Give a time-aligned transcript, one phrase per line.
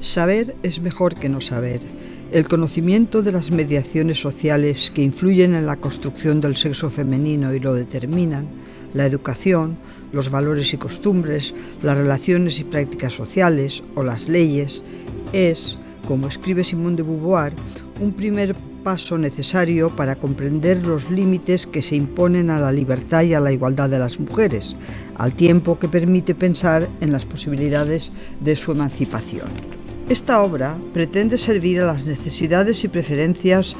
[0.00, 1.80] Saber es mejor que no saber.
[2.30, 7.60] El conocimiento de las mediaciones sociales que influyen en la construcción del sexo femenino y
[7.60, 8.46] lo determinan,
[8.92, 9.78] la educación,
[10.12, 14.84] los valores y costumbres, las relaciones y prácticas sociales o las leyes,
[15.32, 17.54] es, como escribe Simone de Beauvoir,
[18.00, 18.54] un primer
[18.84, 23.50] paso necesario para comprender los límites que se imponen a la libertad y a la
[23.50, 24.76] igualdad de las mujeres,
[25.16, 29.48] al tiempo que permite pensar en las posibilidades de su emancipación.
[30.08, 33.74] Esta obra pretende servir a las necesidades y preferencias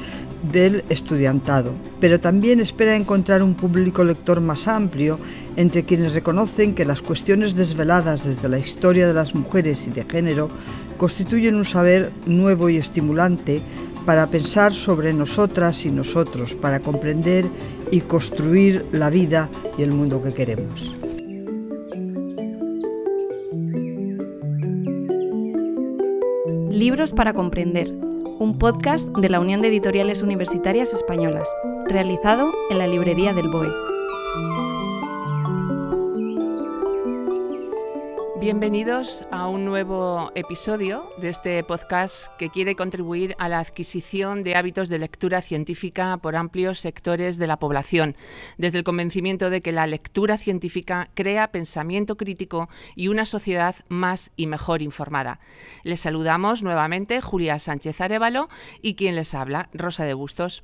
[0.51, 5.19] del estudiantado, pero también espera encontrar un público lector más amplio
[5.55, 10.03] entre quienes reconocen que las cuestiones desveladas desde la historia de las mujeres y de
[10.03, 10.49] género
[10.97, 13.61] constituyen un saber nuevo y estimulante
[14.05, 17.45] para pensar sobre nosotras y nosotros, para comprender
[17.89, 20.93] y construir la vida y el mundo que queremos.
[26.77, 27.91] Libros para comprender,
[28.37, 31.49] un podcast de la Unión de Editoriales Universitarias Españolas,
[31.87, 33.86] realizado en la librería del BOE.
[38.47, 44.55] Bienvenidos a un nuevo episodio de este podcast que quiere contribuir a la adquisición de
[44.55, 48.15] hábitos de lectura científica por amplios sectores de la población,
[48.57, 54.31] desde el convencimiento de que la lectura científica crea pensamiento crítico y una sociedad más
[54.37, 55.41] y mejor informada.
[55.83, 58.47] Les saludamos nuevamente Julia Sánchez Arevalo
[58.81, 60.63] y quien les habla, Rosa de Bustos.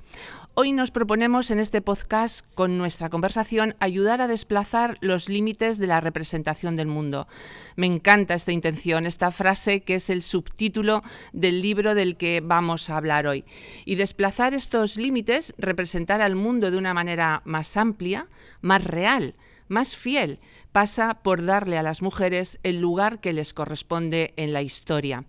[0.55, 5.87] Hoy nos proponemos en este podcast, con nuestra conversación, ayudar a desplazar los límites de
[5.87, 7.27] la representación del mundo.
[7.75, 12.91] Me encanta esta intención, esta frase que es el subtítulo del libro del que vamos
[12.91, 13.45] a hablar hoy.
[13.83, 18.27] Y desplazar estos límites, representar al mundo de una manera más amplia,
[18.61, 19.33] más real,
[19.73, 20.39] más fiel,
[20.71, 25.25] pasa por darle a las mujeres el lugar que les corresponde en la historia.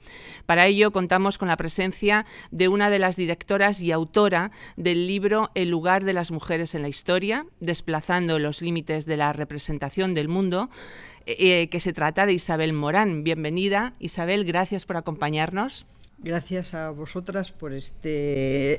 [0.46, 5.50] Para ello contamos con la presencia de una de las directoras y autora del libro
[5.54, 10.28] El lugar de las mujeres en la historia, desplazando los límites de la representación del
[10.28, 10.70] mundo,
[11.26, 13.24] eh, que se trata de Isabel Morán.
[13.24, 15.86] Bienvenida, Isabel, gracias por acompañarnos.
[16.24, 18.08] Gracias a vosotras por esta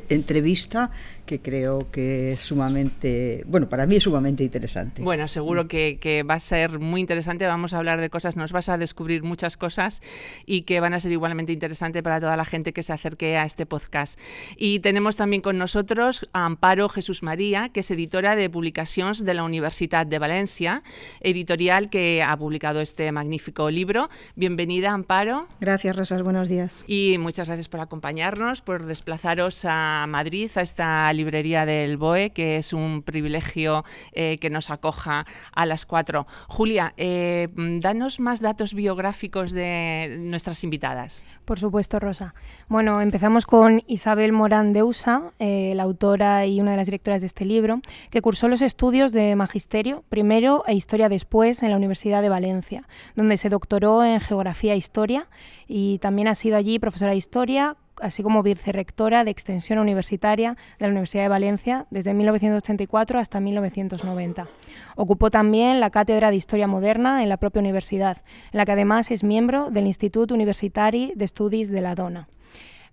[0.10, 0.90] entrevista
[1.28, 5.04] que creo que es sumamente, bueno, para mí es sumamente interesante.
[5.04, 8.68] Bueno, seguro que, va a ser muy interesante, vamos a hablar de cosas, nos vas
[8.68, 10.02] a descubrir muchas cosas
[10.48, 13.46] y que van a ser igualmente interesantes para toda la gente que se acerque a
[13.46, 14.20] este podcast.
[14.58, 19.36] Y tenemos también con nosotros a Amparo Jesús María, que es editora de publicaciones de
[19.36, 20.82] la Universidad de Valencia,
[21.22, 24.10] editorial que ha publicado este magnífico libro.
[24.36, 25.48] Bienvenida, Amparo.
[25.60, 26.84] Gracias, Rosas, buenos días.
[26.88, 32.58] Y muchas gracias por acompañarnos, por desplazaros a Madrid, a esta librería del BOE, que
[32.58, 36.28] es un privilegio eh, que nos acoja a las cuatro.
[36.48, 41.26] Julia, eh, danos más datos biográficos de nuestras invitadas.
[41.44, 42.34] Por supuesto, Rosa.
[42.70, 47.22] Bueno, empezamos con Isabel Morán de Usa, eh, la autora y una de las directoras
[47.22, 51.78] de este libro, que cursó los estudios de Magisterio primero e Historia después en la
[51.78, 55.28] Universidad de Valencia, donde se doctoró en Geografía e Historia
[55.68, 60.86] y también ha sido allí profesora de Historia, así como vicerrectora de Extensión Universitaria de
[60.86, 64.48] la Universidad de Valencia desde 1984 hasta 1990.
[64.96, 68.18] Ocupó también la cátedra de Historia Moderna en la propia universidad,
[68.52, 72.28] en la que además es miembro del Institut Universitari de Estudis de la Dona.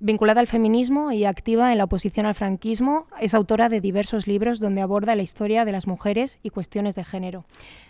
[0.05, 4.59] Vinculada al feminismo y activa en la oposición al franquismo, es autora de diversos libros
[4.59, 7.45] donde aborda la historia de las mujeres y cuestiones de género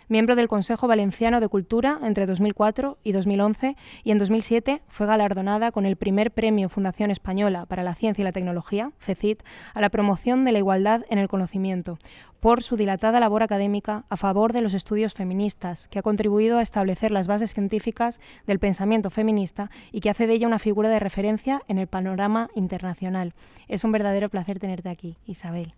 [0.07, 5.71] miembro del Consejo Valenciano de Cultura entre 2004 y 2011 y en 2007 fue galardonada
[5.71, 9.43] con el primer premio Fundación Española para la Ciencia y la Tecnología, FECIT,
[9.73, 11.99] a la promoción de la igualdad en el conocimiento,
[12.39, 16.61] por su dilatada labor académica a favor de los estudios feministas, que ha contribuido a
[16.61, 20.99] establecer las bases científicas del pensamiento feminista y que hace de ella una figura de
[20.99, 23.33] referencia en el panorama internacional.
[23.69, 25.73] Es un verdadero placer tenerte aquí, Isabel.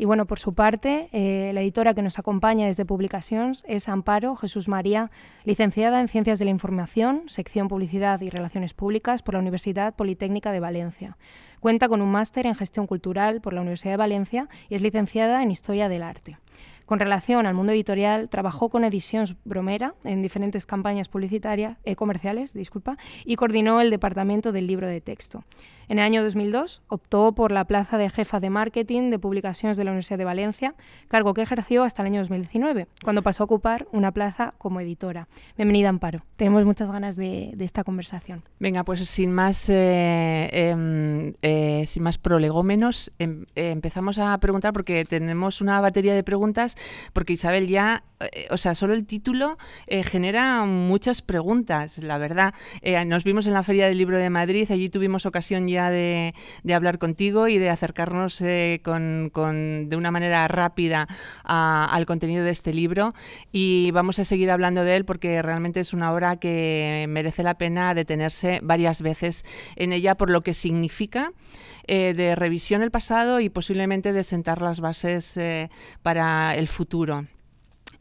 [0.00, 4.36] Y bueno, por su parte, eh, la editora que nos acompaña desde Publicaciones es Amparo
[4.36, 5.10] Jesús María,
[5.44, 10.52] licenciada en Ciencias de la Información, sección Publicidad y Relaciones Públicas por la Universidad Politécnica
[10.52, 11.16] de Valencia.
[11.58, 15.42] Cuenta con un máster en Gestión Cultural por la Universidad de Valencia y es licenciada
[15.42, 16.38] en Historia del Arte.
[16.86, 22.54] Con relación al mundo editorial, trabajó con Ediciones Bromera en diferentes campañas publicitarias, eh, comerciales
[22.54, 25.42] disculpa, y coordinó el departamento del libro de texto.
[25.90, 29.84] En el año 2002 optó por la plaza de jefa de marketing de publicaciones de
[29.84, 30.74] la Universidad de Valencia,
[31.08, 35.28] cargo que ejerció hasta el año 2019, cuando pasó a ocupar una plaza como editora.
[35.56, 36.26] Bienvenida, Amparo.
[36.36, 38.42] Tenemos muchas ganas de, esta conversación.
[38.58, 44.74] Venga, pues sin más, eh, em, eh, sin más prolegómenos, em, eh, empezamos a preguntar
[44.74, 46.76] porque tenemos una batería de preguntas,
[47.14, 48.04] porque Isabel ya,
[48.50, 49.56] o sea, solo el título
[49.88, 52.52] genera muchas preguntas, la verdad.
[53.06, 56.34] nos vimos en la Feria del Libro de Madrid, allí tuvimos ocasión ya de,
[56.74, 59.30] hablar contigo y de acercarnos eh, con,
[59.88, 61.06] de una manera rápida
[61.44, 63.14] al contenido de este libro.
[63.52, 67.56] Y vamos a seguir hablando de él porque realmente es una obra que merece la
[67.56, 69.44] pena detenerse varias veces
[69.76, 71.32] en ella por lo que significa
[71.86, 75.70] eh, de revisión el pasado y posiblemente de sentar las bases eh,
[76.02, 77.26] para el futuro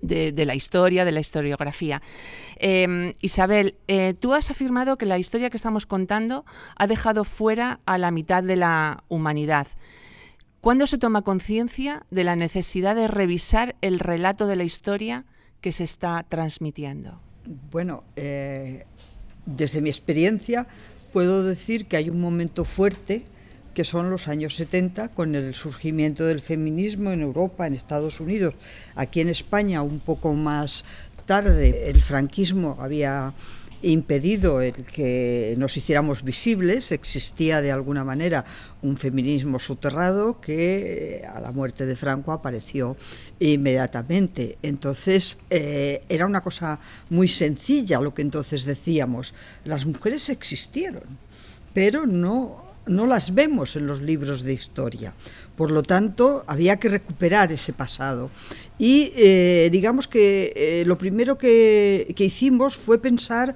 [0.01, 2.01] de, la historia, de la historiografía.
[2.57, 6.45] Em, Isabel, eh, tú has afirmado que la historia que estamos contando
[6.75, 9.67] ha dejado fuera a la mitad de la humanidad.
[10.61, 15.25] ¿Cuándo se toma conciencia de la necesidad de revisar el relato de la historia
[15.61, 17.19] que se está transmitiendo?
[17.71, 18.85] Bueno, eh,
[19.45, 20.67] desde mi experiencia
[21.13, 23.23] puedo decir que hay un momento fuerte
[23.77, 28.55] que son los años 70, con el surgimiento del feminismo en Europa, en Estados Unidos.
[28.95, 30.83] Aquí en España, un poco más
[31.27, 33.35] tarde, el franquismo había
[33.83, 38.45] impedido el que nos hiciéramos visibles, existía de alguna manera
[38.81, 42.97] un feminismo soterrado que a la muerte de Franco apareció
[43.39, 44.57] inmediatamente.
[44.63, 46.79] Entonces eh, era una cosa
[47.11, 49.35] muy sencilla lo que entonces decíamos,
[49.65, 51.19] las mujeres existieron,
[51.75, 55.13] pero no no las vemos en los libros de historia.
[55.55, 58.29] Por lo tanto, había que recuperar ese pasado.
[58.77, 63.55] Y eh, digamos que eh, lo primero que, hicimos fue pensar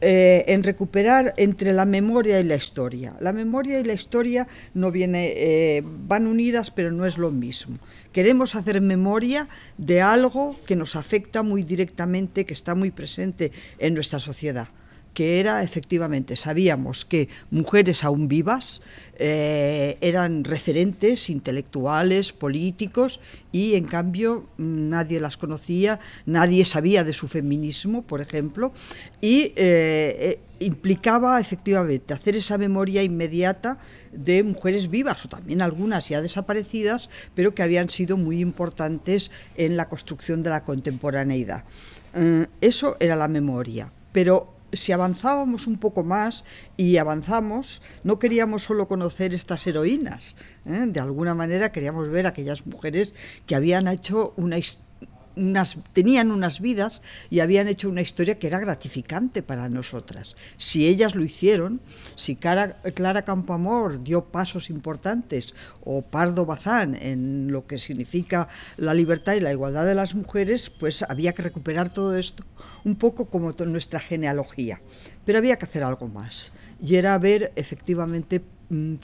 [0.00, 3.16] eh, en recuperar entre la memoria y la historia.
[3.20, 7.78] La memoria y la historia no viene, van unidas, pero no es lo mismo.
[8.12, 13.94] Queremos hacer memoria de algo que nos afecta muy directamente, que está muy presente en
[13.94, 14.68] nuestra sociedad
[15.14, 18.80] que era efectivamente, sabíamos que mujeres aún vivas
[19.20, 23.18] eh, eran referentes intelectuales, políticos,
[23.50, 28.72] y en cambio nadie las conocía, nadie sabía de su feminismo, por ejemplo,
[29.20, 33.78] y eh, eh, implicaba efectivamente hacer esa memoria inmediata
[34.12, 39.76] de mujeres vivas, o también algunas ya desaparecidas, pero que habían sido muy importantes en
[39.76, 41.64] la construcción de la contemporaneidad.
[42.60, 46.44] eso era la memoria, pero si avanzábamos un poco más
[46.76, 50.36] y avanzamos, no queríamos solo conocer estas heroínas,
[50.66, 50.84] ¿eh?
[50.86, 53.14] de alguna manera queríamos ver aquellas mujeres
[53.46, 54.87] que habían hecho una historia
[55.92, 60.36] tenían unas vidas y habían hecho una historia que era gratificante para nosotras.
[60.56, 61.80] Si ellas lo hicieron,
[62.16, 65.54] si Clara, Clara Campoamor dio pasos importantes
[65.84, 70.70] o Pardo Bazán en lo que significa la libertad y la igualdad de las mujeres,
[70.70, 72.44] pues había que recuperar todo esto
[72.84, 74.80] un poco como nuestra genealogía.
[75.24, 76.52] Pero había que hacer algo más
[76.82, 78.42] y era ver efectivamente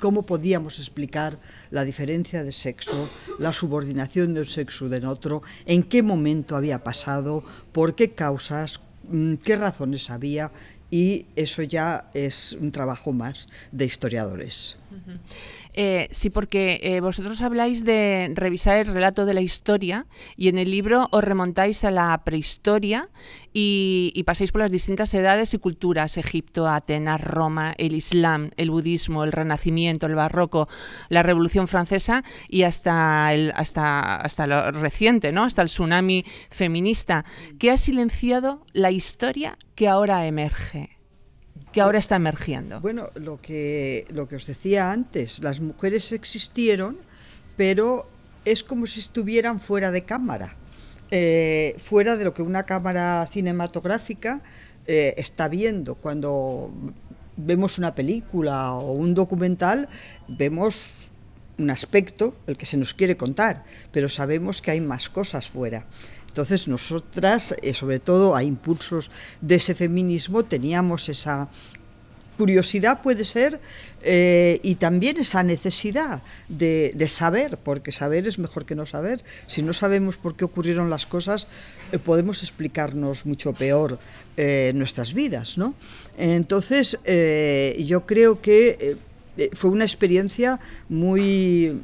[0.00, 1.38] cómo podíamos explicar
[1.70, 3.08] la diferencia de sexo,
[3.38, 8.80] la subordinación de un sexo de otro, en qué momento había pasado, por qué causas,
[9.08, 10.50] mm, qué razones había,
[10.90, 14.76] y eso ya es un trabajo más de historiadores.
[15.76, 20.06] Eh, sí, porque eh, vosotros habláis de revisar el relato de la historia
[20.36, 23.08] y en el libro os remontáis a la prehistoria
[23.52, 29.24] y, pasáis por las distintas edades y culturas, Egipto, Atenas, Roma, el Islam, el budismo,
[29.24, 30.68] el Renacimiento, el Barroco,
[31.08, 35.42] la Revolución Francesa y hasta, el, hasta, hasta lo reciente, ¿no?
[35.42, 37.24] hasta el tsunami feminista,
[37.58, 40.93] que ha silenciado la historia que ahora emerge
[41.74, 42.80] que ahora está emergiendo?
[42.80, 46.98] Bueno, lo que, lo que os decía antes, las mujeres existieron,
[47.56, 48.08] pero
[48.44, 50.54] es como si estuvieran fuera de cámara,
[51.10, 54.40] eh, fuera de lo que una cámara cinematográfica
[54.86, 55.96] eh, está viendo.
[55.96, 56.70] Cuando
[57.36, 59.88] vemos una película o un documental,
[60.28, 60.92] vemos
[61.58, 65.86] un aspecto, el que se nos quiere contar, pero sabemos que hay más cosas fuera.
[66.34, 69.08] Entonces nosotras, eh, sobre todo a impulsos
[69.40, 71.48] de ese feminismo, teníamos esa
[72.36, 73.60] curiosidad puede ser
[74.02, 79.22] eh, y también esa necesidad de, saber, porque saber es mejor que no saber.
[79.46, 81.46] Si no sabemos por qué ocurrieron las cosas,
[81.92, 84.00] eh, podemos explicarnos mucho peor
[84.74, 85.56] nuestras vidas.
[85.56, 85.74] ¿no?
[86.18, 86.98] Entonces,
[87.78, 88.96] yo creo que
[89.52, 91.80] fue una experiencia muy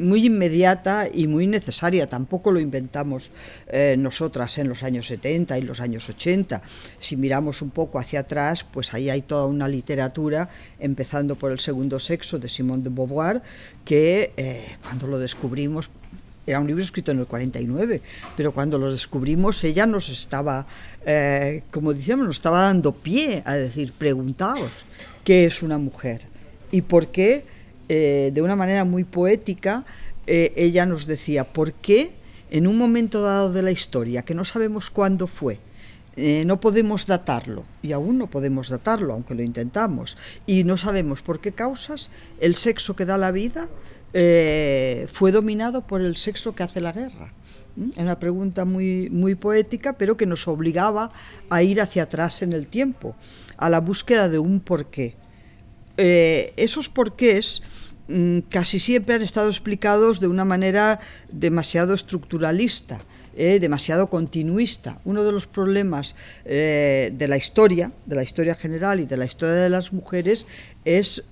[0.00, 2.08] muy inmediata y muy necesaria.
[2.08, 3.30] Tampoco lo inventamos
[3.68, 6.62] eh, nosotras en los años 70 y los años 80.
[6.98, 11.60] Si miramos un poco hacia atrás, pues ahí hay toda una literatura, empezando por el
[11.60, 13.42] segundo sexo de Simone de Beauvoir,
[13.84, 15.90] que eh, cuando lo descubrimos
[16.46, 18.02] era un libro escrito en el 49,
[18.36, 20.66] pero cuando lo descubrimos ella nos estaba,
[21.04, 24.84] eh, como decíamos, nos estaba dando pie a decir, preguntaos,
[25.22, 26.22] ¿qué es una mujer?
[26.72, 27.44] ¿Y por qué?
[27.92, 29.84] Eh, de una manera muy poética,
[30.28, 32.12] eh, ella nos decía, ¿por qué
[32.48, 35.58] en un momento dado de la historia, que no sabemos cuándo fue,
[36.14, 40.16] eh, no podemos datarlo, y aún no podemos datarlo, aunque lo intentamos,
[40.46, 43.68] y no sabemos por qué causas el sexo que da la vida
[44.12, 47.32] fue dominado por el sexo que hace la guerra.
[47.92, 51.10] Es una pregunta muy, muy poética, pero que nos obligaba
[51.48, 53.16] a ir hacia atrás en el tiempo,
[53.56, 55.16] a la búsqueda de un porqué.
[56.02, 57.60] Eh, esos porqués
[58.08, 60.98] mm, casi siempre han estado explicados de una manera
[61.30, 63.02] demasiado estructuralista.
[63.36, 64.98] Eh, demasiado continuista.
[65.04, 69.26] Uno de los problemas eh, de la historia, de la historia general y de la
[69.26, 70.46] historia de las mujeres,
[70.84, 71.22] es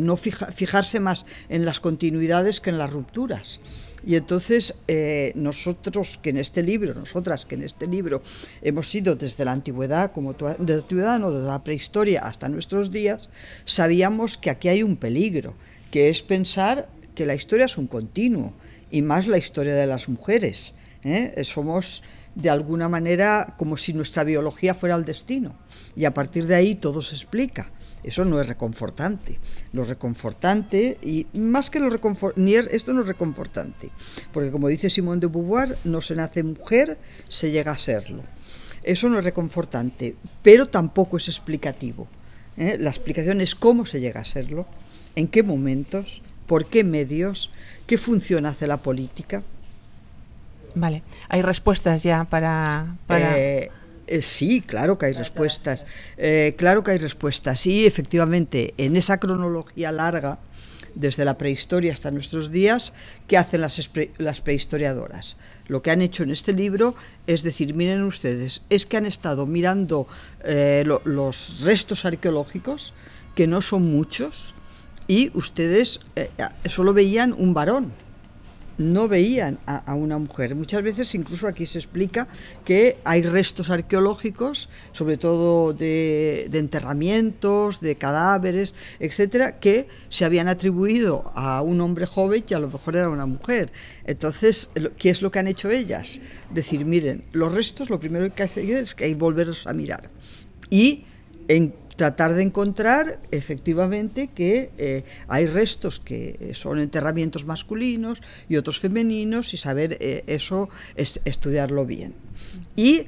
[0.00, 3.60] no fijarse más en las continuidades que en las rupturas.
[4.04, 8.22] Y entonces eh, nosotros que en este libro, nosotras que en este libro
[8.60, 13.28] hemos ido desde la antigüedad, como desde la la prehistoria hasta nuestros días,
[13.64, 15.54] sabíamos que aquí hay un peligro,
[15.90, 18.54] que es pensar que la historia es un continuo,
[18.90, 20.74] y más la historia de las mujeres.
[21.04, 21.42] ¿eh?
[21.44, 22.02] Somos
[22.34, 25.54] de alguna manera como si nuestra biología fuera el destino,
[25.96, 27.70] y a partir de ahí todo se explica.
[28.02, 29.38] Eso no es reconfortante.
[29.72, 33.90] Lo reconfortante, y más que lo reconfortante, esto no es reconfortante,
[34.32, 38.22] porque como dice Simone de Beauvoir, no se nace mujer, se llega a serlo.
[38.82, 42.08] Eso no es reconfortante, pero tampoco es explicativo.
[42.56, 42.76] ¿eh?
[42.78, 44.66] La explicación es cómo se llega a serlo,
[45.14, 47.50] en qué momentos, por qué medios,
[47.86, 49.42] qué función hace la política.
[50.74, 52.96] Vale, hay respuestas ya para...
[53.06, 53.38] para...
[53.38, 53.70] Eh,
[54.06, 55.86] eh, sí, claro que hay respuestas.
[56.16, 57.60] Eh, claro que hay respuestas.
[57.60, 60.38] Sí, efectivamente, en esa cronología larga,
[60.94, 62.92] desde la prehistoria hasta nuestros días,
[63.26, 65.36] ¿qué hacen las, las prehistoriadoras?
[65.68, 66.94] Lo que han hecho en este libro
[67.26, 70.06] es decir, miren ustedes, es que han estado mirando
[70.44, 72.92] eh, los restos arqueológicos,
[73.34, 74.54] que no son muchos,
[75.08, 76.00] y ustedes
[76.66, 77.92] solo veían un varón
[78.82, 80.54] no veían a, una mujer.
[80.54, 82.28] Muchas veces incluso aquí se explica
[82.64, 91.32] que hay restos arqueológicos, sobre todo de, enterramientos, de cadáveres, etcétera, que se habían atribuido
[91.34, 93.72] a un hombre joven y a lo mejor era una mujer.
[94.04, 96.20] Entonces, ¿qué es lo que han hecho ellas?
[96.52, 100.10] Decir, miren, los restos lo primero que hay es que hay que volverlos a mirar.
[100.70, 101.04] Y
[101.48, 108.80] en tratar de encontrar efectivamente que eh, hay restos que son enterramientos masculinos y otros
[108.80, 112.12] femeninos y saber eh, eso, es, estudiarlo bien.
[112.74, 113.06] Y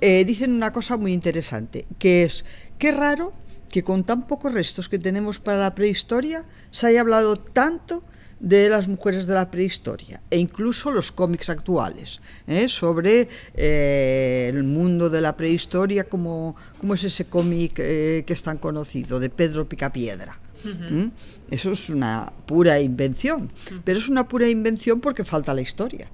[0.00, 2.44] eh, dicen una cosa muy interesante, que es,
[2.76, 3.32] qué raro
[3.70, 8.02] que con tan pocos restos que tenemos para la prehistoria se haya hablado tanto
[8.40, 12.68] de las mujeres de la prehistoria e incluso los cómics actuales ¿eh?
[12.68, 18.42] sobre eh, el mundo de la prehistoria como, como es ese cómic eh, que es
[18.42, 20.38] tan conocido de Pedro Picapiedra.
[20.64, 21.08] ¿Mm?
[21.50, 23.50] Eso es una pura invención,
[23.84, 26.08] pero es una pura invención porque falta la historia.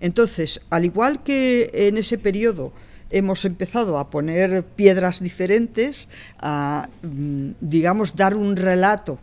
[0.00, 2.72] Entonces, al igual que en ese periodo
[3.10, 6.08] hemos empezado a poner piedras diferentes,
[6.38, 9.18] a, mm, digamos, dar un relato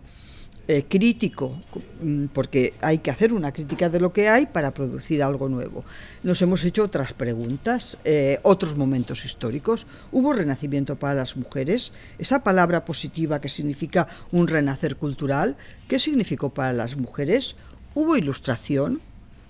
[0.70, 1.56] eh, crítico,
[2.02, 5.86] mm, porque hay que hacer una crítica de lo que hay para producir algo nuevo.
[6.24, 9.86] Nos hemos hecho otras preguntas, eh, otros momentos históricos.
[10.12, 11.94] ¿Hubo renacimiento para las mujeres?
[12.20, 15.56] Esa palabra positiva que significa un renacer cultural,
[15.88, 17.56] ¿qué significó para las mujeres?
[17.96, 19.00] ¿Hubo ilustración?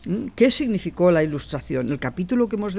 [0.05, 0.27] ¿Mm?
[0.36, 1.89] ¿Qué significó la ilustración?
[1.89, 2.75] El capítulo que hemos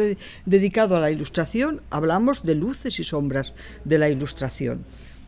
[0.47, 3.53] dedicado a la ilustración hablamos de luces y sombras
[3.85, 4.85] de la ilustración,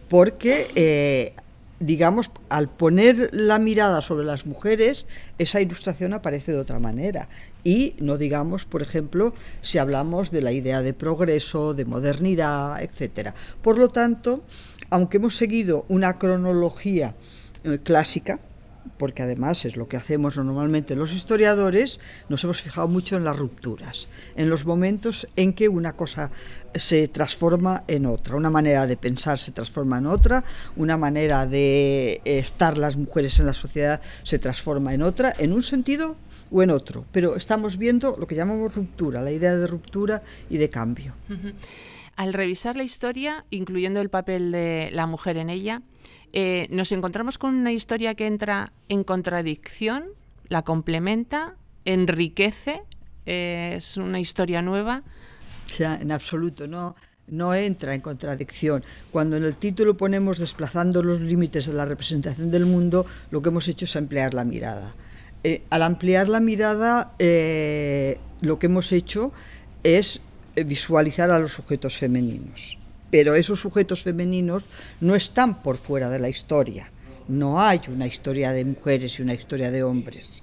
[0.09, 1.35] porque eh,
[1.81, 5.07] digamos, al poner la mirada sobre las mujeres,
[5.39, 7.29] esa ilustración aparece de otra manera.
[7.65, 13.35] Y no digamos, por ejemplo, si hablamos de la idea de progreso, de modernidad, etcétera.
[13.63, 14.45] Por lo tanto,
[14.91, 17.15] aunque hemos seguido una cronología
[17.65, 18.41] eh, clásica,
[18.99, 23.37] porque además es lo que hacemos normalmente los historiadores, nos hemos fijado mucho en las
[23.37, 26.31] rupturas, en los momentos en que una cosa
[26.75, 30.45] se transforma en otra, una manera de pensar se transforma en otra,
[30.77, 35.63] una manera de estar las mujeres en la sociedad se transforma en otra, en un
[35.63, 36.17] sentido
[36.51, 40.59] o en otro, pero estamos viendo lo que llamamos ruptura, la idea de ruptura y
[40.59, 41.15] de cambio.
[42.17, 45.83] Al revisar la historia, incluyendo el papel de la mujer en ella,
[46.33, 50.05] eh, nos encontramos con una historia que entra en contradicción
[50.49, 52.83] la complementa, enriquece,
[53.25, 55.03] eh, es una historia nueva.
[55.79, 56.97] O en absoluto, no,
[57.29, 58.83] no entra en contradicción.
[59.13, 63.51] Cuando en el título ponemos desplazando los límites de la representación del mundo, lo que
[63.51, 64.93] hemos hecho es ampliar la mirada.
[65.45, 69.33] Eh, al ampliar la mirada, lo que hemos hecho
[69.85, 70.21] es
[70.57, 72.80] visualizar a los sujetos femeninos.
[73.11, 74.65] Pero esos sujetos femeninos
[75.01, 76.91] no están por fuera de la historia.
[77.29, 80.43] No hay una historia de mujeres y una historia de hombres.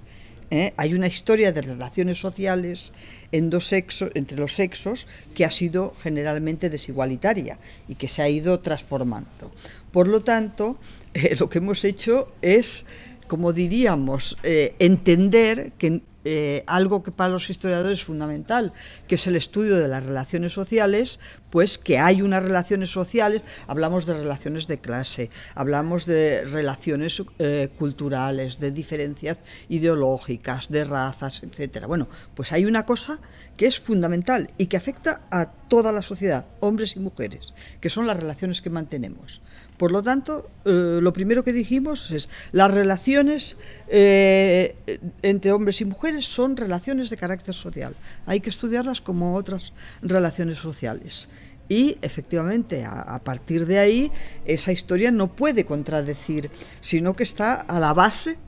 [0.50, 0.72] ¿eh?
[0.76, 2.92] Hay una historia de relaciones sociales
[3.32, 7.58] en dos entre los sexos que ha sido generalmente desigualitaria
[7.88, 9.52] y que se ha ido transformando.
[9.92, 10.78] Por lo tanto,
[11.14, 12.86] eh, lo que hemos hecho es,
[13.26, 18.72] como diríamos, eh, entender que eh, algo que para los historiadores es fundamental,
[19.06, 21.20] que es el estudio de las relaciones sociales,
[21.50, 27.68] pues que hay unas relaciones sociales, hablamos de relaciones de clase, hablamos de relaciones eh,
[27.78, 31.86] culturales, de diferencias ideológicas, de razas, etcétera.
[31.86, 33.18] Bueno, pues hay una cosa
[33.56, 38.06] que es fundamental y que afecta a toda la sociedad, hombres y mujeres, que son
[38.06, 39.40] las relaciones que mantenemos.
[39.78, 43.56] Por lo tanto, eh, lo primero que dijimos es las relaciones
[43.86, 44.74] eh,
[45.22, 47.94] entre hombres y mujeres son relaciones de carácter social.
[48.26, 51.28] Hay que estudiarlas como otras relaciones sociales.
[51.68, 54.10] Y efectivamente, a, partir de ahí,
[54.46, 58.38] esa historia no puede contradecir, sino que está a la base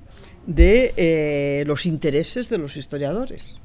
[0.47, 3.57] de eh, los intereses de los historiadores.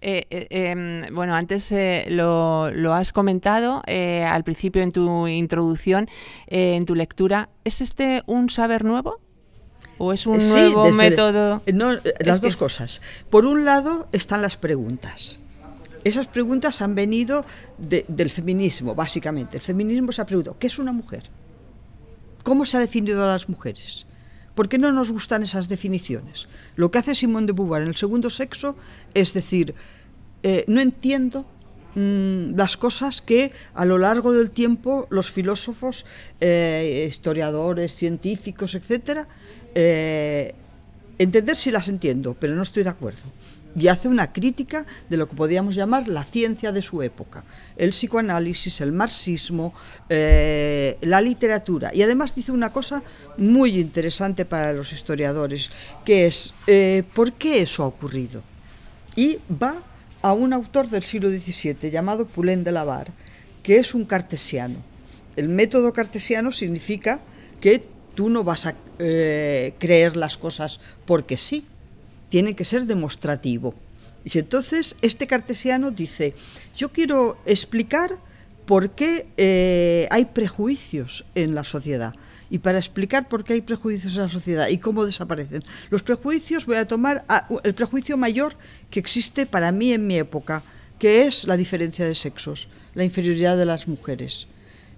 [0.00, 6.08] Eh, eh, em, bueno, antes eh, lo, has comentado al principio en tu introducción,
[6.46, 7.48] en tu lectura.
[7.64, 9.20] ¿Es este un saber nuevo?
[9.98, 11.62] ¿O es un nuevo método?
[11.72, 13.00] No, las dos cosas.
[13.30, 15.38] Por un lado están las preguntas.
[16.04, 17.46] Esas preguntas han venido
[17.78, 19.56] del feminismo, básicamente.
[19.56, 21.30] El feminismo se ha preguntado, ¿qué es una mujer?
[22.42, 24.06] ¿Cómo se ha definido a las mujeres?
[24.54, 26.46] ¿Por qué no nos gustan esas definiciones?
[26.76, 28.76] Lo que hace Simón de Beauvoir en el segundo sexo
[29.12, 29.74] es decir,
[30.42, 31.44] eh, no entiendo
[31.94, 36.04] mm, las cosas que a lo largo del tiempo los filósofos,
[36.40, 39.26] eh, historiadores, científicos, etcétera,
[39.74, 40.54] eh,
[41.18, 43.22] entender si las entiendo, pero no estoy de acuerdo
[43.76, 47.44] y hace una crítica de lo que podríamos llamar la ciencia de su época,
[47.76, 49.74] el psicoanálisis, el marxismo,
[50.08, 51.90] eh, la literatura.
[51.94, 53.02] Y además dice una cosa
[53.36, 55.70] muy interesante para los historiadores,
[56.04, 58.42] que es eh, ¿por qué eso ha ocurrido?
[59.16, 59.82] Y va
[60.22, 63.12] a un autor del siglo XVII llamado Poulain de Lavar,
[63.62, 64.76] que es un cartesiano.
[65.36, 67.20] El método cartesiano significa
[67.60, 67.84] que
[68.14, 71.66] tú no vas a eh, creer las cosas porque sí,
[72.34, 73.76] tiene que ser demostrativo.
[74.24, 76.34] Y entonces este cartesiano dice,
[76.76, 78.18] yo quiero explicar
[78.66, 82.12] por qué eh, hay prejuicios en la sociedad.
[82.50, 86.66] Y para explicar por qué hay prejuicios en la sociedad y cómo desaparecen los prejuicios,
[86.66, 87.24] voy a tomar
[87.62, 88.56] el prejuicio mayor
[88.90, 90.64] que existe para mí en mi época,
[90.98, 94.48] que es la diferencia de sexos, la inferioridad de las mujeres.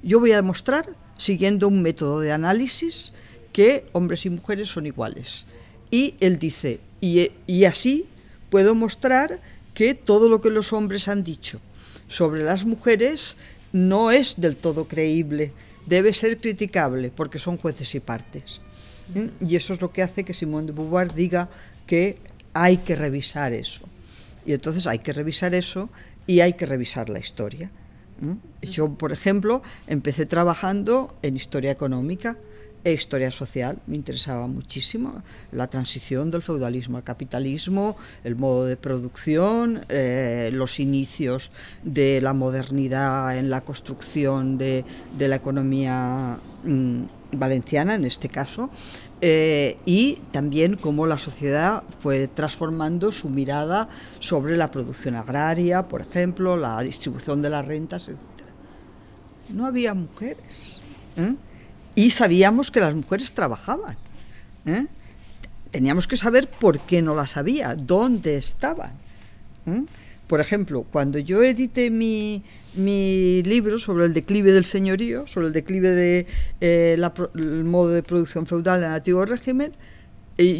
[0.02, 3.12] Yo voy a demostrar, siguiendo un método de análisis,
[3.52, 5.44] que hombres y mujeres son iguales.
[5.90, 8.06] Y él dice, y, así
[8.50, 9.40] puedo mostrar
[9.74, 11.60] que todo lo que los hombres han dicho
[12.08, 13.36] sobre las mujeres
[13.72, 15.52] no es del todo creíble,
[15.86, 18.60] debe ser criticable porque son jueces y partes.
[19.14, 19.30] ¿eh?
[19.40, 21.48] Y eso es lo que hace que Simón de Beauvoir diga
[21.86, 22.18] que
[22.54, 23.82] hay que revisar eso.
[24.46, 25.90] Y entonces hay que revisar eso
[26.26, 27.70] y hay que revisar la historia.
[28.22, 28.66] ¿eh?
[28.66, 32.36] Yo, por ejemplo, empecé trabajando en historia económica
[32.86, 33.78] e historia social.
[33.88, 40.78] Me interesaba muchísimo la transición del feudalismo al capitalismo, el modo de producción, eh, los
[40.78, 41.50] inicios
[41.82, 44.84] de la modernidad en la construcción de,
[45.18, 48.70] la economía mm, valenciana, en este caso.
[49.20, 53.88] Eh, y también cómo la sociedad fue transformando su mirada
[54.20, 58.20] sobre la producción agraria, por ejemplo, la distribución de las rentas, etc.
[59.48, 60.78] No había mujeres.
[61.16, 61.34] ¿eh?
[61.96, 63.96] Y sabíamos que las mujeres trabajaban.
[64.66, 64.86] ¿eh?
[65.72, 68.92] Teníamos que saber por qué no las había, dónde estaban.
[69.66, 69.82] ¿eh?
[70.28, 72.44] Por ejemplo, cuando yo edité mi,
[72.76, 76.26] libro sobre el declive del señorío, sobre el declive del
[76.60, 79.72] de, eh, modo de producción feudal en el antiguo régimen,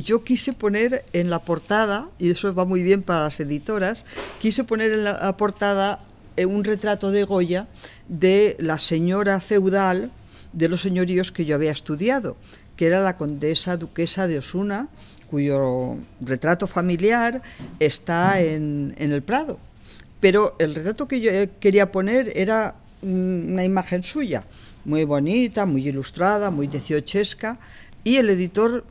[0.03, 4.07] yo quise poner en la portada, y eso va muy bien para las editoras,
[4.40, 6.01] quise poner en la portada
[6.38, 7.66] un retrato de Goya
[8.09, 10.11] de la señora feudal
[10.52, 12.37] de los señoríos que yo había estudiado,
[12.76, 14.88] que era la condesa duquesa de Osuna,
[15.30, 17.42] cuyo retrato familiar
[17.80, 19.59] está en, el Prado.
[20.20, 21.30] Pero el retrato que yo
[21.61, 24.44] quería poner era una imagen suya,
[24.85, 27.59] muy bonita, muy ilustrada, muy dieciochesca,
[28.04, 28.85] y el editor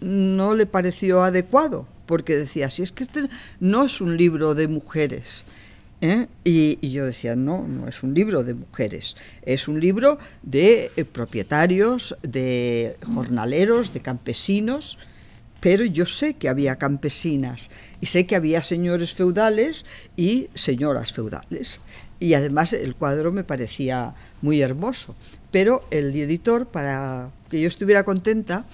[0.00, 3.28] no le pareció adecuado, porque decía, si es que este
[3.60, 5.44] no es un libro de mujeres.
[6.02, 6.26] ¿Eh?
[6.44, 11.04] Y, yo decía, no, no es un libro de mujeres, es un libro de eh,
[11.06, 14.98] propietarios, de jornaleros, de campesinos,
[15.60, 19.86] pero yo sé que había campesinas y sé que había señores feudales
[20.16, 21.80] y señoras feudales.
[22.18, 25.14] Y además el cuadro me parecía muy hermoso.
[25.52, 28.64] Pero el editor, para que yo estuviera contenta,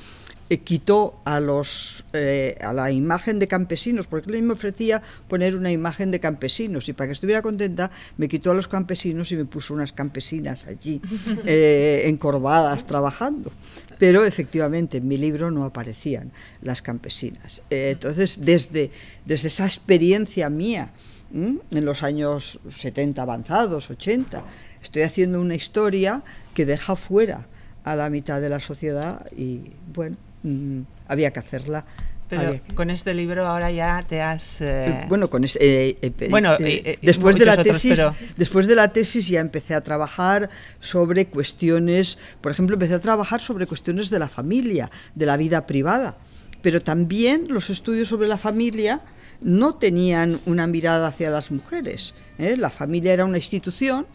[0.50, 5.54] eh, quitó a, los, eh, a la imagen de campesinos, porque él me ofrecía poner
[5.56, 9.36] una imagen de campesinos y para que estuviera contenta me quitó a los campesinos y
[9.36, 11.00] me puso unas campesinas allí,
[11.44, 13.52] eh, encorvadas, trabajando.
[13.98, 16.32] Pero efectivamente en mi libro no aparecían
[16.62, 17.62] las campesinas.
[17.68, 18.90] entonces, desde,
[19.26, 20.92] desde esa experiencia mía,
[21.32, 24.44] en los años 70 avanzados, 80,
[24.82, 26.22] estoy haciendo una historia
[26.54, 27.46] que deja fuera
[27.84, 30.16] a la mitad de la sociedad y bueno,
[30.48, 31.84] Mm, había que hacerla.
[32.28, 34.60] Pero con este libro ahora ya te has...
[34.60, 36.56] Eh, eh, bueno, con eh, bueno,
[37.00, 37.98] después de la tesis,
[38.36, 43.40] después de la tesis ya empecé a trabajar sobre cuestiones, por ejemplo, empecé a trabajar
[43.40, 46.18] sobre cuestiones de la familia, de la vida privada.
[46.60, 49.00] Pero también los estudios sobre la familia
[49.40, 52.14] no tenían una mirada hacia las mujeres.
[52.36, 54.06] La familia era una institución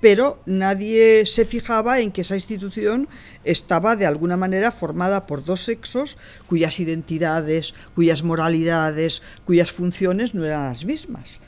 [0.00, 3.08] pero nadie se fijaba en que esa institución
[3.44, 10.44] estaba de alguna manera formada por dos sexos cuyas identidades, cuyas moralidades, cuyas funciones no
[10.44, 11.40] eran las mismas.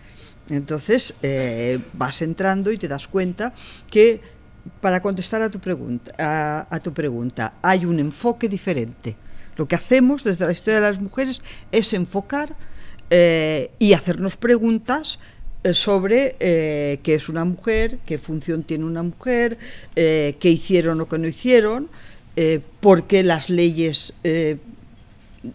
[0.48, 3.52] Entonces eh, vas entrando y te das cuenta
[3.90, 4.20] que
[4.80, 9.16] para contestar a tu pregunta, hay un enfoque diferente.
[9.56, 11.40] Lo que hacemos desde la historia de las mujeres
[11.72, 12.54] es enfocar
[13.10, 15.18] eh, y hacernos preguntas
[15.72, 19.58] sobre eh, qué es una mujer, qué función tiene una mujer,
[19.96, 21.88] eh, qué hicieron o qué no hicieron,
[22.78, 24.14] por qué las leyes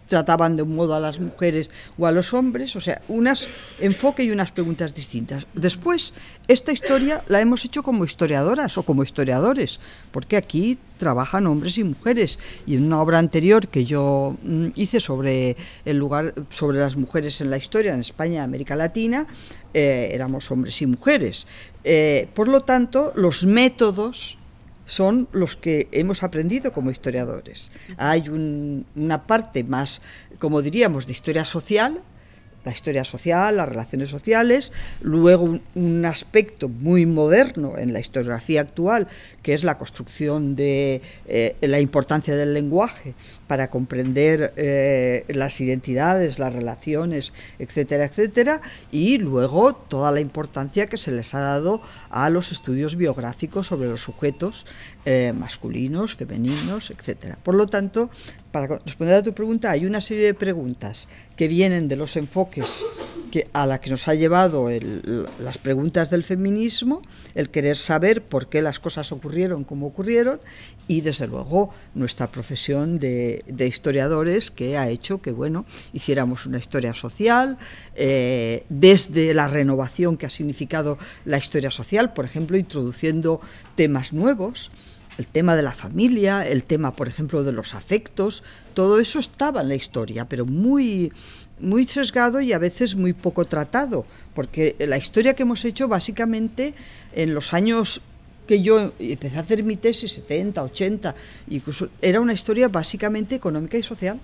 [0.07, 3.47] trataban de un modo a las mujeres o a los hombres, o sea, unas
[3.79, 5.45] enfoque y unas preguntas distintas.
[5.53, 6.13] Después,
[6.47, 9.79] esta historia la hemos hecho como historiadoras o como historiadores,
[10.11, 12.39] porque aquí trabajan hombres y mujeres.
[12.65, 17.41] Y en una obra anterior que yo mm, hice sobre el lugar, sobre las mujeres
[17.41, 19.27] en la historia en España América Latina,
[19.73, 21.47] eh, éramos hombres y mujeres.
[21.83, 24.37] Eh, por lo tanto, los métodos
[24.85, 27.71] son los que hemos aprendido como historiadores.
[27.97, 30.01] Hay una parte más,
[30.39, 32.01] como diríamos, de historia social,
[32.65, 39.07] la historia social, las relaciones sociales, luego un, aspecto muy moderno en la historiografía actual,
[39.43, 43.13] que es la construcción de eh, la importancia del lenguaje
[43.47, 50.97] para comprender eh, las identidades, las relaciones, etcétera, etcétera, y luego toda la importancia que
[50.97, 54.65] se les ha dado a los estudios biográficos sobre los sujetos
[55.05, 57.37] eh, masculinos, femeninos, etcétera.
[57.43, 58.09] Por lo tanto,
[58.53, 62.85] para responder a tu pregunta, hay una serie de preguntas que vienen de los enfoques
[63.31, 64.69] que, a la que nos ha llevado
[65.39, 67.01] las preguntas del feminismo,
[67.33, 70.39] el querer saber por qué las cosas ocurrieron como ocurrieron
[70.87, 76.93] y desde luego nuestra profesión de, historiadores que ha hecho que bueno hiciéramos una historia
[76.93, 77.57] social
[77.95, 83.41] eh, desde la renovación que ha significado la historia social, por ejemplo, introduciendo
[83.75, 84.69] temas nuevos
[85.17, 88.43] el tema de la familia, el tema, por ejemplo, de los afectos,
[88.73, 91.13] todo eso estaba en la historia, pero muy,
[91.59, 96.73] muy sesgado y a veces muy poco tratado, porque la historia que hemos hecho básicamente
[97.13, 98.01] en los años
[98.47, 101.15] que yo empecé a hacer mi tesis, 70, 80,
[101.49, 104.19] incluso era una historia básicamente económica y social.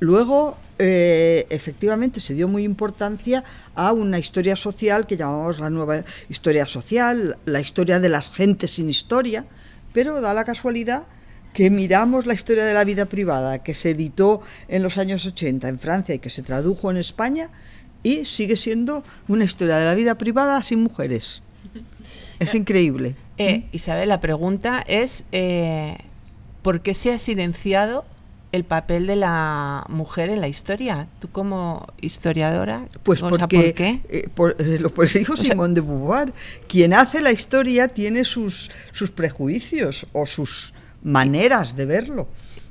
[0.00, 3.42] Luego, eh, efectivamente, se dio muy importancia
[3.74, 8.72] a una historia social que llamamos la nueva historia social, la historia de las gentes
[8.72, 9.44] sin historia,
[9.92, 11.06] pero da la casualidad
[11.52, 15.68] que miramos la historia de la vida privada que se editó en los años 80
[15.68, 17.50] en Francia y que se tradujo en España
[18.04, 21.42] y sigue siendo una historia de la vida privada sin mujeres.
[22.38, 23.14] Es increíble.
[23.36, 25.98] Eh, Isabel, la pregunta es, eh,
[26.62, 28.04] ¿por qué se ha silenciado
[28.52, 31.08] el papel de la mujer en la historia?
[31.20, 34.00] Tú como historiadora, pues porque, ¿por qué?
[34.08, 36.32] Eh, por, eh, lo dijo Simón de Beauvoir,
[36.66, 40.72] quien hace la historia tiene sus, sus prejuicios o sus
[41.02, 42.28] maneras de verlo.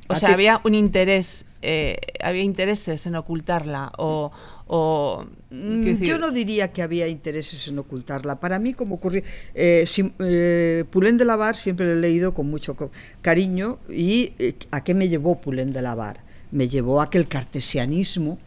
[0.08, 4.32] O sea, había un interés, eh, había intereses en ocultarla o,
[4.68, 8.40] o mm, yo no diría que había intereses en ocultarla.
[8.40, 9.24] Para mí, como ocurrió,
[9.56, 9.86] eh,
[10.20, 12.76] eh, Pulén de Lavar siempre lo he leído con mucho
[13.22, 13.80] cariño.
[13.90, 16.20] ¿Y eh, a qué me llevó Pulén de Lavar?
[16.52, 18.40] Me llevó a que el cartesianismo,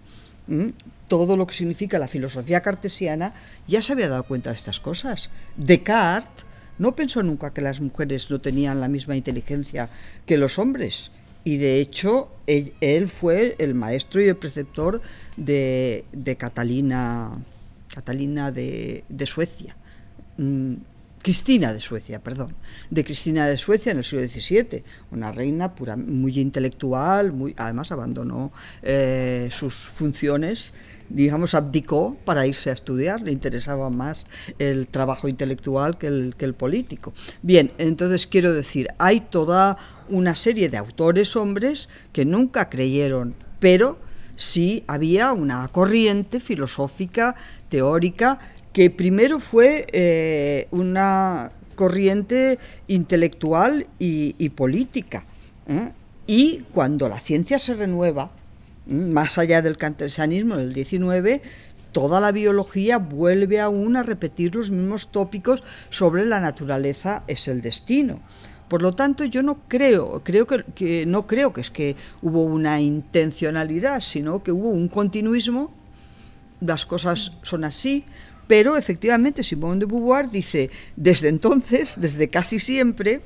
[1.08, 3.34] todo lo que significa la filosofía cartesiana,
[3.66, 5.30] ya se había dado cuenta de estas cosas.
[5.56, 6.44] Descartes
[6.78, 9.90] no pensó nunca que las mujeres no tenían la misma inteligencia
[10.24, 11.10] que los hombres
[11.44, 15.00] y de hecho él, fue el maestro y el preceptor
[15.36, 16.04] de,
[16.38, 17.30] Catalina,
[17.94, 19.76] Catalina de, Suecia.
[20.36, 20.74] Mm,
[21.22, 22.54] Cristina de Suecia, perdón,
[22.88, 27.92] de Cristina de Suecia en el siglo XVII, una reina pura, muy intelectual, muy, además
[27.92, 30.72] abandonó eh, sus funciones,
[31.10, 34.24] digamos, abdicó para irse a estudiar, le interesaba más
[34.58, 37.12] el trabajo intelectual que el, que el político.
[37.42, 39.76] Bien, entonces quiero decir, hay toda
[40.10, 43.98] una serie de autores hombres que nunca creyeron, pero
[44.36, 47.36] sí había una corriente filosófica,
[47.68, 48.38] teórica,
[48.72, 55.24] que primero fue eh, una corriente intelectual y, política.
[55.66, 55.90] ¿eh?
[56.26, 58.30] Y cuando la ciencia se renueva,
[58.86, 61.42] más allá del cartesianismo del 19,
[61.92, 67.62] toda la biología vuelve aún a repetir los mismos tópicos sobre la naturaleza es el
[67.62, 68.20] destino.
[68.70, 72.80] Por lo tanto, yo no creo, creo que no creo que es que hubo una
[72.80, 75.74] intencionalidad, sino que hubo un continuismo.
[76.60, 78.04] Las cosas son así,
[78.46, 83.22] pero efectivamente Simone de Beauvoir dice, desde entonces, desde casi siempre,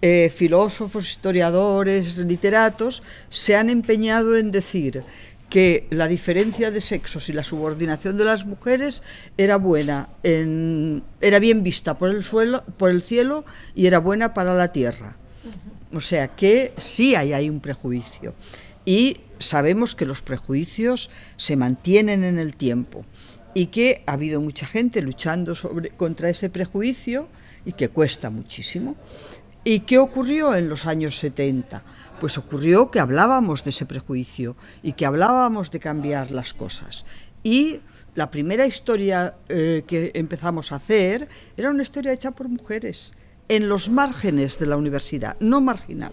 [0.00, 5.04] eh, filósofos, historiadores, literatos se han empeñado en decir
[5.52, 9.02] que la diferencia de sexos y la subordinación de las mujeres
[9.36, 14.54] era buena, era bien vista por el suelo, por el cielo y era buena para
[14.54, 15.16] la tierra.
[15.92, 18.32] O sea que sí hay, hay un prejuicio.
[18.86, 23.04] Y sabemos que los prejuicios se mantienen en el tiempo
[23.52, 27.28] y que ha habido mucha gente luchando sobre, contra ese prejuicio
[27.66, 28.96] y que cuesta muchísimo.
[29.64, 31.82] ¿Y qué ocurrió en los años 70?
[32.22, 37.04] Pues ocurrió que hablábamos de ese prejuicio y que hablábamos de cambiar las cosas.
[37.42, 37.80] Y
[38.14, 43.12] la primera historia eh, que empezamos a hacer era una historia hecha por mujeres,
[43.48, 46.12] en los márgenes de la universidad, no marginal.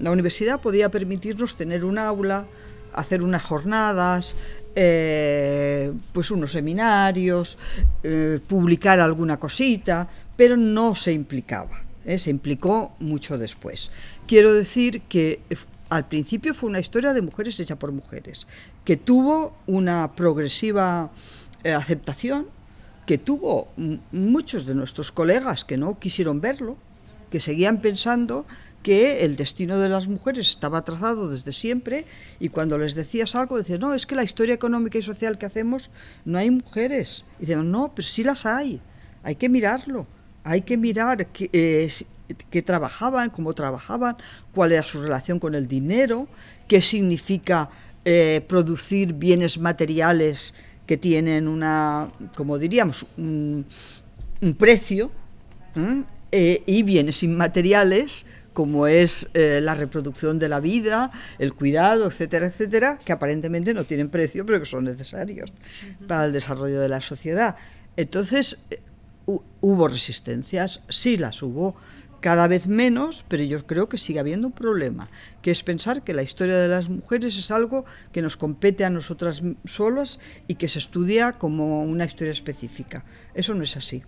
[0.00, 2.46] La universidad podía permitirnos tener un aula,
[2.92, 4.34] hacer unas jornadas,
[4.74, 7.56] eh, pues unos seminarios,
[8.02, 12.18] eh, publicar alguna cosita, pero no se implicaba, ¿eh?
[12.18, 13.90] se implicó mucho después.
[14.26, 15.40] Quiero decir que
[15.88, 18.46] al principio fue una historia de mujeres hecha por mujeres,
[18.84, 21.10] que tuvo una progresiva
[21.64, 22.46] aceptación,
[23.06, 23.68] que tuvo
[24.12, 26.76] muchos de nuestros colegas que no quisieron verlo,
[27.30, 28.46] que seguían pensando
[28.82, 32.06] que el destino de las mujeres estaba trazado desde siempre
[32.38, 35.46] y cuando les decías algo decían, no, es que la historia económica y social que
[35.46, 35.90] hacemos
[36.24, 37.24] no hay mujeres.
[37.38, 38.80] Y decían, no, pero sí las hay,
[39.22, 40.06] hay que mirarlo,
[40.44, 44.16] hay que mirar qué eh, trabajaban, cómo trabajaban,
[44.54, 46.28] cuál era su relación con el dinero,
[46.68, 47.70] qué significa
[48.04, 50.54] eh, producir bienes materiales
[50.86, 53.66] que tienen una, como diríamos, un,
[54.58, 55.10] precio,
[56.32, 62.46] eh, y bienes inmateriales como es eh, la reproducción de la vida, el cuidado, etcétera,
[62.46, 65.52] etcétera, que aparentemente no tienen precio, pero que son necesarios
[66.06, 67.56] para el desarrollo de la sociedad.
[67.96, 68.58] Entonces,
[69.26, 71.76] hubo resistencias, sí las hubo,
[72.20, 75.08] cada vez menos, pero yo creo que sigue habiendo un problema,
[75.42, 78.90] que es pensar que la historia de las mujeres es algo que nos compete a
[78.90, 83.04] nosotras solas y que se estudia como una historia específica.
[83.34, 84.02] Eso no es así.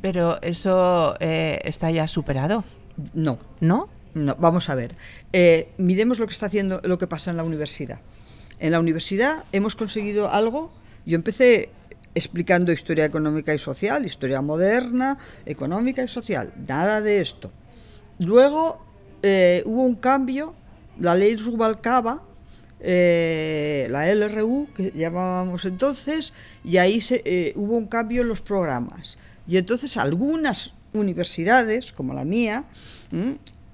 [0.00, 2.64] Pero eso eh, está ya superado.
[3.14, 3.38] No.
[3.60, 3.88] ¿No?
[4.14, 4.94] No, vamos a ver.
[5.32, 8.00] Eh, miremos lo que está haciendo, lo que pasa en la universidad.
[8.58, 10.72] En la universidad hemos conseguido algo.
[11.04, 11.68] Yo empecé
[12.16, 16.50] explicando historia económica y social, historia moderna, económica y social.
[16.66, 17.52] Nada de esto.
[18.18, 18.82] Luego
[19.22, 20.54] eh, hubo un cambio,
[20.98, 22.22] la ley Rubalcaba,
[22.80, 26.32] eh, la LRU, que llamábamos entonces,
[26.64, 29.18] y ahí se, hubo un cambio en los programas.
[29.46, 32.64] Y entonces algunas universidades, como la mía,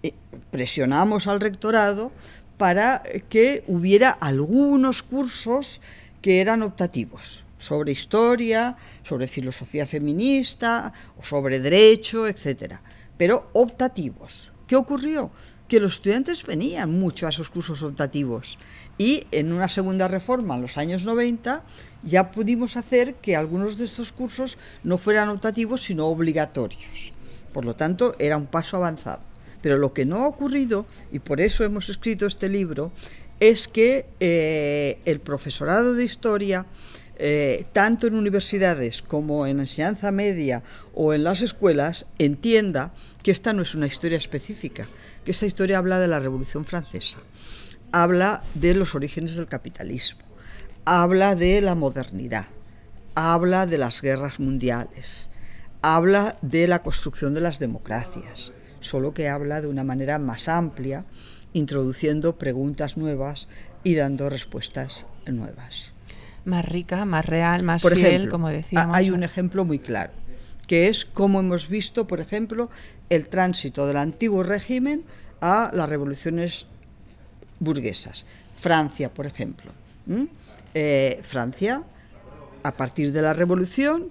[0.02, 0.14] eh,
[0.50, 2.10] presionamos al rectorado
[2.58, 5.80] para que hubiera algunos cursos
[6.20, 12.82] que eran optativos sobre historia, sobre filosofía feminista, sobre derecho, etcétera,
[13.16, 14.50] pero optativos.
[14.66, 15.30] ¿Qué ocurrió?
[15.68, 18.58] Que los estudiantes venían mucho a esos cursos optativos
[18.98, 21.62] y en una segunda reforma en los años 90
[22.02, 27.12] ya pudimos hacer que algunos de estos cursos no fueran optativos sino obligatorios.
[27.52, 29.22] Por lo tanto, era un paso avanzado.
[29.62, 32.90] Pero lo que no ha ocurrido, y por eso hemos escrito este libro,
[33.38, 36.66] es que eh, el profesorado de historia,
[37.16, 40.62] eh, tanto en universidades como en enseñanza media
[40.94, 44.88] o en las escuelas, entienda que esta no es una historia específica,
[45.24, 47.18] que esta historia habla de la Revolución Francesa,
[47.92, 50.22] habla de los orígenes del capitalismo,
[50.84, 52.46] habla de la modernidad,
[53.14, 55.30] habla de las guerras mundiales,
[55.82, 61.04] habla de la construcción de las democracias, solo que habla de una manera más amplia
[61.52, 63.48] introduciendo preguntas nuevas
[63.84, 65.91] y dando respuestas nuevas.
[66.44, 68.96] Más rica, más real, más por fiel, como decíamos.
[68.96, 70.12] Hay un ejemplo muy claro,
[70.66, 72.68] que es cómo hemos visto, por ejemplo,
[73.10, 75.04] el tránsito del antiguo régimen
[75.40, 76.66] a las revoluciones
[77.60, 78.24] burguesas.
[78.60, 79.72] Francia, por ejemplo.
[80.74, 81.82] Eh, Francia,
[82.62, 84.08] a partir de la revolución,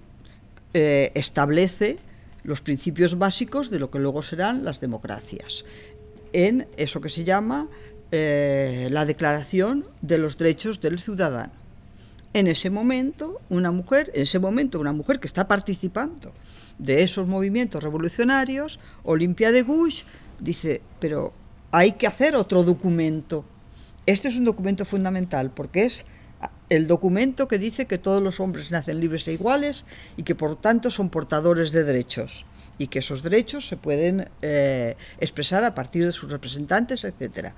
[0.74, 1.98] eh, establece
[2.44, 5.64] los principios básicos de lo que luego serán las democracias,
[6.32, 7.68] en eso que se llama
[8.10, 11.61] eh, la Declaración de los Derechos del Ciudadano.
[12.34, 16.32] En ese momento, una mujer, en ese momento, una mujer que está participando
[16.78, 20.06] de esos movimientos revolucionarios, Olimpia de Gouges,
[20.40, 21.34] dice, pero
[21.70, 23.44] hay que hacer otro documento.
[24.06, 26.06] Este es un documento fundamental porque es
[26.70, 29.84] el documento que dice que todos los hombres nacen libres e iguales
[30.16, 32.46] y que por tanto son portadores de derechos
[32.78, 37.54] y que esos derechos se pueden eh, expresar a partir de sus representantes, etcétera.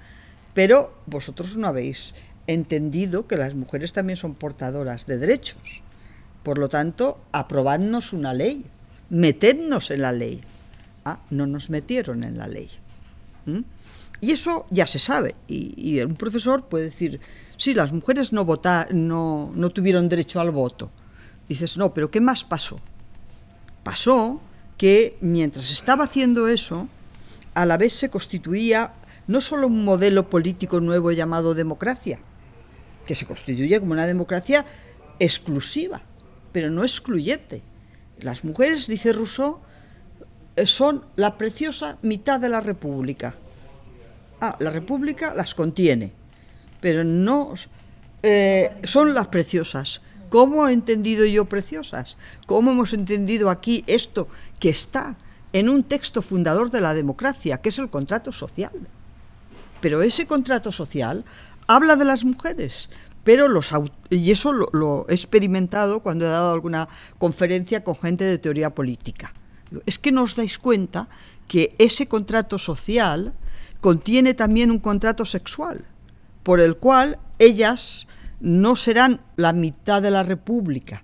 [0.53, 2.13] Pero vosotros no habéis
[2.47, 5.83] entendido que las mujeres también son portadoras de derechos.
[6.43, 8.65] Por lo tanto, aprobadnos una ley,
[9.11, 10.43] metednos en la ley.
[11.05, 12.71] Ah, no nos metieron en la ley.
[13.47, 13.61] ¿Mm?
[14.21, 15.35] Y eso ya se sabe.
[15.49, 17.21] Y, un profesor puede decir,
[17.57, 18.47] sí, las mujeres no,
[18.91, 20.91] no, no tuvieron derecho al voto.
[21.49, 22.79] Dices, no, pero ¿qué más pasó?
[23.83, 24.41] Pasó
[24.79, 26.89] que mientras estaba haciendo eso,
[27.55, 28.93] a la vez se constituía
[29.27, 32.19] no solo un modelo político nuevo llamado democracia,
[33.07, 34.65] que se constituye como una democracia
[35.19, 36.03] exclusiva,
[36.53, 37.63] pero no excluyente.
[38.21, 39.59] Las mujeres, dice Rousseau,
[40.57, 43.35] eh, son la preciosa mitad de la República.
[44.41, 46.13] Ah, la República las contiene,
[46.81, 47.55] pero no
[48.23, 50.01] eh, son las preciosas.
[50.31, 52.17] ¿Cómo he entendido yo preciosas?
[52.47, 55.17] ¿Cómo hemos entendido aquí esto que está
[55.53, 58.73] en un texto fundador de la democracia, que es el contrato social?
[59.81, 61.25] Pero ese contrato social
[61.67, 62.89] habla de las mujeres,
[63.25, 63.73] pero los
[64.11, 69.33] y eso lo, he experimentado cuando he dado alguna conferencia con gente de teoría política.
[69.87, 71.09] Es que no os dais cuenta
[71.49, 73.33] que ese contrato social
[73.81, 75.85] contiene también un contrato sexual,
[76.43, 78.07] por el cual ellas
[78.41, 81.03] no serán la mitad de la república,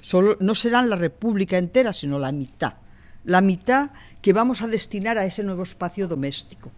[0.00, 2.74] Solo, no serán la república entera, sino la mitad,
[3.24, 6.70] la mitad que vamos a destinar a ese nuevo espacio doméstico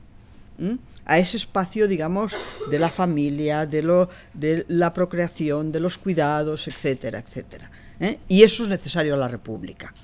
[1.07, 2.37] a ese espacio, digamos,
[2.71, 7.71] de la familia, de, lo, de la procreación, de los cuidados, etcétera, etcétera.
[8.01, 8.19] ¿eh?
[8.29, 9.95] Y eso es necesario a la República.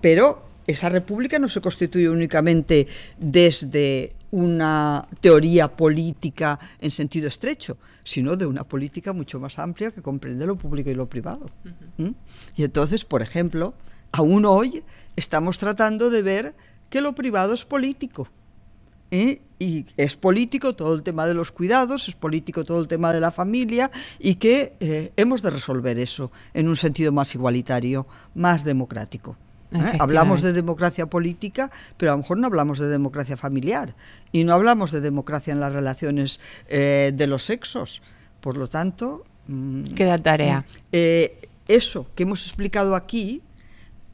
[0.00, 2.86] Pero esa República no se constituye únicamente
[3.18, 10.00] desde una teoría política en sentido estrecho, sino de una política mucho más amplia que
[10.00, 11.46] comprende lo público y lo privado.
[12.56, 13.74] Y entonces, por ejemplo,
[14.12, 14.82] aún hoy
[15.16, 16.54] estamos tratando de ver
[16.88, 18.28] que lo privado es político.
[19.12, 19.40] ¿Eh?
[19.60, 23.20] y es político todo el tema de los cuidados, es político todo el tema de
[23.20, 28.64] la familia y que eh, hemos de resolver eso en un sentido más igualitario, más
[28.64, 29.36] democrático.
[29.72, 29.96] ¿eh?
[30.00, 33.94] Hablamos de democracia política, pero a lo mejor no hablamos de democracia familiar
[34.32, 38.02] y no hablamos de democracia en las relaciones de los sexos.
[38.40, 39.24] Por lo tanto...
[39.46, 40.64] Mm, Queda tarea.
[41.68, 43.42] eso que hemos explicado aquí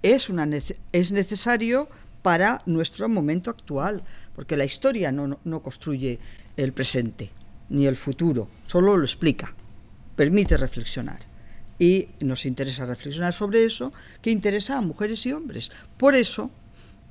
[0.03, 0.49] es, una
[0.93, 1.89] es necesario
[2.23, 4.03] para nuestro momento actual,
[4.39, 6.17] porque la historia no, construye
[6.57, 7.29] el presente
[7.71, 9.53] ni el futuro, solo lo explica,
[10.15, 11.19] permite reflexionar.
[11.77, 15.73] Y nos interesa reflexionar sobre eso, que interesa a mujeres y hombres.
[15.97, 16.53] Por eso,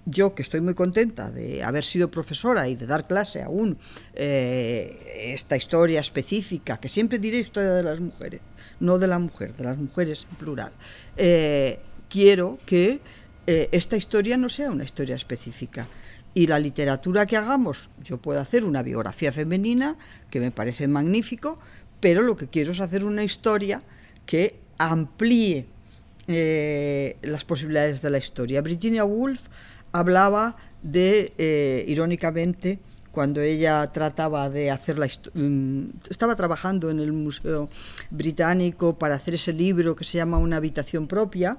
[0.05, 3.77] yo que estoy muy contenta de haber sido profesora y de dar clase aún
[4.13, 8.39] eh, esta historia específica, que siempre diré historia de las mujeres,
[8.79, 10.71] no de la mujer, de las mujeres en plural,
[11.17, 13.01] eh, quiero que
[13.47, 15.89] eh, esta historia no sea una historia específica.
[16.37, 19.95] Y la literatura que hagamos, yo puedo hacer una biografía femenina,
[20.29, 21.57] que me parece magnífico,
[21.99, 23.81] pero lo que quiero es hacer una historia
[24.27, 25.65] que amplíe
[26.27, 28.61] eh, las posibilidades de la historia.
[28.61, 29.47] Virginia Woolf
[29.93, 32.77] hablaba de, eh, irónicamente,
[33.09, 37.67] cuando ella trataba de hacer la mm, estaba trabajando en el Museo
[38.11, 41.57] Británico para hacer ese libro que se llama Una habitación propia,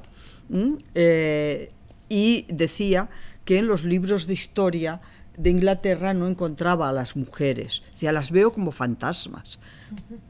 [2.09, 3.11] y decía
[3.49, 5.01] que en los libros de historia
[5.39, 9.59] de Inglaterra no encontraba a las mujeres, ya las veo como fantasmas,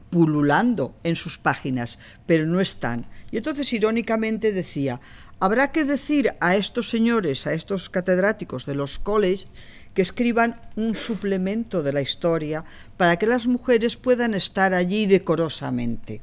[0.09, 3.07] pululando en sus páginas, pero no están.
[3.29, 5.01] Y entonces irónicamente decía,
[5.41, 9.47] habrá que decir a estos señores, a estos catedráticos de los colleges,
[9.93, 12.63] que escriban un suplemento de la historia
[12.95, 16.21] para que las mujeres puedan estar allí decorosamente.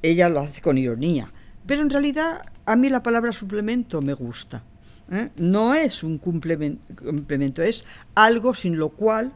[0.00, 1.32] Ella lo hace con ironía,
[1.66, 4.62] pero en realidad a mí la palabra suplemento me gusta.
[5.10, 5.30] ¿Eh?
[5.36, 7.84] no es un complemento, es
[8.14, 9.32] algo sin lo cual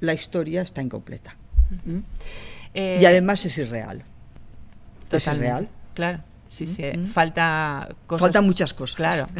[0.00, 1.36] la historia está incompleta.
[1.84, 1.98] ¿Mm?
[2.74, 4.04] y además es irreal.
[5.10, 5.68] Es irreal.
[5.94, 6.22] Claro.
[6.48, 8.42] Sí, sí, falta cosas.
[8.42, 8.96] muchas cosas.
[8.96, 9.28] Claro.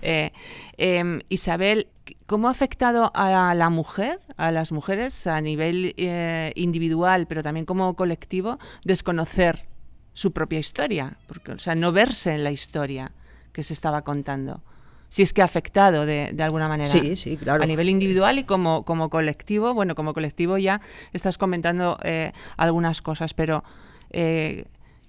[0.00, 0.32] Eh,
[0.78, 1.88] em, Isabel,
[2.24, 7.66] ¿cómo ha afectado a la mujer, a las mujeres, a nivel eh, individual, pero también
[7.66, 9.66] como colectivo, desconocer
[10.14, 11.18] su propia historia?
[11.26, 13.12] Porque, o sea, no verse en la historia
[13.52, 14.62] que se estaba contando.
[15.08, 16.92] Si es que ha afectado de, alguna manera.
[16.92, 17.62] Sí, sí, claro.
[17.62, 19.72] A nivel individual y como, como colectivo.
[19.74, 20.80] Bueno, como colectivo ya
[21.12, 23.64] estás comentando eh, algunas cosas, pero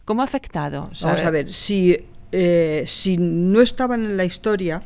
[0.10, 0.90] ¿Cómo ha afectado?
[1.04, 1.96] Vamos a ver, si,
[2.32, 4.82] eh, si no estaban en la historia,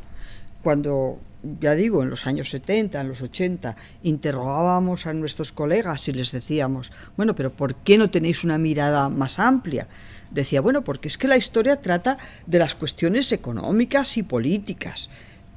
[0.62, 1.18] cuando,
[1.62, 6.30] ya digo, en los años 70, en los 80, interrogábamos a nuestros colegas y les
[6.30, 9.88] decíamos, bueno, pero ¿por qué no tenéis una mirada más amplia?
[10.34, 15.08] Decía, bueno, porque es que la historia trata de las cuestiones económicas y políticas,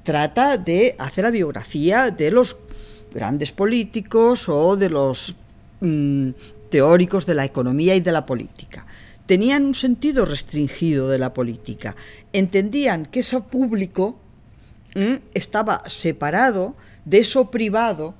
[0.03, 2.55] trata de hacer la biografía de los
[3.13, 5.35] grandes políticos o de los
[5.81, 6.29] mm,
[6.69, 8.85] teóricos de la economía y de la política
[9.27, 11.95] tenían un sentido restringido de la política.
[12.33, 14.17] Entendían que ese público
[15.35, 16.75] estaba separado
[17.05, 18.15] de eso privado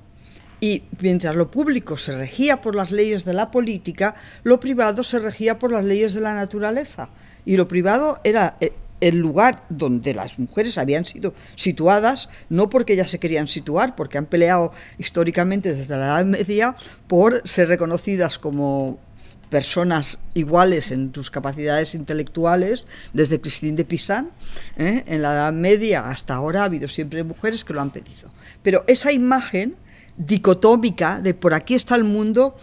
[0.60, 5.18] y mientras lo público se regía por las leyes de la política, lo privado se
[5.18, 7.08] regía por las leyes de la naturaleza.
[7.44, 12.94] Y lo privado era eh, el lugar donde las mujeres habían sido situadas, no porque
[12.94, 18.38] ellas se querían situar, porque han peleado históricamente desde la Edad Media por ser reconocidas
[18.38, 18.98] como
[19.50, 24.30] personas iguales en sus capacidades intelectuales, desde Christine de Pisan,
[24.76, 25.04] ¿eh?
[25.06, 28.30] en la Edad Media hasta ahora ha habido siempre mujeres que lo han pedido.
[28.62, 29.76] Pero esa imagen
[30.18, 32.56] dicotómica de por aquí está el mundo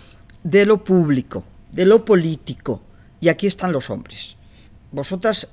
[0.43, 2.82] de lo público, de lo político,
[3.20, 4.36] y aquí están los hombres.
[4.91, 5.47] Vosotras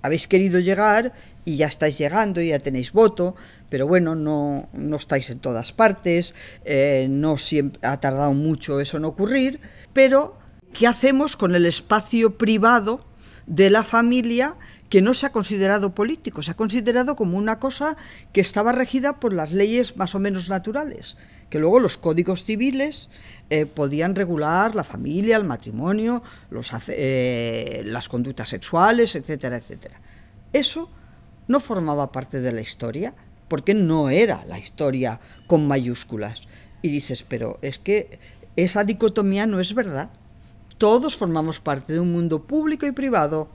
[0.00, 1.12] habéis querido llegar
[1.44, 3.34] y ya estáis llegando y ya tenéis voto,
[3.68, 8.96] pero bueno, no, no estáis en todas partes, eh, no siempre, ha tardado mucho eso
[8.96, 9.60] en ocurrir,
[9.92, 10.38] pero
[10.74, 13.04] ¿Qué hacemos con el espacio privado
[13.46, 14.56] de la familia
[14.94, 17.96] que no se ha considerado político, se ha considerado como una cosa
[18.32, 21.16] que estaba regida por las leyes más o menos naturales,
[21.50, 23.10] que luego los códigos civiles
[23.50, 26.22] eh, podían regular la familia, el matrimonio,
[26.86, 30.00] eh, las conductas sexuales, etcétera, etcétera.
[30.52, 30.88] Eso
[31.48, 33.14] no formaba parte de la historia,
[33.48, 35.18] porque no era la historia
[35.48, 36.42] con mayúsculas.
[36.82, 38.20] Y dices, pero es que
[38.54, 40.10] esa dicotomía no es verdad.
[40.78, 43.48] Todos formamos parte de un mundo público y privado.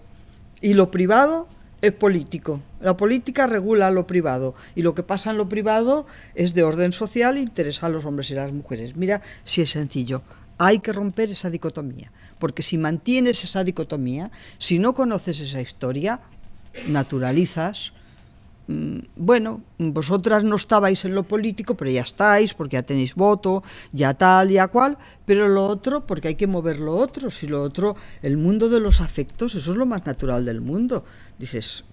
[0.61, 1.47] Y lo privado
[1.81, 2.61] es político.
[2.81, 4.55] La política regula lo privado.
[4.75, 6.05] Y lo que pasa en lo privado
[6.35, 8.95] es de orden social e interesa a los hombres y las mujeres.
[8.95, 10.21] Mira si es sencillo.
[10.57, 12.11] Hay que romper esa dicotomía.
[12.37, 16.19] Porque si mantienes esa dicotomía, si no conoces esa historia,
[16.87, 17.93] naturalizas
[19.15, 24.13] bueno, vosotras no estabais en lo político, pero ya estáis, porque ya tenéis voto, ya
[24.13, 27.95] tal, ya cual, pero lo otro, porque hay que mover lo otro, si lo otro,
[28.21, 31.03] el mundo de los afectos, eso es lo más natural del mundo.
[31.39, 31.83] Dices,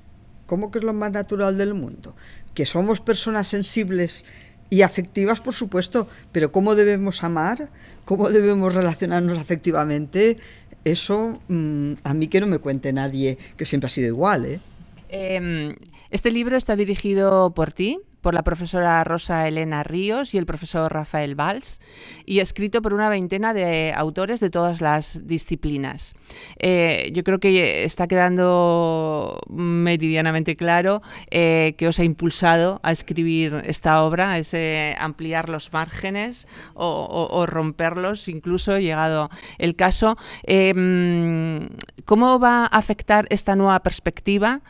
[0.44, 2.14] ¿cómo que es lo más natural del mundo?
[2.52, 4.26] Que somos personas sensibles
[4.68, 7.70] y afectivas, por supuesto, pero cómo debemos amar,
[8.04, 10.36] cómo debemos relacionarnos afectivamente,
[10.84, 14.60] eso mm, a mí que no me cuente nadie, que siempre ha sido igual, ¿eh?
[15.09, 15.76] Em,
[16.11, 20.92] este libro está dirigido por ti, por la profesora Rosa Elena Ríos y el profesor
[20.92, 21.80] Rafael Valls,
[22.24, 26.16] y escrito por una veintena de autores de todas las disciplinas.
[26.58, 33.62] Eh, yo creo que está quedando meridianamente claro eh, que os ha impulsado a escribir
[33.64, 34.56] esta obra, es
[34.98, 40.16] ampliar los márgenes o, romperlos, incluso llegado el caso.
[40.42, 41.68] Em,
[42.04, 44.62] ¿Cómo va a afectar esta nueva perspectiva?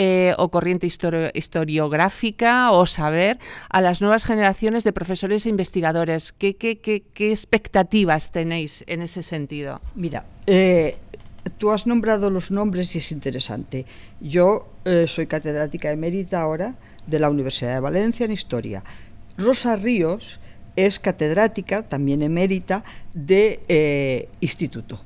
[0.00, 6.30] Eh, o corriente historiográfica o saber a las nuevas generaciones de profesores e investigadores?
[6.30, 9.80] ¿Qué, qué, expectativas tenéis en ese sentido?
[9.96, 10.98] Mira, eh,
[11.58, 13.86] tú has nombrado los nombres y es interesante.
[14.20, 16.76] Yo eh, soy catedrática emérita ahora
[17.08, 18.84] de la Universidad de Valencia en Historia.
[19.36, 20.38] Rosa Ríos
[20.76, 22.84] es catedrática, también emérita,
[23.14, 25.02] de instituto.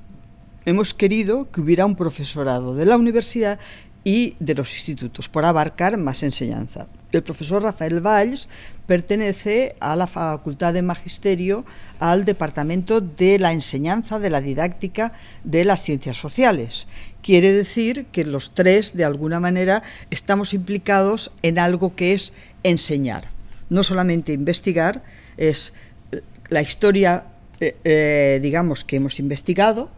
[0.67, 3.59] Hemos querido que hubiera un profesorado de la universidad
[4.05, 6.87] y de los institutos, por abarcar más enseñanza.
[7.13, 8.49] El profesor Rafael Valls
[8.87, 11.65] pertenece a la Facultad de Magisterio,
[12.01, 15.13] al Departamento de la Enseñanza de la Didáctica
[15.45, 16.87] de las Ciencias Sociales.
[17.23, 22.33] Quiere decir que los tres, de alguna manera, estamos implicados en algo que es
[22.63, 23.29] enseñar.
[23.69, 25.03] No solamente investigar,
[25.37, 25.73] es
[26.49, 27.25] la historia,
[27.61, 29.91] eh, eh, digamos, que hemos investigado,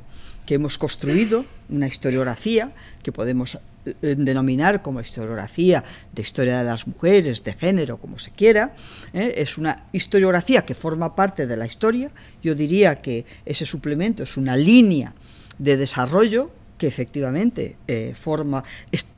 [0.47, 3.59] que hemos construido, una historiografía que podemos eh,
[4.01, 8.75] denominar como historiografía de historia de las mujeres, de género, como se quiera.
[9.13, 9.35] ¿eh?
[9.37, 12.11] Es una historiografía que forma parte de la historia.
[12.43, 15.15] Yo diría que ese suplemento es una línea
[15.59, 18.65] de desarrollo que efectivamente eh, forma,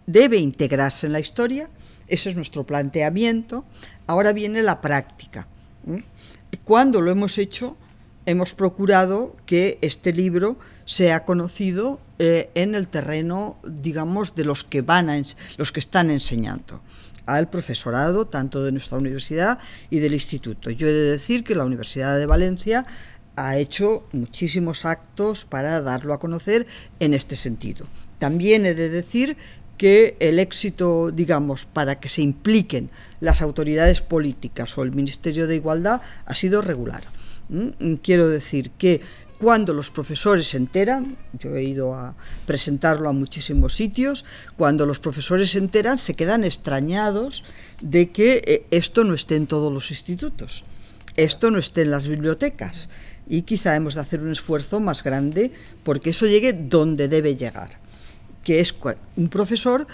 [0.07, 1.69] debe integrarse en la historia.
[2.09, 3.65] Ese es nuestro planteamiento.
[4.07, 5.47] Ahora viene la práctica.
[6.65, 7.77] Cuando lo hemos hecho,
[8.27, 14.81] hemos procurado que este libro sea conocido eh, en el terreno, digamos, de los que
[14.81, 15.23] van a
[15.59, 16.81] los que están enseñando
[17.27, 19.59] al profesorado tanto de nuestra universidad
[19.91, 20.71] y del instituto.
[20.71, 22.87] Yo he de decir que la Universidad de Valencia
[23.35, 26.67] ha hecho muchísimos actos para darlo a conocer
[27.01, 27.87] en este sentido.
[28.19, 29.37] También he de decir
[29.77, 35.57] que el éxito, digamos, para que se impliquen las autoridades políticas o el Ministerio de
[35.57, 37.05] Igualdad ha sido regular.
[38.03, 39.03] Quiero decir que
[39.39, 42.15] cuando los profesores se enteran, yo he ido a
[42.47, 44.25] presentarlo a muchísimos sitios,
[44.57, 47.45] cuando los profesores se enteran se quedan extrañados
[47.81, 50.65] de que eh, esto no esté en todos los institutos,
[51.17, 52.89] esto no esté en las bibliotecas.
[53.29, 55.51] Y quizá hemos de hacer un esfuerzo más grande
[55.83, 57.79] porque eso llegue donde debe llegar,
[58.45, 58.75] que es
[59.17, 59.87] un profesor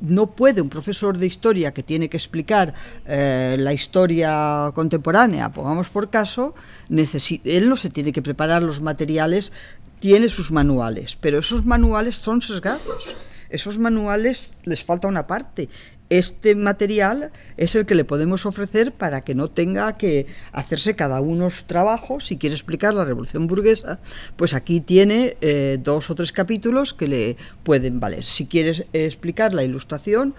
[0.00, 2.74] no puede un profesor de historia que tiene que explicar
[3.06, 6.54] eh, la historia contemporánea, pongamos por caso,
[6.88, 9.52] él no se tiene que preparar los materiales,
[10.00, 13.16] tiene sus manuales, pero esos manuales son sesgados.
[13.50, 15.68] Esos manuales les falta una parte
[16.10, 21.20] este material es el que le podemos ofrecer para que no tenga que hacerse cada
[21.20, 22.20] uno su trabajo.
[22.20, 23.98] Si quiere explicar la revolución burguesa,
[24.36, 28.24] pues aquí tiene eh, dos o tres capítulos que le pueden valer.
[28.24, 30.34] Si quiere explicar la ilustración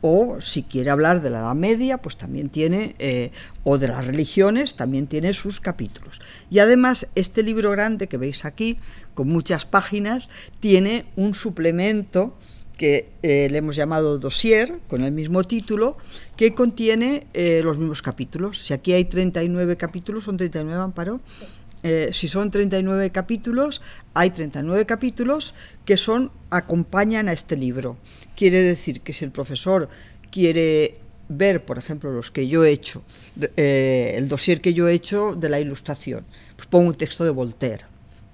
[0.00, 3.32] o si quiere hablar de la Edad Media, pues también tiene, eh,
[3.64, 6.20] o de las religiones, también tiene sus capítulos.
[6.50, 8.78] Y además, este libro grande que veis aquí,
[9.14, 12.34] con muchas páginas, tiene un suplemento
[12.80, 15.98] que eh, le hemos llamado dossier, con el mismo título,
[16.34, 18.58] que contiene eh, los mismos capítulos.
[18.58, 21.20] Si aquí hay 39 capítulos, son 39, Amparo.
[21.82, 23.82] Eh, si son 39 capítulos,
[24.14, 25.52] hay 39 capítulos
[25.84, 27.98] que son acompañan a este libro.
[28.34, 29.90] Quiere decir que si el profesor
[30.32, 33.02] quiere ver, por ejemplo, los que yo he hecho,
[33.56, 36.24] el dossier que yo he hecho de la ilustración,
[36.56, 37.89] pues pongo un texto de Voltaire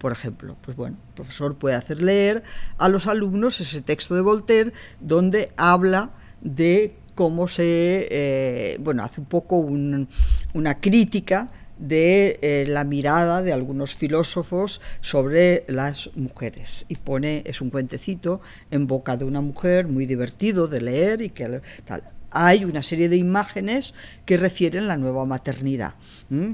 [0.06, 2.44] por ejemplo, pues bueno, el profesor puede hacer leer
[2.78, 9.20] a los alumnos ese texto de Voltaire donde habla de cómo se, eh, bueno, hace
[9.20, 16.86] un poco una crítica de eh, la mirada de algunos filósofos sobre las mujeres.
[16.86, 18.40] Y pone es un cuentecito
[18.70, 22.04] en boca de una mujer muy divertido de leer y que tal
[22.36, 23.94] hay una serie de imágenes
[24.26, 25.94] que refieren la nueva maternidad.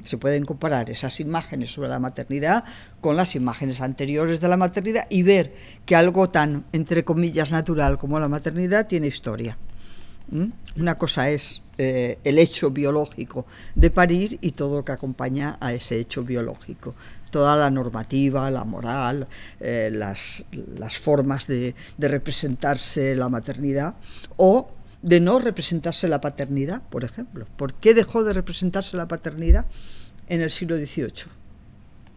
[0.04, 2.64] Se pueden comparar esas imágenes sobre la maternidad
[3.00, 5.54] con las imágenes anteriores de la maternidad y ver
[5.84, 9.58] que algo tan, entre comillas, natural como la maternidad tiene historia.
[10.76, 15.72] Una cosa es eh, el hecho biológico de parir y todo lo que acompaña a
[15.72, 16.94] ese hecho biológico.
[17.30, 19.26] Toda la normativa, la moral,
[19.58, 20.44] eh, las,
[21.00, 23.94] formas de, de representarse la maternidad
[24.36, 24.70] o
[25.02, 27.46] de no representarse la paternidad, por ejemplo.
[27.56, 29.66] ¿Por qué dejó de representarse la paternidad
[30.28, 31.26] en el siglo XVIII?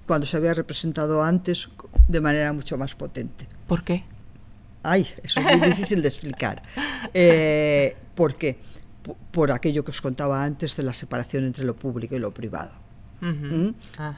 [0.06, 1.68] Cuando se había representado antes
[2.08, 3.48] de manera mucho más potente.
[3.68, 4.04] ¿Por qué?
[4.84, 6.62] Ay, eso es muy difícil de explicar.
[7.14, 8.58] Eh, ¿Por qué?
[9.32, 12.72] Por, aquello que os contaba antes de la separación entre lo público y lo privado.
[13.22, 13.70] ¿Mm?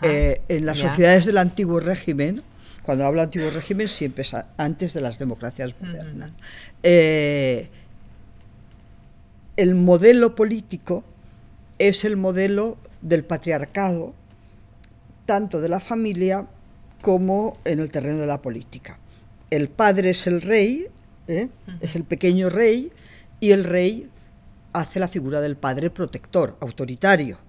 [0.01, 2.41] Eh, en las sociedades del antiguo régimen,
[2.81, 6.31] cuando hablo antiguo régimen, siempre es antes de las democracias modernas
[9.57, 11.03] el modelo político
[11.79, 14.13] es el modelo del patriarcado,
[15.25, 16.45] tanto de la familia
[17.01, 18.99] como en el terreno de la política.
[19.49, 20.87] El padre es el rey,
[21.27, 21.49] ¿eh?
[21.81, 22.91] es el pequeño rey,
[23.39, 24.09] y el rey
[24.73, 27.39] hace la figura del padre protector, autoritario,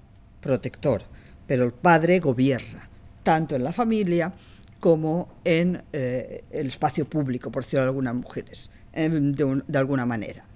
[0.41, 1.03] protector,
[1.47, 2.89] pero el padre gobierna,
[3.23, 4.33] tanto en la familia
[4.81, 10.48] como en eh, el espacio público, por decirlo de algunas mujeres, de alguna manera.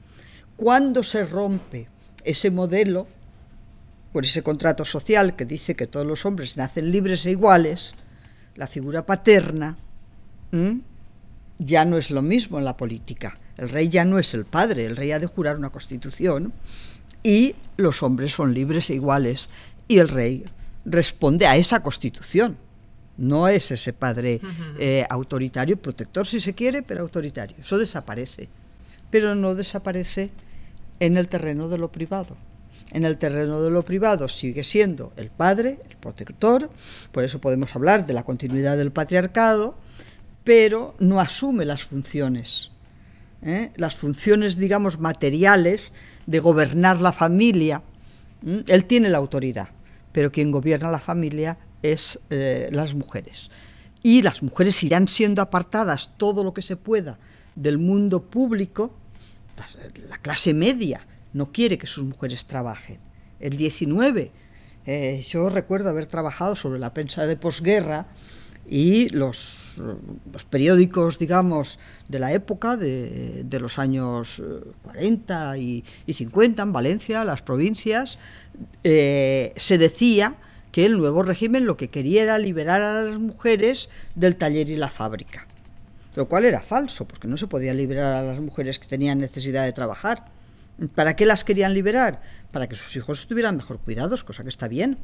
[0.57, 1.88] Cuando se rompe
[2.24, 3.07] ese modelo,
[4.12, 7.94] por ese contrato social que dice que todos los hombres nacen libres e iguales,
[8.57, 9.78] la figura paterna
[11.59, 13.38] ya no es lo mismo en la política.
[13.57, 16.53] El rey ya no es el padre, el rey ha de jurar una constitución
[17.22, 19.48] y los hombres son libres e iguales
[19.88, 20.44] y el rey
[20.84, 22.59] responde a esa constitución.
[23.16, 24.40] No es ese padre
[24.78, 27.57] eh, autoritario, protector si se quiere, pero autoritario.
[27.61, 28.48] Eso desaparece
[29.12, 30.30] pero no desaparece
[30.98, 32.36] en el terreno de lo privado.
[32.90, 36.68] En el terreno de lo privado sigue siendo el padre, el protector,
[37.12, 39.76] por eso podemos hablar de la continuidad del patriarcado,
[40.42, 42.72] pero no asume las funciones
[43.42, 43.70] ¿eh?
[43.76, 45.92] las funciones, digamos, materiales
[46.26, 47.82] de gobernar la familia.
[48.44, 49.68] Él tiene la autoridad,
[50.12, 53.50] pero quien gobierna la familia es eh, las mujeres.
[54.02, 57.18] Y las mujeres irán siendo apartadas todo lo que se pueda
[57.54, 58.94] del mundo público.
[60.08, 62.98] La clase media no quiere que sus mujeres trabajen.
[63.40, 64.30] El 19,
[64.86, 68.06] eh, yo recuerdo haber trabajado sobre la prensa de posguerra
[68.68, 69.82] y los,
[70.32, 74.40] los, periódicos, digamos, de la época, de, de los años
[74.82, 78.18] 40 y, y, 50 en Valencia, las provincias,
[78.84, 80.36] eh, se decía
[80.70, 84.76] que el nuevo régimen lo que quería era liberar a las mujeres del taller y
[84.76, 85.46] la fábrica.
[86.14, 89.64] Lo cual era falso, porque no se podía liberar a las mujeres que tenían necesidad
[89.64, 90.26] de trabajar.
[90.94, 92.20] ¿Para qué las querían liberar?
[92.50, 94.98] Para que sus hijos estuvieran mejor cuidados, cosa que está bien.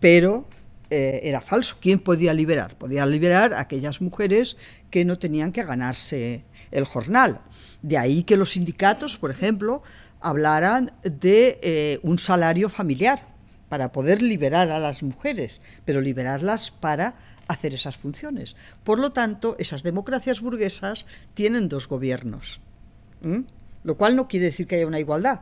[0.00, 0.46] Pero
[0.90, 1.76] eh, era falso.
[1.80, 2.76] ¿Quién podía liberar?
[2.76, 4.56] Podía liberar a aquellas mujeres
[4.90, 7.40] que no tenían que ganarse el jornal.
[7.82, 9.82] De ahí que los sindicatos, por ejemplo,
[10.20, 13.26] hablaran de eh, un salario familiar
[13.68, 17.14] para poder liberar a las mujeres, pero liberarlas para
[17.48, 18.56] hacer esas funciones.
[18.84, 22.60] Por lo tanto, esas democracias burguesas tienen dos gobiernos,
[23.84, 25.40] lo cual no quiere decir que haya una igualdad,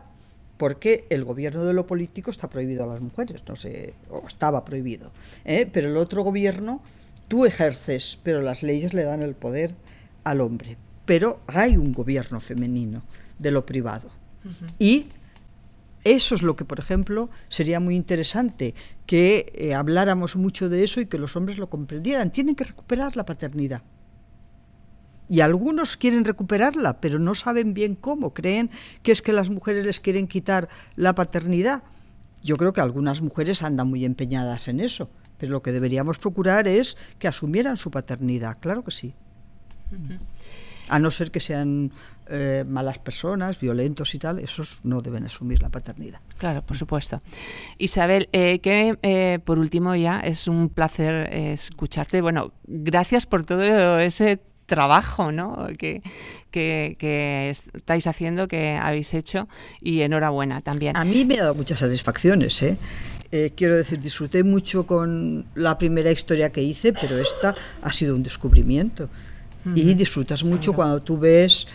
[0.57, 4.64] porque el gobierno de lo político está prohibido a las mujeres, no sé, o estaba
[4.64, 5.11] prohibido,
[5.44, 5.68] ¿eh?
[5.70, 6.80] pero el otro gobierno
[7.28, 9.74] tú ejerces, pero las leyes le dan el poder
[10.24, 10.76] al hombre.
[11.04, 13.02] Pero hay un gobierno femenino
[13.38, 14.11] de lo privado.
[14.78, 15.07] Y
[16.07, 18.74] eso es lo que, por ejemplo, sería muy interesante
[19.07, 22.30] que eh, habláramos mucho de eso y que los hombres lo comprendieran.
[22.30, 23.82] Tienen que recuperar la paternidad.
[25.28, 28.32] Y algunos quieren recuperarla, pero no saben bien cómo.
[28.32, 28.70] Creen
[29.02, 31.82] que es que las mujeres les quieren quitar la paternidad.
[32.42, 36.68] Yo creo que algunas mujeres andan muy empeñadas en eso, pero lo que deberíamos procurar
[36.68, 39.14] es que asumieran su paternidad, claro que sí.
[40.89, 41.93] A no ser que sean
[42.28, 46.20] eh, malas personas, violentos y tal, esos no deben asumir la paternidad.
[46.39, 47.22] Claro, por supuesto.
[47.78, 52.20] Isabel, eh, que eh, por último ya es un placer escucharte.
[52.20, 55.68] Bueno, gracias por todo ese trabajo ¿no?
[55.78, 56.03] que,
[56.51, 59.49] que, estáis haciendo, que habéis hecho
[59.80, 60.97] y enhorabuena también.
[60.97, 62.62] A mí me ha dado muchas satisfacciones.
[62.62, 62.76] ¿eh?
[63.32, 68.14] Eh, quiero decir, disfruté mucho con la primera historia que hice, pero esta ha sido
[68.14, 69.09] un descubrimiento.
[69.75, 71.67] Y disfrutas mucho cuando tú ves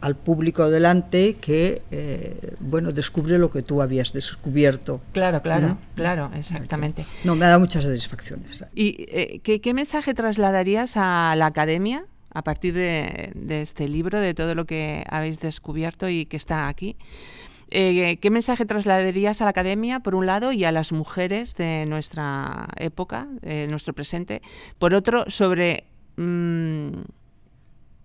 [0.00, 5.00] al público delante que, eh, bueno, descubre lo que tú habías descubierto.
[5.12, 7.06] Claro, claro, claro, exactamente.
[7.24, 8.64] No, me ha dado muchas satisfacciones.
[8.74, 14.54] ¿Y ¿qué, qué mensaje trasladarías a la academia a partir de, este libro, de todo
[14.54, 16.96] lo que habéis descubierto y que está aquí.
[17.72, 21.86] Eh, ¿Qué mensaje trasladarías a la academia, por un lado, y a las mujeres de
[21.86, 24.42] nuestra época, de nuestro presente?
[24.78, 25.84] Por otro, sobre,
[26.16, 26.90] mm,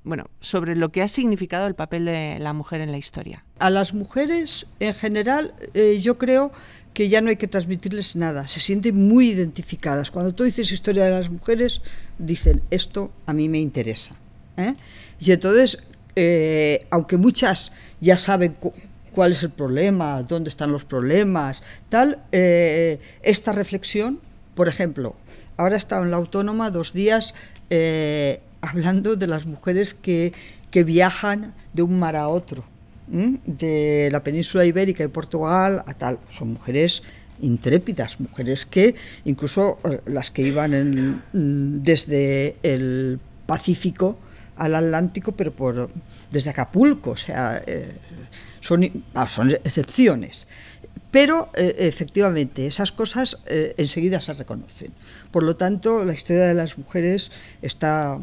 [0.06, 3.44] bueno, sobre lo que ha significado el papel de la mujer en la historia.
[3.58, 6.52] A las mujeres, en general, eh, yo creo
[6.94, 10.12] que ya no hay que transmitirles nada, se sienten muy identificadas.
[10.12, 11.82] Cuando tú dices historia de las mujeres,
[12.20, 14.16] dicen, esto a mí me interesa.
[14.58, 14.76] ¿eh?
[15.20, 15.80] Y entonces,
[16.16, 18.56] eh, aunque muchas ya saben
[19.12, 24.20] cuál es el problema, dónde están los problemas, tal, esta reflexión,
[24.54, 25.16] por ejemplo,
[25.58, 27.34] ahora he estado en la autónoma dos días
[28.66, 30.34] hablando de las mujeres que,
[30.72, 32.64] que viajan de un mar a otro
[33.08, 36.20] de la península ibérica y Portugal a tal.
[36.30, 37.04] Son mujeres
[37.42, 38.96] intrépidas, mujeres que
[39.26, 44.18] incluso eh, las que iban mm, desde el Pacífico
[44.58, 45.90] al Atlántico, pero
[46.32, 47.92] desde Acapulco, o sea, eh,
[48.62, 50.48] son, ah, son excepciones.
[51.12, 54.92] Pero eh, efectivamente, esas cosas enseguida se reconocen.
[55.32, 58.18] Por lo tanto, la historia de las mujeres está,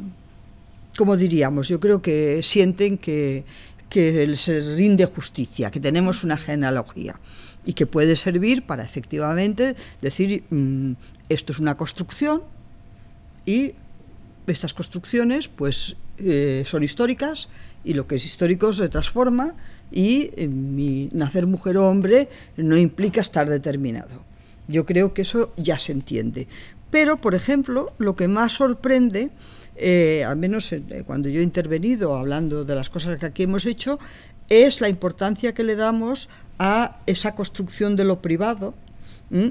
[0.97, 3.45] como diríamos, yo creo que sienten que,
[3.89, 7.19] que se rinde justicia, que tenemos una genealogía
[7.65, 10.93] y que puede servir para efectivamente decir mm,
[11.29, 12.43] esto es una construcción
[13.47, 13.73] y
[14.47, 17.49] estas construcciones pues eh, son históricas
[17.85, 19.55] y lo que es histórico se transforma
[19.91, 20.49] y eh,
[21.13, 24.25] nacer mujer o hombre no implica estar determinado.
[24.69, 26.49] Yo creo que eso ya se entiende.
[26.91, 29.31] Pero, por ejemplo, lo que más sorprende
[29.77, 33.67] eh, al menos eh, cuando yo he intervenido hablando de las cosas que aquí hemos
[33.67, 33.99] hecho,
[34.49, 38.75] es la importancia que le damos a esa construcción de lo privado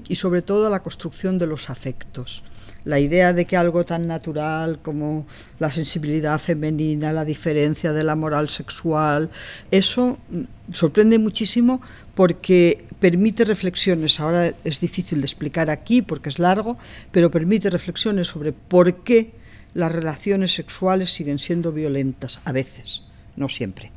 [0.07, 2.43] y sobre todo a la construcción de los afectos.
[2.84, 5.28] La idea de que algo tan natural como
[5.59, 9.30] la sensibilidad femenina, la diferencia de la moral sexual,
[9.69, 11.82] eso mm, sorprende muchísimo
[12.15, 16.78] porque permite reflexiones, ahora es difícil de explicar aquí porque es largo,
[17.11, 19.32] pero permite reflexiones sobre por qué
[19.74, 23.03] las relaciones sexuales siguen siendo violentas a veces.
[23.36, 23.91] no siempre.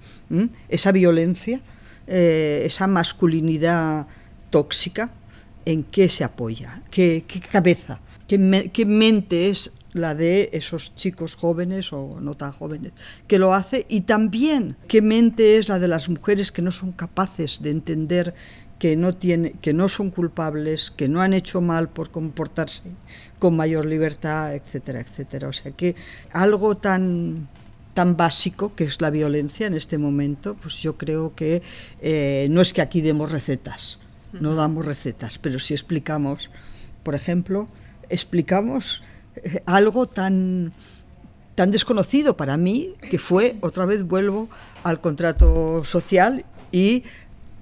[0.68, 1.60] Esa violencia,
[2.06, 4.06] eh, esa masculinidad
[4.50, 5.10] tóxica,
[5.64, 6.82] ¿en qué se apoya?
[6.90, 8.00] ¿Qué, cabeza?
[8.28, 12.92] ¿Qué, ¿Qué mente es la de esos chicos jóvenes o no tan jóvenes,
[13.26, 16.92] que lo hace, y también qué mente es la de las mujeres que no son
[16.92, 18.34] capaces de entender
[18.84, 22.82] que no, tiene, que no son culpables, que no han hecho mal por comportarse
[23.38, 25.48] con mayor libertad, etcétera, etcétera.
[25.48, 25.96] O sea que
[26.32, 27.48] algo tan
[27.94, 31.62] tan básico que es la violencia en este momento, pues yo creo que
[32.02, 33.98] eh, no es que aquí demos recetas,
[34.34, 36.50] no damos recetas, pero si explicamos,
[37.04, 37.68] por ejemplo,
[38.10, 39.02] explicamos
[39.36, 40.74] eh, algo tan
[41.54, 44.50] tan desconocido para mí que fue otra vez vuelvo
[44.82, 47.04] al contrato social y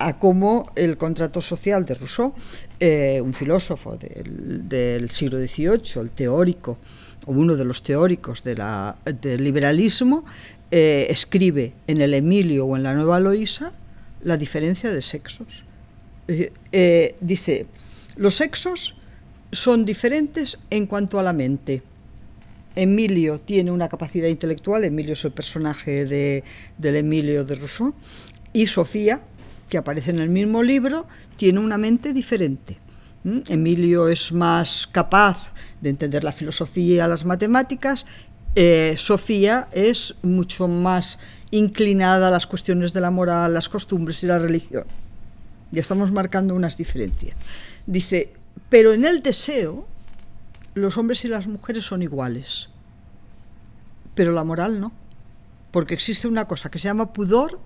[0.06, 2.34] a cómo el contrato social de Rousseau,
[2.80, 6.78] eh, un filósofo del, siglo XVIII, el teórico,
[7.26, 10.24] o uno de los teóricos del liberalismo,
[10.70, 13.72] eh, escribe en el Emilio o en la Nueva Loisa
[14.24, 15.64] la diferencia de sexos.
[16.28, 17.66] Eh, dice,
[18.16, 18.96] los sexos
[19.52, 21.82] son diferentes en cuanto a la mente.
[22.74, 26.42] Emilio tiene una capacidad intelectual, Emilio es el personaje de,
[26.78, 27.94] del Emilio de Rousseau,
[28.52, 29.22] y Sofía
[29.72, 31.06] que aparece en el mismo libro,
[31.38, 32.76] tiene una mente diferente.
[33.24, 35.50] Emilio es más capaz
[35.80, 38.04] de entender la filosofía las matemáticas,
[38.54, 41.18] eh, Sofía es mucho más
[41.50, 44.84] inclinada a las cuestiones de la moral, las costumbres y la religión.
[45.70, 47.34] Ya estamos marcando unas diferencias.
[47.86, 48.34] Dice,
[48.68, 49.88] pero en el deseo
[50.74, 52.68] los hombres y las mujeres son iguales,
[54.14, 54.92] pero la moral no,
[55.70, 57.58] porque existe una cosa que se llama pudor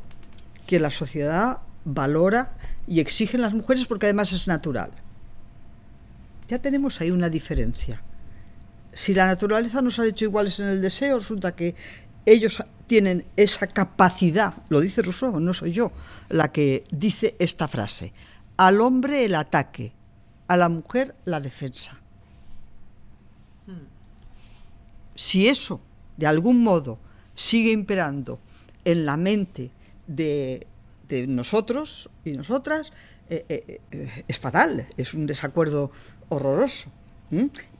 [0.68, 4.90] que la sociedad valora y exige en las mujeres porque además es natural.
[6.48, 8.02] Ya tenemos ahí una diferencia.
[8.92, 11.74] Si la naturaleza nos ha hecho iguales en el deseo, resulta que
[12.26, 15.92] ellos tienen esa capacidad, lo dice Rousseau, no soy yo,
[16.28, 18.12] la que dice esta frase,
[18.56, 19.92] al hombre el ataque,
[20.48, 21.98] a la mujer la defensa.
[25.14, 25.80] Si eso,
[26.16, 26.98] de algún modo,
[27.34, 28.40] sigue imperando
[28.84, 29.70] en la mente
[30.06, 30.66] de
[31.08, 32.92] de nosotros y nosotras
[33.28, 35.90] eh, eh, eh, es fatal, es un desacuerdo
[36.28, 36.90] horroroso.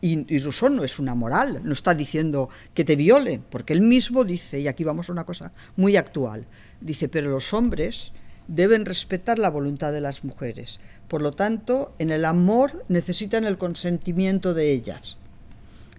[0.00, 3.80] Y, y, Rousseau no es una moral, no está diciendo que te viole, porque él
[3.80, 6.46] mismo dice, y aquí vamos a una cosa muy actual,
[6.80, 8.10] dice, pero los hombres
[8.48, 10.80] deben respetar la voluntad de las mujeres.
[11.06, 15.16] Por lo tanto, en el amor necesitan el consentimiento de ellas.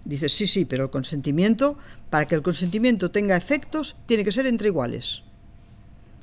[0.04, 1.78] Dice, sí, sí, pero el consentimiento,
[2.10, 5.22] para que el consentimiento tenga efectos, tiene que ser entre iguales.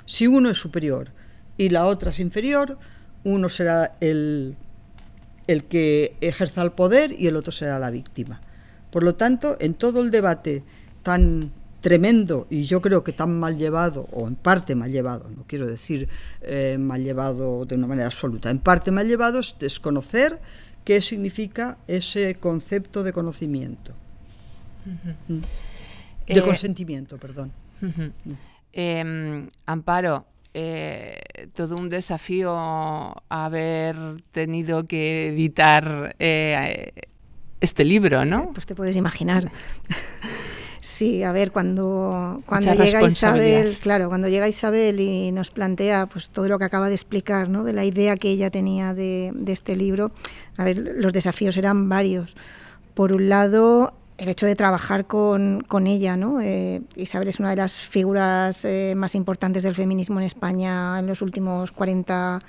[0.06, 1.10] Si uno es superior
[1.58, 2.78] y la otra es inferior,
[3.24, 4.56] uno será el,
[5.48, 8.42] el que ejerza el poder y el otro será la víctima.
[8.92, 10.64] Por lo tanto, en todo el debate
[11.04, 11.52] tan
[11.82, 15.68] tremendo y yo creo que tan mal llevado, o en parte mal llevado, no quiero
[15.68, 16.10] decir
[16.42, 20.40] eh, mal llevado de una manera absoluta, en parte mal llevado es desconocer
[20.84, 23.94] qué significa ese concepto de conocimiento.
[25.28, 25.34] Mm.
[26.28, 27.52] De eh, consentimiento, perdón.
[28.78, 31.18] Em, Amparo, eh,
[31.54, 32.54] todo un desafío
[33.30, 33.96] haber
[34.32, 36.92] tenido que editar eh,
[37.62, 38.52] este libro, ¿no?
[38.54, 39.50] Pues te puedes imaginar.
[40.82, 46.30] Sí, a ver, cuando, cuando llega Isabel, claro, cuando llega Isabel y nos plantea pues
[46.30, 47.64] todo lo que acaba de explicar, ¿no?
[47.64, 50.12] De la idea que ella tenía de, de este libro,
[50.58, 52.36] a ver, los desafíos eran varios.
[52.94, 56.40] Por un lado, el hecho de trabajar con, con ella, ¿no?
[56.42, 61.08] Eh, Isabel es una de las figuras eh, más importantes del feminismo en España en
[61.08, 62.42] los últimos 40,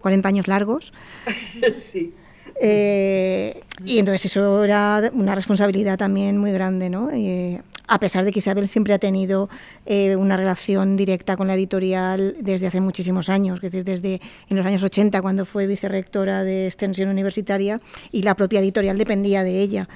[0.00, 0.92] 40 años largos.
[1.74, 2.14] sí.
[2.60, 7.10] Eh, y entonces eso era una responsabilidad también muy grande, ¿no?
[7.88, 9.48] a pesar de que Isabel siempre ha tenido
[9.86, 14.66] una relación directa con la editorial desde hace muchísimos años, es decir, desde en los
[14.66, 19.88] años 80 cuando fue vicerrectora de extensión universitaria y la propia editorial dependía de ella.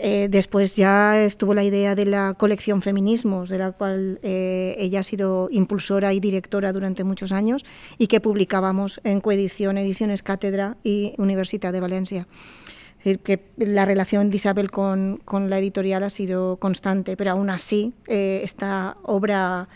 [0.00, 5.00] Eh, después ya estuvo la idea de la colección Feminismos, de la cual eh, ella
[5.00, 7.64] ha sido impulsora y directora durante muchos años
[7.98, 12.28] y que publicábamos en coedición, Ediciones Cátedra y Universidad de Valencia.
[12.98, 17.32] Es decir, que la relación de Isabel con, con la editorial ha sido constante, pero
[17.32, 19.68] aún así eh, esta obra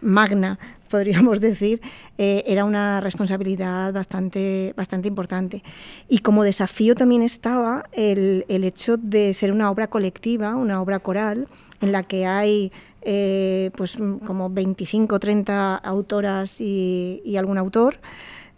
[0.00, 0.58] magna
[0.88, 1.80] podríamos decir,
[2.18, 5.62] eh, era una responsabilidad bastante, bastante importante.
[6.08, 10.98] Y como desafío también estaba el, el hecho de ser una obra colectiva, una obra
[10.98, 11.48] coral,
[11.80, 12.72] en la que hay
[13.02, 17.98] eh, pues como 25 o 30 autoras y, algún autor.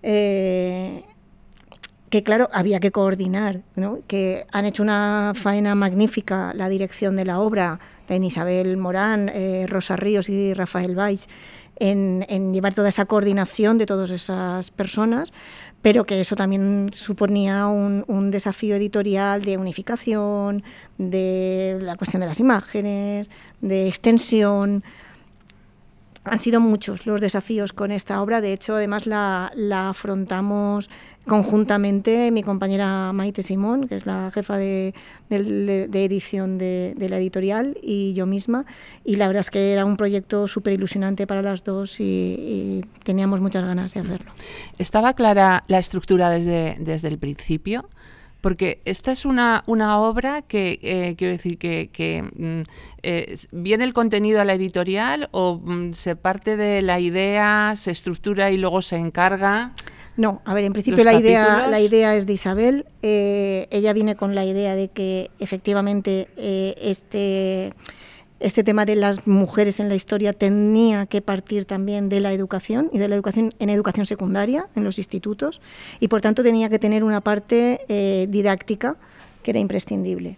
[0.02, 1.04] Eh,
[2.08, 3.60] que claro, había que coordinar,
[4.08, 7.78] que han hecho una faena magnífica la dirección de la obra,
[8.08, 11.28] de Isabel Morán, eh, Rosa Ríos y Rafael Valls,
[11.80, 15.32] en, llevar toda esa coordinación de todas esas personas,
[15.82, 20.62] pero que eso también suponía un, desafío editorial de unificación,
[20.98, 24.84] de la cuestión de las imágenes, de extensión,
[26.24, 28.40] han sido muchos los desafíos con esta obra.
[28.40, 29.50] De hecho, además la,
[29.88, 30.90] afrontamos
[31.26, 34.94] conjuntamente mi compañera Maite Simón, que es la jefa de,
[35.30, 38.66] edición de, la editorial, y yo misma.
[39.04, 43.40] Y la verdad es que era un proyecto súper ilusionante para las dos y, teníamos
[43.40, 44.32] muchas ganas de hacerlo.
[44.78, 47.88] ¿Estaba clara la estructura desde, desde el principio?
[48.40, 52.62] Porque esta es una, una obra que, eh, quiero decir, que, mm,
[53.02, 57.90] eh, viene el contenido a la editorial o mm, se parte de la idea, se
[57.90, 59.72] estructura y luego se encarga.
[60.16, 62.86] No, a ver, en principio la idea, la idea es de Isabel.
[63.02, 67.72] Eh, ella viene con la idea de que efectivamente este
[68.40, 72.90] este tema de las mujeres en la historia tenía que partir también de la educación
[72.92, 75.60] y de la educación en educación secundaria, en los institutos,
[76.00, 78.96] y por tanto tenía que tener una parte eh, didáctica
[79.42, 80.36] que era imprescindible.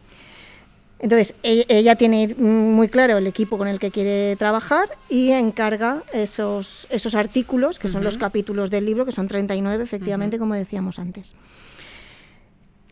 [0.99, 6.03] Entonces, e, ella tiene muy claro el equipo con el que quiere trabajar y encarga
[6.13, 11.01] esos, esos artículos, que son los capítulos del libro, que son 39, efectivamente, como decíamos
[11.01, 11.35] antes.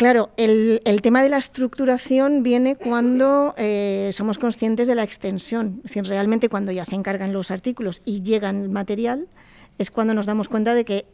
[0.00, 5.82] Claro, el, tema de la estructuración viene cuando eh, somos conscientes de la extensión.
[5.84, 9.28] Es decir, realmente cuando ya se encargan los artículos y llegan el material,
[9.76, 11.04] es cuando nos damos cuenta de que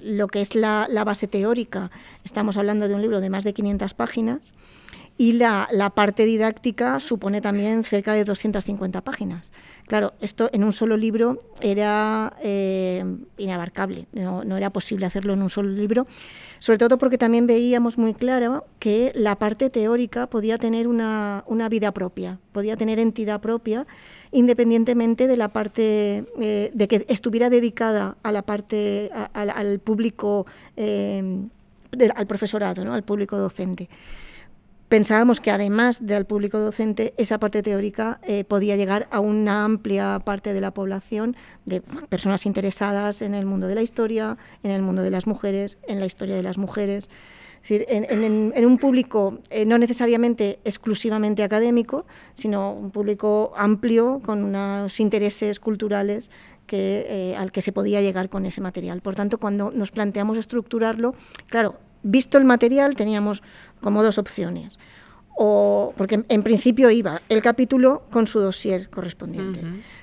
[0.00, 1.90] lo que es la, base teórica,
[2.22, 4.54] estamos hablando de un libro de más de 500 páginas,
[5.18, 9.50] y la, parte didáctica supone también cerca de 250 páginas.
[9.86, 13.04] Claro, esto en un solo libro era eh,
[13.38, 16.06] inabarcable, no, era posible hacerlo en un solo libro,
[16.58, 21.92] sobre todo porque también veíamos muy claro que la parte teórica podía tener una, vida
[21.92, 23.86] propia, podía tener entidad propia,
[24.32, 30.46] independientemente de la parte, eh, de que estuviera dedicada a la parte, al público,
[30.76, 31.40] eh,
[32.14, 32.92] al profesorado, ¿no?
[32.92, 33.88] al público docente
[34.88, 40.20] pensábamos que además del público docente, esa parte teórica eh, podía llegar a una amplia
[40.24, 44.82] parte de la población, de personas interesadas en el mundo de la historia, en el
[44.82, 47.08] mundo de las mujeres, en la historia de las mujeres.
[47.62, 54.44] Es decir, en, un público eh, no necesariamente exclusivamente académico, sino un público amplio con
[54.44, 56.30] unos intereses culturales
[56.68, 59.00] eh, al que se podía llegar con ese material.
[59.00, 61.14] Por tanto, cuando nos planteamos estructurarlo,
[61.48, 61.76] claro,
[62.06, 63.42] visto el material teníamos
[63.80, 64.78] como dos opciones.
[65.38, 69.60] O, porque en, principio iba el capítulo con su dossier correspondiente.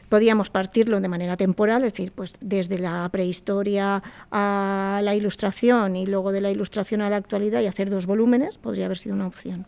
[0.08, 6.06] Podíamos partirlo de manera temporal, es decir, pues desde la prehistoria a la ilustración y
[6.06, 9.26] luego de la ilustración a la actualidad y hacer dos volúmenes, podría haber sido una
[9.26, 9.66] opción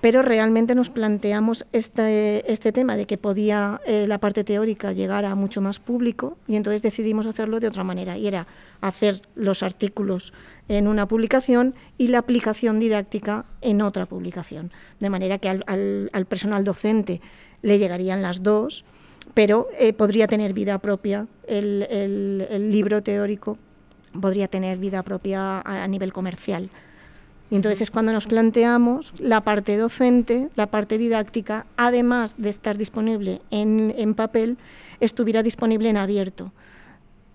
[0.00, 5.24] pero realmente nos planteamos este, este tema de que podía eh, la parte teórica llegar
[5.24, 8.46] a mucho más público y entonces decidimos hacerlo de otra manera y era
[8.80, 10.32] hacer los artículos
[10.68, 16.64] en una publicación y la aplicación didáctica en otra publicación, de manera que al, personal
[16.64, 17.20] docente
[17.62, 18.84] le llegarían las dos,
[19.34, 23.58] pero eh, podría tener vida propia el, el, libro teórico,
[24.18, 26.70] podría tener vida propia a nivel comercial.
[27.50, 32.78] Y entonces es cuando nos planteamos la parte docente, la parte didáctica, además de estar
[32.78, 34.56] disponible en, papel,
[35.00, 36.52] estuviera disponible en abierto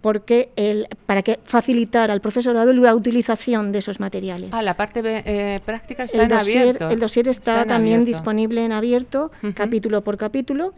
[0.02, 4.52] porque el, para que facilitar al profesorado la utilización de esos materiales.
[4.54, 6.90] Ah, la parte eh, práctica está en abierto.
[6.92, 10.74] El dossier está, también disponible en abierto, capítulo por capítulo.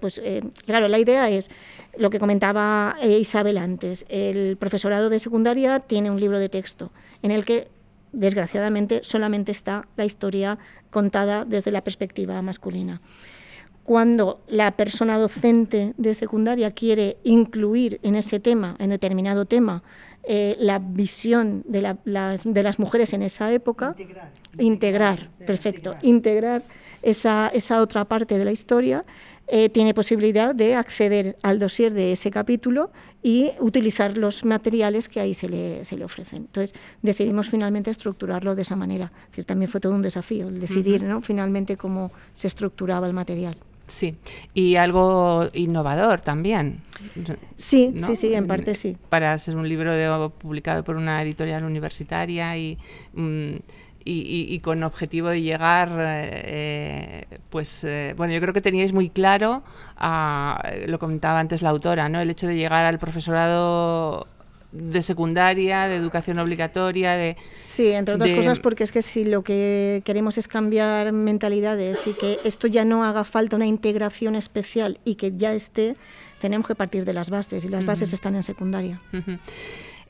[0.00, 1.48] pues, eh, claro, la idea es
[1.96, 4.04] lo que comentaba eh, Isabel antes.
[4.08, 6.90] El profesorado de secundaria tiene un libro de texto
[7.22, 7.68] en el que
[8.12, 10.58] desgraciadamente solamente está la historia
[10.90, 13.00] contada desde la perspectiva masculina.
[13.84, 19.82] Cuando la persona docente de secundaria quiere incluir en ese tema, en determinado tema,
[20.24, 23.96] eh, la visión de, las mujeres en esa época,
[24.56, 26.62] integrar, perfecto, integrar
[27.02, 29.04] esa, esa otra parte de la historia,
[29.48, 32.90] eh, tiene posibilidad de acceder al dossier de ese capítulo
[33.22, 36.38] y utilizar los materiales que ahí se le, se le ofrecen.
[36.38, 39.12] Entonces, decidimos finalmente estructurarlo de esa manera.
[39.36, 41.22] Es también fue todo un desafío el decidir ¿no?
[41.22, 43.56] finalmente cómo se estructuraba el material.
[43.88, 44.16] Sí,
[44.54, 46.80] y algo innovador también.
[47.56, 48.96] Sí, sí, sí, en parte sí.
[49.08, 52.78] Para ser un libro publicado por una editorial universitaria y...
[53.14, 53.56] Mm,
[54.04, 59.62] y, con objetivo de llegar, eh, pues, eh, bueno, yo creo que teníais muy claro,
[59.96, 62.20] a, lo comentaba antes la autora, ¿no?
[62.20, 64.26] El hecho de llegar al profesorado
[64.72, 67.36] de secundaria, de educación obligatoria, de...
[67.50, 72.14] Sí, entre otras cosas porque es que si lo que queremos es cambiar mentalidades y
[72.14, 75.96] que esto ya no haga falta una integración especial y que ya esté,
[76.40, 79.00] tenemos que partir de las bases y las bases están en secundaria.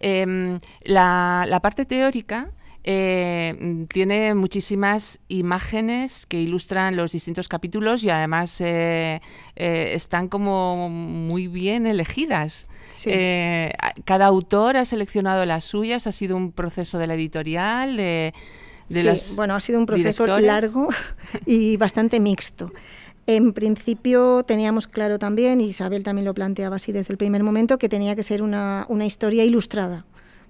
[0.02, 2.50] Em, la, parte teórica
[2.84, 9.20] eh, tiene muchísimas imágenes que ilustran los distintos capítulos y además eh,
[9.54, 12.68] eh, están como muy bien elegidas.
[14.04, 18.34] cada autor ha seleccionado las suyas, ha sido un proceso de la editorial, de,
[18.88, 20.88] sí, bueno, ha sido un proceso largo
[21.46, 22.72] y bastante mixto.
[23.26, 27.78] En principio teníamos claro también, y Isabel también lo planteaba así desde el primer momento,
[27.78, 30.04] que tenía que ser una, historia ilustrada,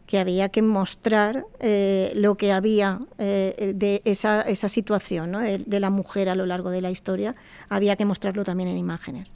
[0.06, 6.28] que había que mostrar eh, lo que había eh, de esa, situación de, la mujer
[6.28, 7.34] a lo largo de la historia,
[7.68, 9.34] había que mostrarlo también en imágenes.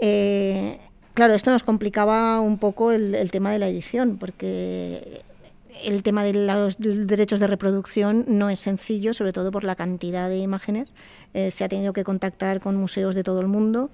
[0.00, 0.78] Eh,
[1.14, 5.22] claro, esto nos complicaba un poco el tema de la edición, porque
[5.82, 10.28] el tema de los derechos de reproducción no es sencillo, sobre todo por la cantidad
[10.28, 10.94] de imágenes.
[11.32, 13.90] Se ha tenido que contactar con museos de todo el mundo,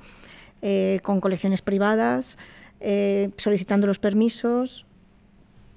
[1.02, 2.38] con colecciones privadas,
[3.36, 4.86] solicitando los permisos.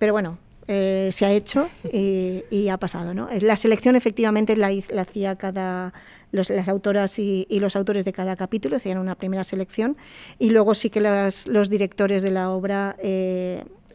[0.03, 0.37] Pero bueno,
[0.67, 3.13] se ha hecho y, ha pasado.
[3.13, 3.29] ¿no?
[3.39, 5.93] La selección efectivamente la, hacía cada,
[6.33, 9.95] las autoras y, los autores de cada capítulo, hacían una primera selección
[10.39, 12.97] y luego sí que los directores de la obra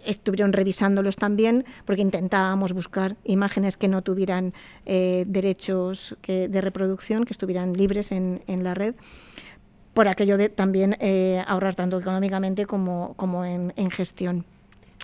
[0.08, 4.54] estuvieron revisándolos también porque intentábamos buscar imágenes que no tuvieran
[4.86, 8.94] eh, derechos de reproducción, que estuvieran libres en, la red
[9.92, 14.46] por aquello de también eh, ahorrar tanto económicamente como, como en, gestión.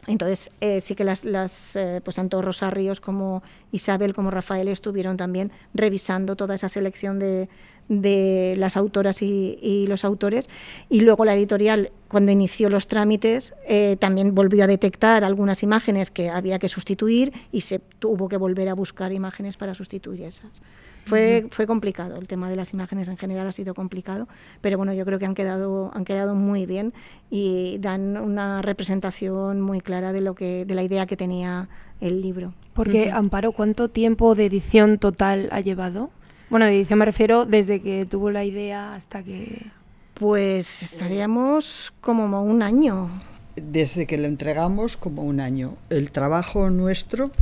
[0.06, 3.42] Entonces, eh, sí que las, las pues tanto Rosa Ríos como
[3.72, 7.48] Isabel como Rafael estuvieron también revisando toda esa selección de,
[7.88, 10.48] de las autoras y, los autores.
[10.88, 16.10] Y luego la editorial, cuando inició los trámites, eh, también volvió a detectar algunas imágenes
[16.10, 20.62] que había que sustituir y se tuvo que volver a buscar imágenes para sustituir esas.
[21.04, 24.26] Fue, fue complicado, el tema de las imágenes en general ha sido complicado,
[24.60, 26.94] pero bueno, yo creo que han quedado, han quedado muy bien
[27.30, 31.68] y dan una representación muy clara de, lo que, de la idea que tenía
[32.00, 32.54] el libro.
[32.72, 36.10] Porque, Amparo, ¿cuánto tiempo de edición total ha llevado?
[36.50, 39.66] Bueno, de edición me refiero desde que tuvo la idea hasta que...
[40.14, 43.10] Pues estaríamos como un año.
[43.56, 45.76] Desde que lo entregamos como un año.
[45.90, 47.32] El trabajo nuestro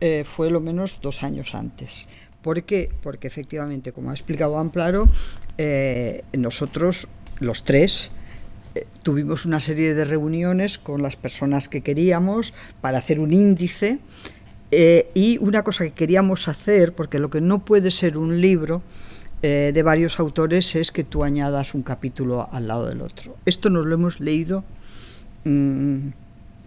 [0.00, 2.08] eh, fue lo menos dos años antes.
[2.42, 2.90] ¿Por qué?
[3.02, 5.08] Porque efectivamente, como ha explicado Amplaro,
[5.58, 7.06] eh, nosotros,
[7.38, 8.10] los tres,
[8.74, 13.98] eh, tuvimos una serie de reuniones con las personas que queríamos para hacer un índice
[14.70, 18.82] eh, y una cosa que queríamos hacer, porque lo que no puede ser un libro
[19.42, 23.38] de varios autores es que tú añadas un capítulo al lado del otro.
[23.46, 24.64] Esto nos lo hemos leído
[25.44, 26.08] mm,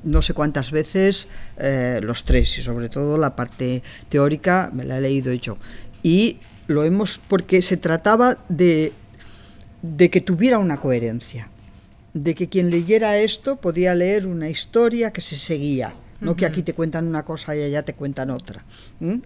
[0.04, 1.28] no sé cuántas veces
[1.58, 5.58] eh, los tres y sobre todo la parte teórica me la he leído yo.
[6.02, 6.38] Y
[6.68, 8.94] lo hemos porque se trataba de,
[9.82, 11.50] de que tuviera una coherencia,
[12.14, 15.94] de que quien leyera esto podía leer una historia que se seguía
[16.24, 18.64] no que aquí te cuentan una cosa y allá te cuentan otra,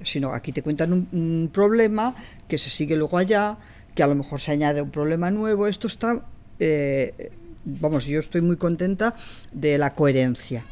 [0.03, 2.15] sino aquí te cuentan un, problema
[2.47, 3.57] que se sigue luego allá,
[3.95, 5.67] que a lo mejor se añade un problema nuevo.
[5.67, 6.21] Esto está,
[6.59, 7.31] eh,
[7.67, 9.15] vamos, yo estoy muy contenta
[9.51, 10.63] de la coherencia.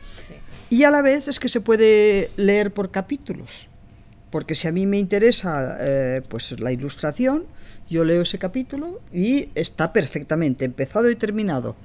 [0.70, 3.68] Y a la vez es que se puede leer por capítulos,
[4.32, 7.44] porque si a mí me interesa eh, pues la ilustración,
[7.90, 11.76] yo leo ese capítulo y está perfectamente empezado y terminado.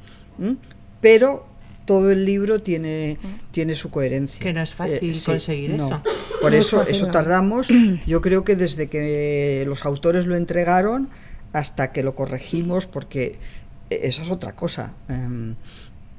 [1.02, 1.46] Pero
[1.84, 3.18] todo el libro tiene,
[3.50, 4.40] tiene su coherencia.
[4.40, 6.02] Que no es fácil eh, conseguir eso.
[6.40, 7.68] Por eso, eso tardamos,
[8.06, 11.10] yo creo que desde que los autores lo entregaron
[11.52, 13.38] hasta que lo corregimos, porque
[13.90, 14.92] esa es otra cosa.
[15.08, 15.56] Em,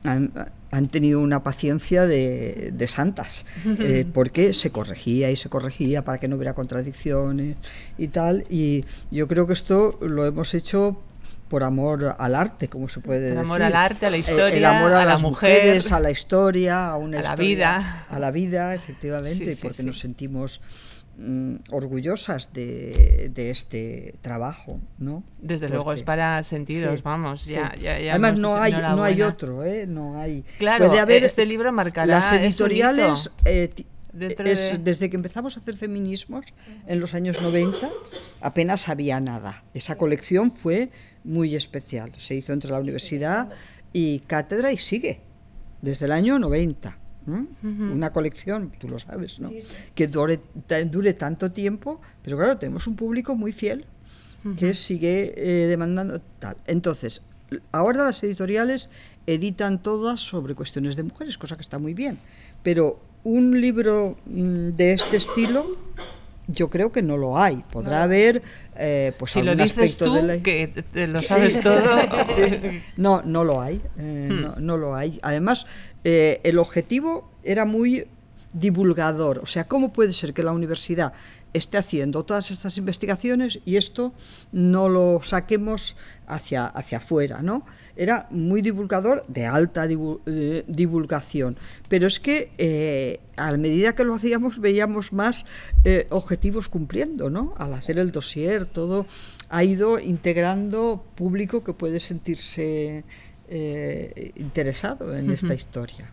[0.04, 3.46] han, tenido una paciencia de, santas,
[3.80, 7.58] eh, porque se corregía y se corregía para que no hubiera contradicciones
[7.98, 8.46] y tal.
[8.50, 11.02] Y yo creo que esto lo hemos hecho
[11.50, 13.38] por amor al arte, como se puede decir.
[13.38, 16.10] amor al arte, a la historia, el amor a, la las mujer, mujeres, a la
[16.10, 18.06] historia, a una la vida.
[18.10, 20.62] A la vida, efectivamente, porque nos sentimos
[21.18, 25.24] mm, orgullosas de, este trabajo, ¿no?
[25.40, 27.74] Desde luego, es para sentiros, vamos, ya,
[28.12, 29.86] Además, no hay, no hay otro, ¿eh?
[29.88, 30.44] No hay...
[30.58, 32.06] Claro, este libro marcará...
[32.06, 33.32] Las editoriales...
[34.14, 36.46] desde que empezamos a hacer feminismos
[36.88, 37.90] en los años 90
[38.42, 39.64] apenas había nada.
[39.74, 40.90] Esa colección fue
[41.24, 42.12] muy especial.
[42.18, 43.50] Se hizo entre la universidad
[43.94, 45.22] y cátedra y sigue
[45.82, 46.98] desde el año 90.
[47.28, 49.50] Una colección, tú lo sabes, ¿no?
[49.96, 50.40] Que dure,
[50.90, 53.86] dure tanto tiempo, pero claro, tenemos un público muy fiel
[54.58, 56.58] que sigue eh, demandando tal.
[56.66, 57.22] Entonces,
[57.72, 58.90] ahora las editoriales
[59.28, 62.18] editan todas sobre cuestiones de mujeres, cosa que está muy bien,
[62.64, 65.78] pero un libro mm, de este estilo
[66.48, 67.64] yo creo que no lo hay.
[67.72, 68.42] Podrá haber,
[68.76, 70.14] eh, pues si lo dices tú,
[70.44, 70.72] que
[71.08, 71.82] lo sabes todo.
[72.98, 73.82] No, no lo hay.
[73.98, 74.66] Eh, hmm.
[74.66, 75.20] no, lo hay.
[75.22, 75.66] Además,
[76.04, 78.08] eh, el objetivo era muy
[78.54, 79.40] divulgador.
[79.40, 81.14] O sea, ¿cómo puede ser que la universidad
[81.54, 84.14] esté haciendo todas estas investigaciones y esto
[84.52, 85.96] no lo saquemos
[86.28, 87.66] hacia, hacia afuera, ¿no?
[87.98, 91.58] Era muy divulgador, de alta divulgación,
[91.90, 95.46] pero es que eh, a medida que lo hacíamos veíamos más
[95.84, 97.54] eh, objetivos cumpliendo, ¿no?
[97.58, 99.06] Al hacer el dossier, todo
[99.50, 103.04] ha ido integrando público que puede sentirse
[103.52, 106.10] eh, interesado en esta historia.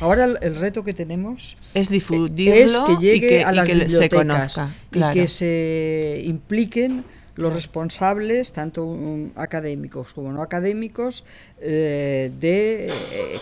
[0.00, 4.74] Ahora el, reto que tenemos es difundirlo que llegue y que, a las se conozca,
[4.90, 7.04] y que se impliquen
[7.36, 8.98] los responsables, tanto
[9.36, 11.24] académicos como no académicos,
[11.60, 13.40] eh, de, eh,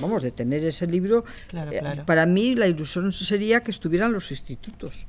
[0.00, 1.24] vamos, de tener ese libro.
[1.52, 5.06] Eh, para mí la ilusión sería que estuvieran los institutos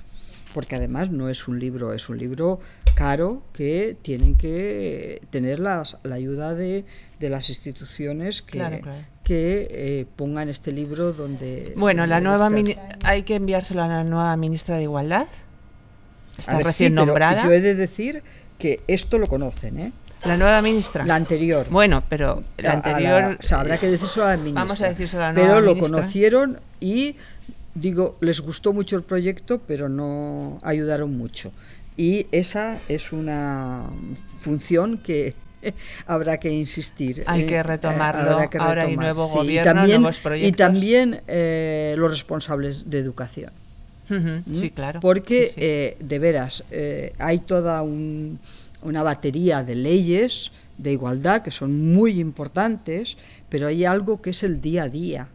[0.54, 2.60] porque además no es un libro, es un libro
[2.96, 6.86] caro que tienen que tener la ayuda de,
[7.20, 8.82] las instituciones que,
[9.24, 11.74] que eh, pongan este libro donde...
[11.78, 12.52] Bueno, la nueva
[13.04, 15.28] hay que enviárselo a la nueva ministra de Igualdad.
[16.38, 17.46] Está recién nombrada.
[17.46, 18.24] Yo he de decir
[18.58, 19.92] que esto lo conocen, ¿eh?
[20.26, 21.06] La nueva ministra.
[21.06, 21.68] La anterior.
[21.70, 23.38] Bueno, pero la anterior.
[23.40, 24.64] o sea, habrá que decírselo a la ministra.
[24.64, 27.18] Vamos a decírselo a la nueva Pero lo conocieron y
[27.76, 31.52] digo, les gustó mucho el proyecto, pero no ayudaron mucho.
[31.98, 33.86] Y esa es una
[34.42, 35.36] función que
[36.08, 37.24] habrá que insistir.
[37.26, 38.40] Hay que retomarlo.
[38.60, 40.50] Ahora hay nuevo gobierno, y también, nuevos proyectos.
[40.50, 43.52] Y también eh, los responsables de educación.
[44.10, 44.54] ¿Mm?
[44.54, 45.00] Sí, claro.
[45.00, 51.94] Porque, eh, de veras, eh, hay toda una batería de leyes de igualdad que son
[51.94, 53.18] muy importantes,
[53.50, 55.28] pero hay algo que es el día a día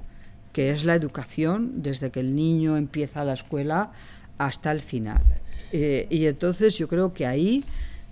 [0.59, 3.93] que es la educación desde que el niño empieza la escuela
[4.39, 5.23] hasta el final.
[5.71, 7.63] Eh, y entonces yo creo que ahí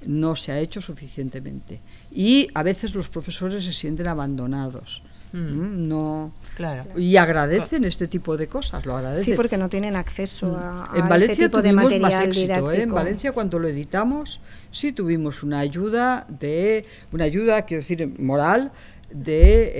[0.06, 1.80] no se ha hecho suficientemente.
[2.12, 5.02] Y a veces los profesores se sienten abandonados.
[5.32, 5.88] Mm.
[5.88, 6.84] No, claro.
[6.96, 9.24] Y agradecen este tipo de cosas, lo agradecen.
[9.24, 12.82] Sí, porque no tienen acceso a, en Valencia ese tipo de material más éxito, ¿eh?
[12.82, 14.40] En Valencia cuando lo editamos
[14.70, 18.72] sí tuvimos una ayuda de una ayuda quiero decir moral
[19.10, 19.72] de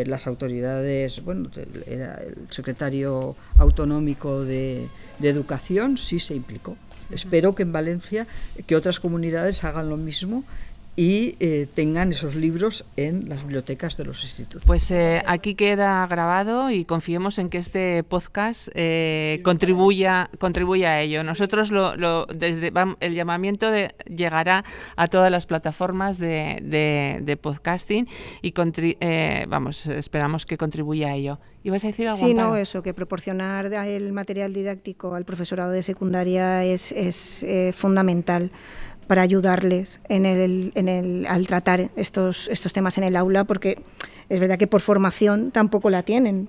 [0.00, 1.50] eh, las autoridades, bueno,
[1.86, 6.76] era el secretario autonómico de, de Educación, sí se implicó.
[7.10, 8.26] Espero que en Valencia,
[8.66, 10.44] que otras comunidades hagan lo mismo
[10.98, 14.64] y eh, tengan esos libros en las bibliotecas de los institutos.
[14.66, 21.00] Pues eh, aquí queda grabado y confiemos en que este podcast eh, contribuya, contribuya a
[21.00, 21.22] ello.
[21.22, 24.64] Nosotros lo, desde el llamamiento de, llegará
[24.96, 28.08] a todas las plataformas de, podcasting
[28.42, 28.52] y
[29.46, 31.38] vamos esperamos que contribuya a ello.
[31.62, 32.18] ¿Ibas a decir algo?
[32.18, 37.46] Sí, no, eso, que proporcionar el material didáctico al profesorado de secundaria es, es
[37.76, 38.50] fundamental
[39.08, 43.82] para ayudarles en el, en el, al tratar estos, estos temas en el aula, porque
[44.28, 46.48] es verdad que por formación tampoco la tienen.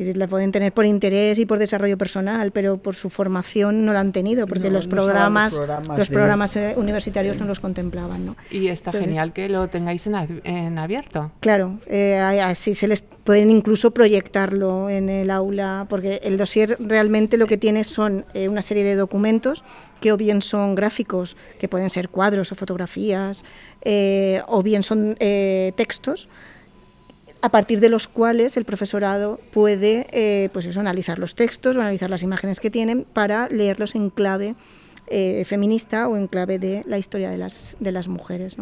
[0.00, 3.92] Decir, la pueden tener por interés y por desarrollo personal, pero por su formación no
[3.92, 5.60] la han tenido, porque los, programas,
[5.94, 8.24] los programas, eh, universitarios no los contemplaban.
[8.24, 8.36] ¿no?
[8.50, 11.32] Y está genial que lo tengáis en, en abierto.
[11.40, 17.36] Claro, eh, así se les pueden incluso proyectarlo en el aula, porque el dossier realmente
[17.36, 19.64] lo que tiene son eh, una serie de documentos
[20.00, 23.44] que o bien son gráficos, que pueden ser cuadros o fotografías,
[24.46, 25.14] o bien son
[25.76, 26.30] textos
[27.42, 32.10] a partir de los cuales el profesorado puede eh, pues analizar los textos o analizar
[32.10, 34.54] las imágenes que tienen para leerlos en clave
[35.06, 38.56] eh, feminista o en clave de la historia de las, de las mujeres.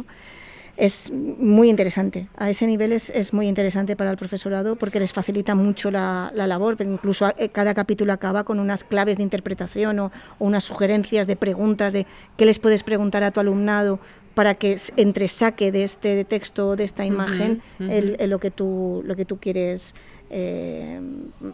[0.77, 5.13] Es muy interesante, a ese nivel es, es, muy interesante para el profesorado porque les
[5.13, 9.99] facilita mucho la, la labor, incluso eh, cada capítulo acaba con unas claves de interpretación
[9.99, 12.07] o, o unas sugerencias de preguntas de
[12.37, 13.99] qué les puedes preguntar a tu alumnado
[14.39, 19.39] para que entresaque de este texto, de esta imagen, lo, que tú, lo que tú
[19.39, 19.97] quieres
[20.31, 21.01] eh,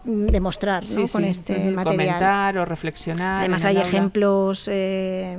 [0.05, 1.85] demostrar con este material.
[1.85, 3.41] Comentar o reflexionar.
[3.41, 5.39] Además hay ejemplos eh,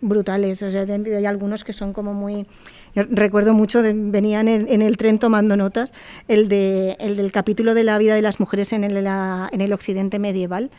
[0.00, 2.46] brutales, o sea, hay algunos que son como muy...
[2.94, 5.92] recuerdo mucho, venían en, el tren tomando notas,
[6.28, 9.72] el, de, el del capítulo de la vida de las mujeres en el, en el
[9.72, 10.70] occidente medieval,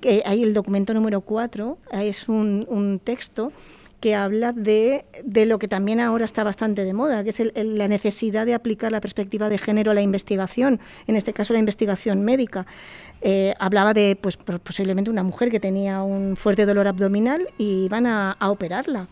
[0.00, 3.50] que hay el documento número 4, es un, un texto
[4.04, 7.88] que habla de, de, lo que también ahora está bastante de moda, que es la
[7.88, 12.22] necesidad de aplicar la perspectiva de género a la investigación, en este caso la investigación
[12.22, 12.66] médica.
[13.22, 18.04] Eh, hablaba de pues, posiblemente una mujer que tenía un fuerte dolor abdominal y iban
[18.06, 19.08] a, operarla.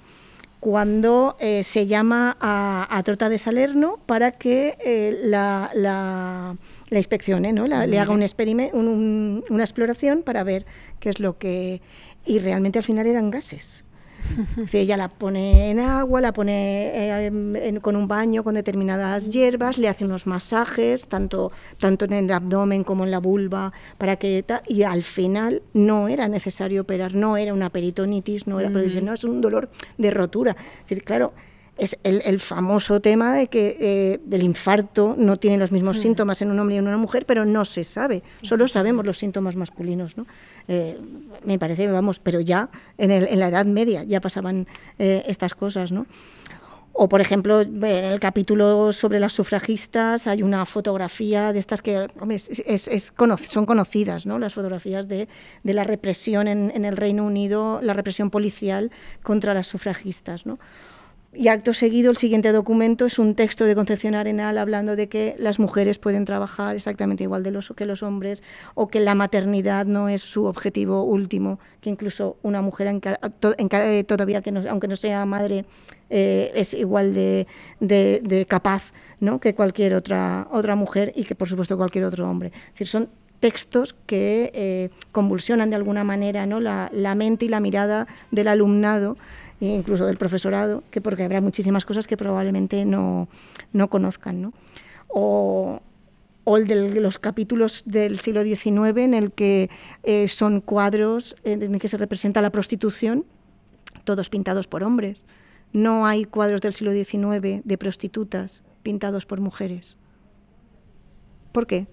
[0.60, 6.54] cuando eh, se llama a, Trota de Salerno para que eh, la, la,
[6.90, 7.66] inspeccione, ¿no?
[7.66, 8.22] le haga un
[8.74, 10.66] un, una exploración para ver
[11.00, 11.80] qué es lo que...
[12.26, 13.84] Y realmente al final eran gases.
[14.72, 19.88] ella la pone en agua, la pone eh, con un baño con determinadas hierbas, le
[19.88, 24.82] hace unos masajes, tanto, tanto en el abdomen como en la vulva, para que y
[24.82, 29.40] al final no era necesario operar, no era una peritonitis, no era, no, es un
[29.40, 30.56] dolor de rotura.
[30.82, 31.32] Es decir, claro,
[31.78, 36.00] es el, famoso tema de que eh, el infarto no tiene los mismos mm.
[36.00, 39.18] síntomas en un hombre y en una mujer, pero no se sabe, solo sabemos los
[39.18, 40.16] síntomas masculinos.
[40.16, 40.26] ¿no?
[40.68, 40.98] Eh,
[41.44, 42.68] me parece, vamos, pero ya
[42.98, 44.66] en, en, la Edad Media ya pasaban
[44.98, 45.92] eh, estas cosas.
[45.92, 46.06] ¿no?
[46.92, 52.06] O, por ejemplo, en el capítulo sobre las sufragistas hay una fotografía de estas que
[52.28, 53.12] es,
[53.48, 54.38] son conocidas, ¿no?
[54.38, 55.26] las fotografías de,
[55.62, 58.90] de la represión en, en, el Reino Unido, la represión policial
[59.22, 60.44] contra las sufragistas.
[60.44, 60.58] ¿no?
[61.34, 65.34] Y acto seguido, el siguiente documento es un texto de Concepción Arenal hablando de que
[65.38, 68.42] las mujeres pueden trabajar exactamente igual que los hombres
[68.74, 73.00] o que la maternidad no es su objetivo último, que incluso una mujer en,
[74.04, 75.64] todavía, que aunque no sea madre,
[76.10, 79.40] eh, es igual de, capaz ¿no?
[79.40, 82.52] que cualquier otra, otra mujer y que por supuesto cualquier otro hombre.
[82.54, 83.08] Es decir, son
[83.40, 86.60] textos que eh, convulsionan de alguna manera ¿no?
[86.60, 89.16] la mente y la mirada del alumnado
[89.68, 93.28] incluso del profesorado, que porque habrá muchísimas cosas que probablemente no,
[93.72, 94.42] no conozcan.
[94.42, 94.52] ¿no?
[95.08, 95.80] O,
[96.44, 99.70] o el de los capítulos del siglo XIX en el que
[100.02, 103.24] eh, son cuadros en el que se representa la prostitución,
[104.04, 105.24] todos pintados por hombres.
[105.72, 109.96] No hay cuadros del siglo XIX de prostitutas pintados por mujeres.
[111.52, 111.86] ¿Por qué?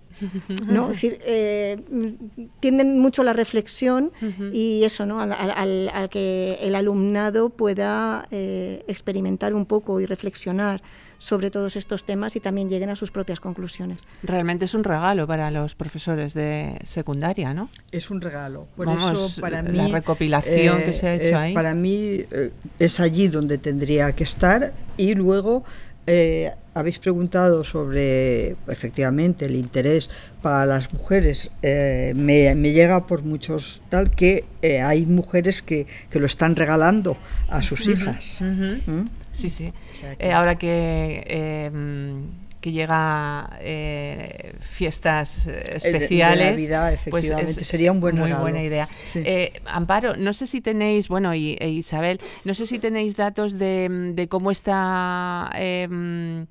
[0.68, 0.86] ¿No?
[0.90, 1.78] Es decir, eh,
[2.60, 4.12] tienden mucho a la reflexión
[4.52, 5.22] y eso, ¿no?
[5.22, 10.82] A, que el alumnado pueda eh, experimentar un poco y reflexionar
[11.18, 14.00] sobre todos estos temas y también lleguen a sus propias conclusiones.
[14.24, 17.70] Realmente es un regalo para los profesores de secundaria, ¿no?
[17.92, 18.68] Es un regalo.
[18.78, 21.54] Por eso, para mí, la recopilación que se ha hecho eh, ahí.
[21.54, 22.26] Para mí
[22.80, 25.66] es allí donde tendría que estar y luego
[26.08, 30.10] eh, habéis preguntado sobre, efectivamente, el interés
[30.42, 31.52] para las mujeres.
[31.62, 37.62] Eh, me, llega por muchos tal que eh, hay mujeres que, lo están regalando a
[37.62, 38.40] sus hijas.
[38.42, 39.06] ¿Mm?
[39.34, 39.74] Sí, sí.
[40.34, 41.70] ahora que
[42.62, 46.70] que llega eh, fiestas especiales.
[47.10, 47.32] pues
[47.62, 48.90] sería un buen muy buena idea.
[49.16, 53.58] Eh, Amparo, no sé si tenéis, bueno, y, e Isabel, no sé si tenéis datos
[53.58, 56.48] de, de cómo está em,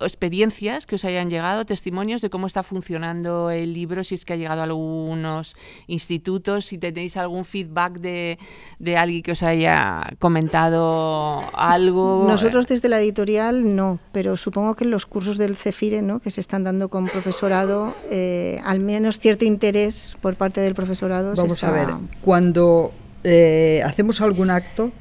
[0.00, 4.32] experiencias que os hayan llegado, testimonios de cómo está funcionando el libro, si es que
[4.32, 5.54] ha llegado a algunos
[5.86, 8.38] institutos, si tenéis algún feedback de,
[8.78, 12.24] de alguien que os haya comentado algo.
[12.26, 16.20] Nosotros desde la editorial no, pero supongo que en los cursos del CEFIRE, ¿no?
[16.20, 21.34] que se están dando con profesorado, eh, al menos cierto interés por parte del profesorado.
[21.34, 21.88] Vamos a ver,
[22.20, 22.92] cuando
[23.22, 24.92] eh, hacemos algún acto,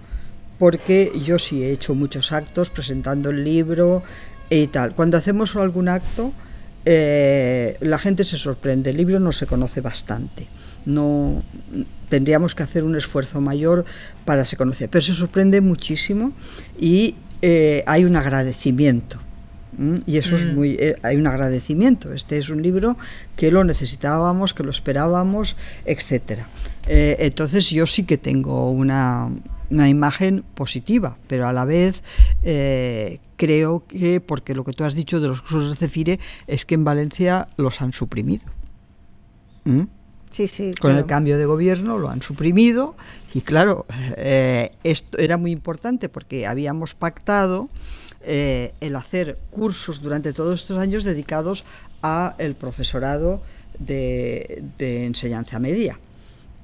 [0.59, 4.03] porque yo sí he hecho muchos actos presentando el libro,
[4.49, 4.93] y tal.
[4.93, 6.31] Cuando hacemos algún acto,
[6.85, 8.91] eh, la gente se sorprende.
[8.91, 10.47] El libro no se conoce bastante.
[10.85, 11.43] No
[12.09, 13.85] tendríamos que hacer un esfuerzo mayor
[14.25, 16.33] para se conocer, pero se sorprende muchísimo
[16.79, 19.19] y eh, hay un agradecimiento.
[20.05, 20.55] Y eso es mm.
[20.55, 20.77] muy.
[20.79, 22.13] Eh, hay un agradecimiento.
[22.13, 22.97] Este es un libro
[23.35, 25.55] que lo necesitábamos, que lo esperábamos,
[25.85, 26.47] etcétera.
[26.85, 29.29] entonces yo sí que tengo una,
[29.73, 32.03] una imagen positiva, pero a la vez
[32.43, 36.65] eh, creo que, porque lo que tú has dicho de los cursos de Cefire, es
[36.65, 38.45] que en Valencia los han suprimido.
[39.65, 39.83] ¿Mm?
[40.29, 42.95] Sí, sí, Con el cambio de gobierno lo han suprimido
[43.35, 43.85] y claro,
[44.17, 47.69] eh, esto era muy importante porque habíamos pactado
[48.23, 51.63] eh, el hacer cursos durante todos estos años dedicados
[52.01, 53.41] a el profesorado
[53.79, 55.99] de, de enseñanza media,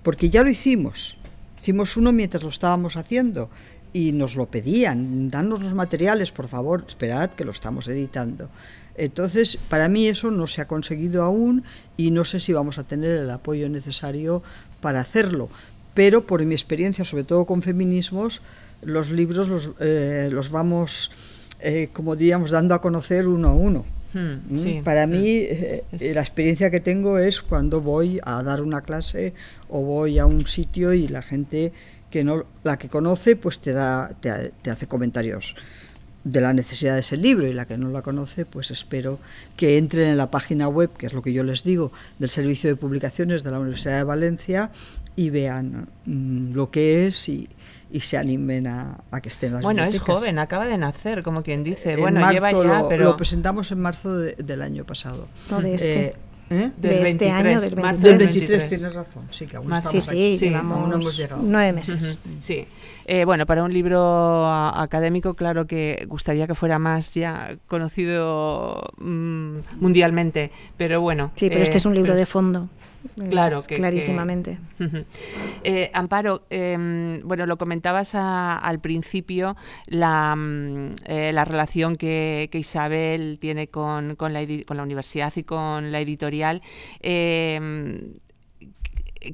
[0.03, 1.17] porque ya lo hicimos
[1.61, 3.49] Hicimos uno mientras lo estábamos haciendo
[3.91, 8.49] y nos lo pedían, danos los materiales, por favor, esperad que lo estamos editando.
[8.95, 11.63] Entonces, para mí eso no se ha conseguido aún
[11.97, 14.43] y no sé si vamos a tener el apoyo necesario
[14.79, 15.49] para hacerlo.
[15.93, 18.41] Pero por mi experiencia, sobre todo con feminismos,
[18.81, 21.11] los libros los, eh, los vamos,
[21.59, 23.85] eh, como diríamos, dando a conocer uno a uno.
[24.13, 24.83] Hmm, ¿Mm?
[24.83, 25.83] Para mí, eh,
[26.15, 29.33] la experiencia que tengo es cuando voy a dar una clase
[29.69, 31.71] o voy a un sitio y la gente
[32.09, 35.55] que no la que conoce pues te da te, hace comentarios
[36.23, 39.19] de la necesidad de ese libro y la que no la conoce, pues espero
[39.55, 42.69] que entren en la página web, que es lo que yo les digo, del Servicio
[42.69, 44.71] de Publicaciones de la Universidad de Valencia
[45.15, 47.47] y vean mm, lo que es y,
[47.99, 51.95] se animen a, que estén las Bueno, es joven, acaba de nacer, como quien dice.
[51.97, 53.05] bueno, lleva ya, pero...
[53.05, 55.27] Lo presentamos en marzo del año pasado.
[55.49, 56.05] No, de este.
[56.07, 56.15] Eh,
[56.51, 56.71] ¿Eh?
[56.77, 58.01] de este año, del 23.
[58.01, 61.41] Del 23, tienes razón, sí, que aún sí, sí, sí, aún no hemos llegado.
[61.43, 62.17] nueve meses.
[62.41, 62.67] Sí,
[63.05, 69.57] eh, bueno, para un libro académico, claro que gustaría que fuera más ya conocido mm,
[69.79, 71.31] mundialmente, pero bueno.
[71.35, 72.69] Sí, pero este es un libro de fondo.
[73.29, 74.57] Claro, que, clarísimamente.
[75.63, 79.55] Eh, Amparo, em, bueno, lo comentabas al principio,
[79.87, 85.43] la, mm, eh, la relación que, Isabel tiene con, con, la, con, la, universidad y
[85.43, 86.61] con la editorial.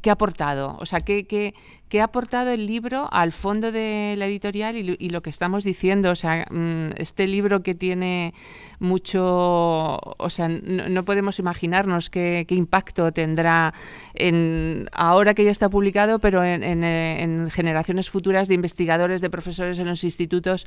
[0.01, 0.77] ¿Qué ha aportado?
[0.79, 1.53] O sea, ¿qué, qué,
[1.89, 6.09] qué ha aportado el libro al fondo de la editorial y, lo que estamos diciendo?
[6.09, 8.33] O sea, mm, este libro que tiene
[8.79, 13.75] mucho, o sea, no, podemos imaginarnos qué, impacto tendrá
[14.15, 19.77] en, ahora que ya está publicado, pero en, en generaciones futuras de investigadores, de profesores
[19.77, 20.65] en los institutos.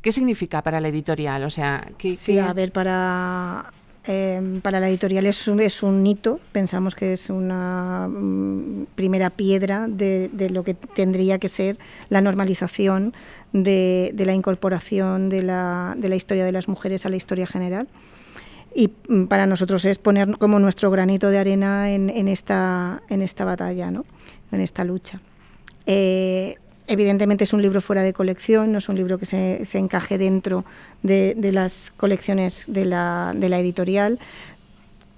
[0.00, 1.42] ¿Qué significa para la editorial?
[1.42, 3.72] O sea, ¿qué, sí, a ver, para
[4.10, 5.46] Em, para la editorial es
[5.82, 11.76] un, hito, pensamos que es una mm, primera piedra de, lo que tendría que ser
[12.08, 13.12] la normalización
[13.52, 17.86] de, la incorporación de la, historia de las mujeres a la historia general.
[18.74, 23.44] Y mm, para nosotros es poner como nuestro granito de arena en, esta, en esta
[23.44, 24.06] batalla, ¿no?
[24.52, 25.20] en esta lucha.
[25.84, 26.56] Eh,
[26.90, 30.64] Evidentemente es un libro fuera de colección, no es un libro que se, encaje dentro
[31.02, 34.18] de, las colecciones de la, editorial,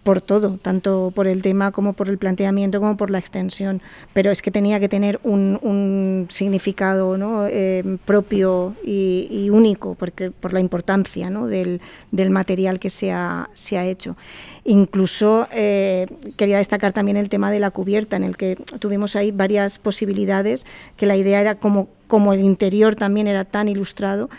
[0.02, 3.82] por todo, tanto por el tema como por el planteamiento como por la extensión,
[4.12, 7.46] pero es que tenía que tener un, significado ¿no?
[7.46, 11.80] Eh, propio y, único porque, por la importancia del,
[12.30, 14.16] material que se ha, se ha hecho.
[14.64, 16.06] Incluso eh,
[16.36, 20.64] quería destacar también el tema de la cubierta, en el que tuvimos ahí varias posibilidades,
[20.96, 24.30] que la idea era como, como el interior también era tan ilustrado,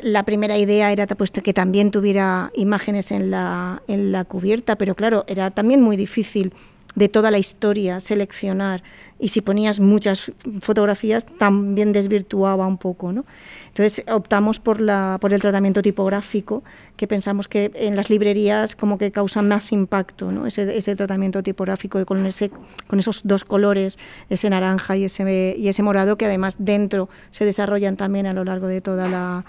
[0.00, 4.94] la primera idea era pues, que también tuviera imágenes en la, en la cubierta, pero
[4.94, 6.52] claro, era también muy difícil
[6.96, 8.82] de toda la historia seleccionar
[9.18, 13.26] y si ponías muchas fotografías también desvirtuaba un poco, ¿no?
[13.68, 16.64] Entonces optamos por, la, por el tratamiento tipográfico,
[16.96, 20.46] que pensamos que en las librerías como que causa más impacto, ¿no?
[20.46, 22.50] ese, ese tratamiento tipográfico con, ese,
[22.86, 23.98] con esos dos colores,
[24.30, 28.44] ese naranja y ese, y ese morado, que además dentro se desarrollan también a lo
[28.44, 29.44] largo de toda la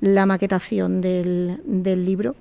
[0.00, 2.36] la maquetación del, del libro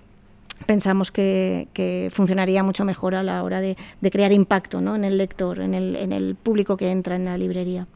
[0.65, 4.95] pensamos que, que, funcionaría mucho mejor a la hora de, de crear impacto ¿no?
[4.95, 7.87] en el lector, en el, en el, público que entra en la librería.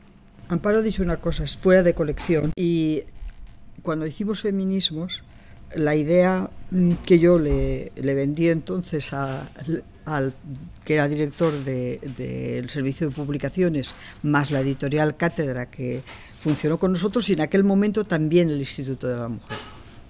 [0.47, 2.51] Amparo dicho una cosa, es fuera de colección.
[2.55, 3.03] Y
[3.81, 5.23] cuando hicimos feminismos,
[5.75, 6.49] la idea
[7.05, 9.49] que yo le, le vendí entonces a,
[10.05, 10.33] al
[10.83, 13.93] que era director del de, Servicio de Publicaciones,
[14.23, 16.01] más la editorial Cátedra, que
[16.41, 19.57] funcionó con nosotros y en aquel momento también el Instituto de la Mujer.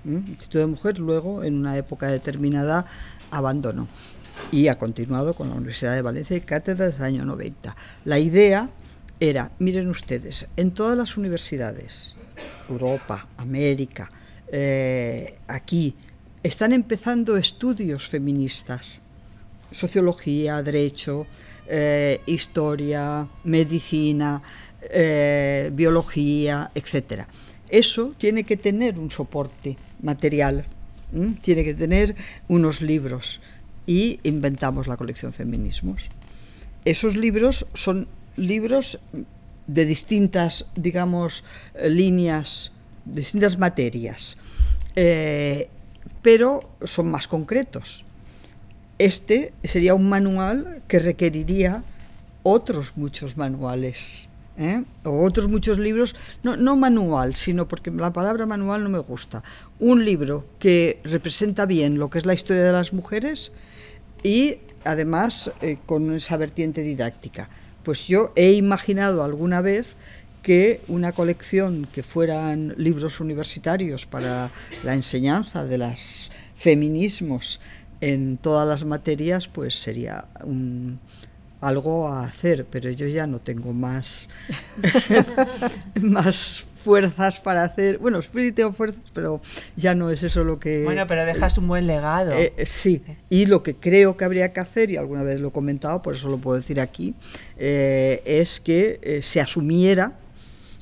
[0.06, 2.86] El Instituto de la Mujer luego, en una época determinada,
[3.32, 3.90] abandonó
[4.50, 7.76] y ha continuado con la Universidad de Valencia y cátedra desde el año 90.
[8.06, 8.70] La idea
[9.20, 12.16] era, miren ustedes, en todas las universidades,
[12.70, 14.10] Europa, América,
[14.48, 15.96] eh, aquí,
[16.44, 19.02] están empezando estudios feministas,
[19.70, 21.28] sociología, derecho,
[21.68, 24.42] eh, historia, medicina,
[24.90, 27.28] eh, biología, etcétera.
[27.70, 30.66] Eso tiene que tener un soporte material,
[31.42, 32.16] tiene que tener
[32.48, 33.42] unos libros
[33.86, 36.10] y inventamos la colección Feminismos.
[36.84, 39.00] Esos libros son libros
[39.68, 41.44] de distintas, digamos,
[41.82, 42.72] líneas,
[43.06, 44.38] distintas materias,
[44.96, 45.70] eh,
[46.22, 48.06] pero son más concretos.
[48.98, 51.84] Este sería un manual que requeriría
[52.44, 54.84] otros muchos manuales ¿eh?
[55.04, 59.44] o otros muchos libros, no, no manual, sino porque la palabra manual no me gusta,
[59.80, 63.52] un libro que representa bien lo que es la historia de las mujeres
[64.24, 67.50] y además eh, con esa vertiente didáctica.
[67.84, 69.96] Pues yo he imaginado alguna vez
[70.44, 74.52] que una colección que fueran libros universitarios para
[74.84, 77.60] la enseñanza de los feminismos
[78.02, 81.00] en todas las materias, pues sería un,
[81.62, 84.28] algo a hacer, pero yo ya no tengo más,
[86.02, 88.00] más fuerzas para hacer.
[88.00, 89.42] Bueno, sí tengo fuerzas, pero
[89.76, 90.84] ya no es eso lo que.
[90.84, 92.34] Bueno, pero dejas un buen legado.
[92.34, 95.50] Eh, eh, sí, y lo que creo que habría que hacer, y alguna vez lo
[95.50, 97.14] he comentado, por eso lo puedo decir aquí,
[97.58, 100.14] eh, es que se asumiera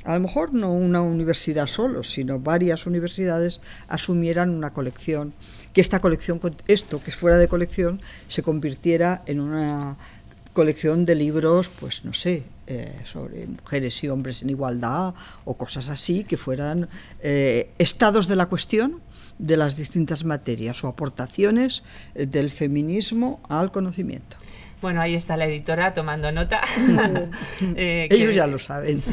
[0.05, 5.33] a lo mejor no una universidad solo, sino varias universidades asumieran una colección,
[5.73, 9.97] que esta colección, esto que es fuera de colección, se convirtiera en una
[10.53, 15.13] colección de libros, pues no sé, eh, sobre mujeres y hombres en igualdad
[15.45, 16.89] o cosas así, que fueran
[17.21, 19.01] eh, estados de la cuestión
[19.37, 24.37] de las distintas materias o aportaciones eh, del feminismo al conocimiento.
[24.81, 26.61] Bueno, ahí está la editora tomando nota.
[27.75, 28.99] Ellos ya lo saben.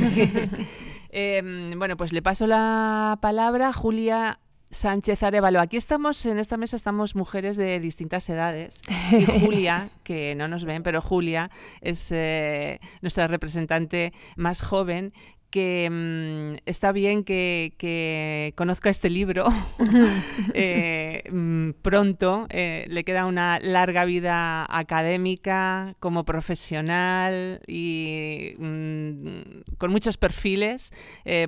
[1.19, 4.39] Em, bueno, pues le paso la palabra a Julia
[4.71, 5.61] Sánchez Arevalo.
[5.61, 8.81] Aquí estamos, en esta mesa estamos mujeres de distintas edades.
[9.13, 15.13] Y Julia, que no nos ven, pero Julia es eh, nuestra representante más joven
[15.49, 19.47] que mm, está bien que, conozca este libro
[20.55, 22.47] eh, mm, pronto.
[22.51, 30.93] Eh, le queda una larga vida académica, como profesional y mm, con muchos perfiles,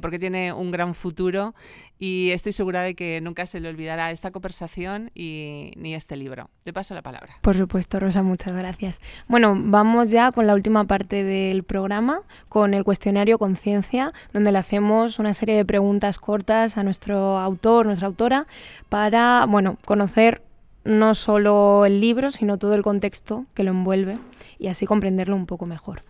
[0.01, 1.55] porque tiene un gran futuro
[1.99, 6.51] y estoy segura de que nunca se le olvidará esta conversación y ni este libro.
[6.63, 7.35] Te paso la palabra.
[7.43, 9.01] Por supuesto, Rosa, muchas gracias.
[9.27, 14.59] Bueno, vamos ya con la última parte del programa, con el cuestionario Conciencia, donde le
[14.59, 18.47] hacemos una serie de preguntas cortas a nuestro autor, nuestra autora,
[18.89, 20.43] para, bueno, conocer
[20.85, 24.19] no solo el libro, sino todo el contexto que lo envuelve
[24.59, 26.03] y así comprenderlo un poco mejor.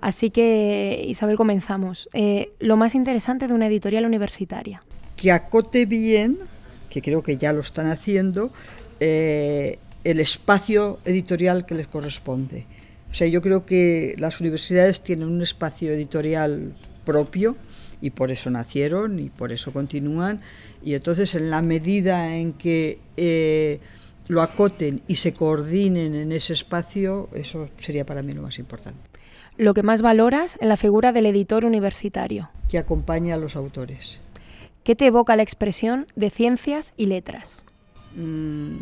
[0.00, 2.08] Así que, Isabel, comenzamos.
[2.12, 4.82] Eh, lo más interesante de una editorial universitaria
[5.18, 6.38] que acote bien,
[6.88, 8.52] que creo que ya lo están haciendo,
[9.00, 12.66] eh, el espacio editorial que les corresponde.
[13.10, 16.72] O sea, yo creo que las universidades tienen un espacio editorial
[17.04, 17.56] propio
[18.00, 20.40] y por eso nacieron y por eso continúan.
[20.84, 23.80] Y entonces, en la medida en que eh,
[24.28, 29.00] lo acoten y se coordinen en ese espacio, eso sería para mí lo más importante.
[29.56, 32.50] Lo que más valoras en la figura del editor universitario.
[32.68, 34.20] Que acompaña a los autores.
[34.88, 37.62] ¿Qué te evoca la expresión de ciencias y letras?
[38.16, 38.76] Mm,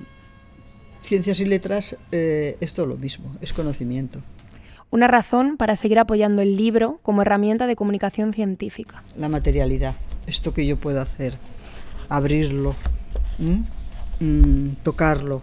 [1.01, 4.21] ciencias y letras eh, es todo lo mismo, es conocimiento.
[4.93, 9.03] Una razón para seguir apoyando el libro como herramienta de comunicación científica.
[9.17, 9.97] La materialidad,
[10.29, 11.39] esto que yo puedo hacer,
[12.09, 12.77] abrirlo,
[14.21, 15.43] mm, tocarlo,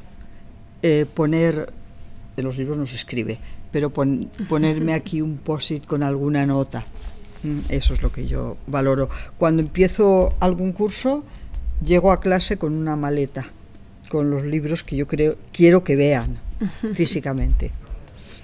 [0.81, 1.73] eh, poner,
[2.37, 3.37] en los libros no se escribe,
[3.73, 6.85] pero ponerme aquí un posit con alguna nota,
[7.69, 9.09] eso es lo que yo valoro.
[9.37, 11.23] Cuando empiezo algún curso,
[11.83, 13.47] llego a clase con una maleta,
[14.09, 16.37] con los libros que yo creo, quiero que vean
[16.93, 17.71] físicamente.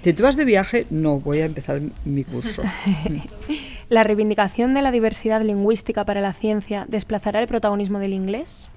[0.02, 2.62] Si te vas de viaje, no, voy a empezar mi curso.
[3.90, 8.68] ¿La reivindicación de la diversidad lingüística para la ciencia desplazará el protagonismo del inglés?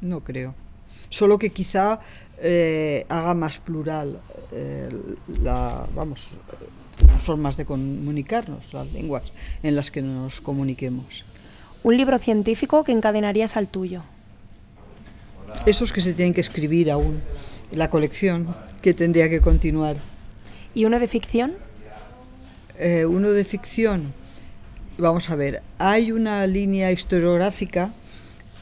[0.00, 0.54] No creo.
[1.08, 2.00] Solo que quizá
[2.38, 4.20] eh, haga más plural
[4.52, 4.88] eh,
[5.42, 6.34] la, vamos,
[7.06, 9.24] las formas de comunicarnos, las lenguas
[9.62, 11.24] en las que nos comuniquemos.
[11.82, 14.02] Un libro científico que encadenarías al tuyo.
[15.66, 17.20] Esos que se tienen que escribir aún,
[17.70, 19.96] la colección que tendría que continuar.
[20.74, 21.52] ¿Y uno de ficción?
[22.78, 24.12] Eh, uno de ficción,
[24.98, 27.92] vamos a ver, hay una línea historiográfica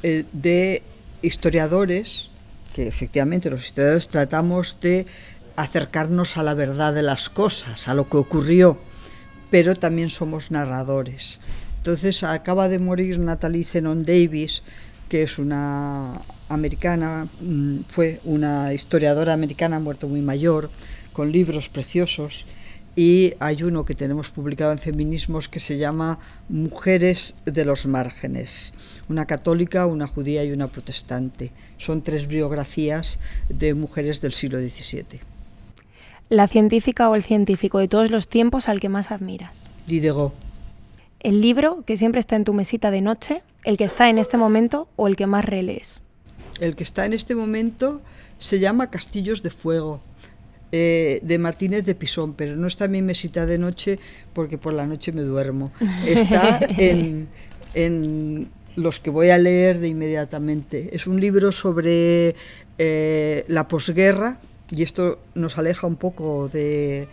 [0.02, 0.82] eh, de
[1.22, 2.28] historiadores,
[2.74, 5.06] que efectivamente los historiadores tratamos de
[5.62, 8.78] acercarnos a la verdad de las cosas, a lo que ocurrió,
[9.50, 11.38] pero también somos narradores.
[11.78, 14.62] Entonces acaba de morir Natalie Zenon Davis,
[15.08, 20.70] que es una americana, mm, fue una historiadora americana, muerto muy mayor,
[21.12, 22.46] con libros preciosos,
[22.96, 26.18] y hay uno que tenemos publicado en Feminismos que se llama
[26.48, 28.74] Mujeres de los Márgenes,
[29.08, 31.52] una católica, una judía y una protestante.
[31.78, 33.18] Son tres biografías
[33.48, 35.31] de mujeres del siglo XVII
[36.32, 39.68] la científica o el científico de todos los tiempos al que más admiras.
[39.86, 40.32] Diderot.
[41.20, 44.38] El libro que siempre está en tu mesita de noche, el que está en este
[44.38, 46.00] momento o el que más relees.
[46.58, 48.00] El que está en este momento
[48.38, 50.00] se llama Castillos de Fuego,
[50.72, 53.98] eh, de Martínez de Pisón, pero no está en mi mesita de noche
[54.32, 55.70] porque por la noche me duermo.
[56.06, 57.28] Está en,
[57.74, 60.96] en los que voy a leer de inmediatamente.
[60.96, 62.36] Es un libro sobre
[62.78, 64.38] eh, la posguerra,
[64.74, 67.06] y esto nos aleja un poco de,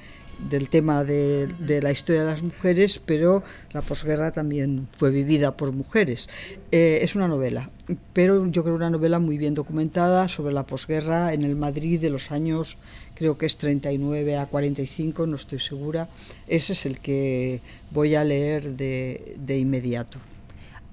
[0.49, 5.73] del tema de, la historia de las mujeres, pero la posguerra también fue vivida por
[5.73, 6.29] mujeres.
[6.71, 7.69] Eh, es una novela,
[8.13, 12.09] pero yo creo una novela muy bien documentada sobre la posguerra en el Madrid de
[12.09, 12.77] los años,
[13.13, 16.07] creo que es 39 a 45, no estoy segura.
[16.47, 17.59] Ese es el que
[17.91, 20.19] voy a leer de, de inmediato.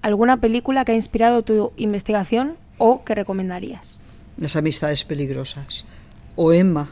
[0.02, 4.00] ¿Alguna película que ha inspirado tu investigación o que recomendarías?
[4.36, 5.84] Las amistades peligrosas
[6.36, 6.90] o Emma,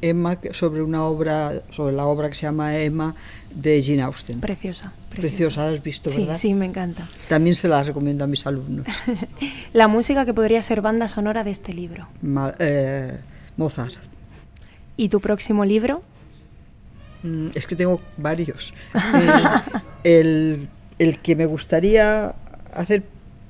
[0.00, 3.14] Emma sobre una obra, sobre la obra que se llama Emma
[3.50, 4.40] de Jane Austen.
[4.40, 4.92] Preciosa.
[5.10, 6.36] Preciosa, la has visto, sí, ¿verdad?
[6.36, 7.08] Sí, me encanta.
[7.28, 8.86] También se la recomiendo a mis alumnos.
[9.72, 12.06] la música que podría ser banda sonora de este libro.
[12.58, 13.18] eh,
[13.56, 13.94] Mozart.
[14.96, 16.02] ¿Y tu próximo libro?
[17.22, 18.72] Mm, es que tengo varios.
[20.04, 20.68] el,
[20.98, 22.34] el que me gustaría
[22.72, 23.02] hacer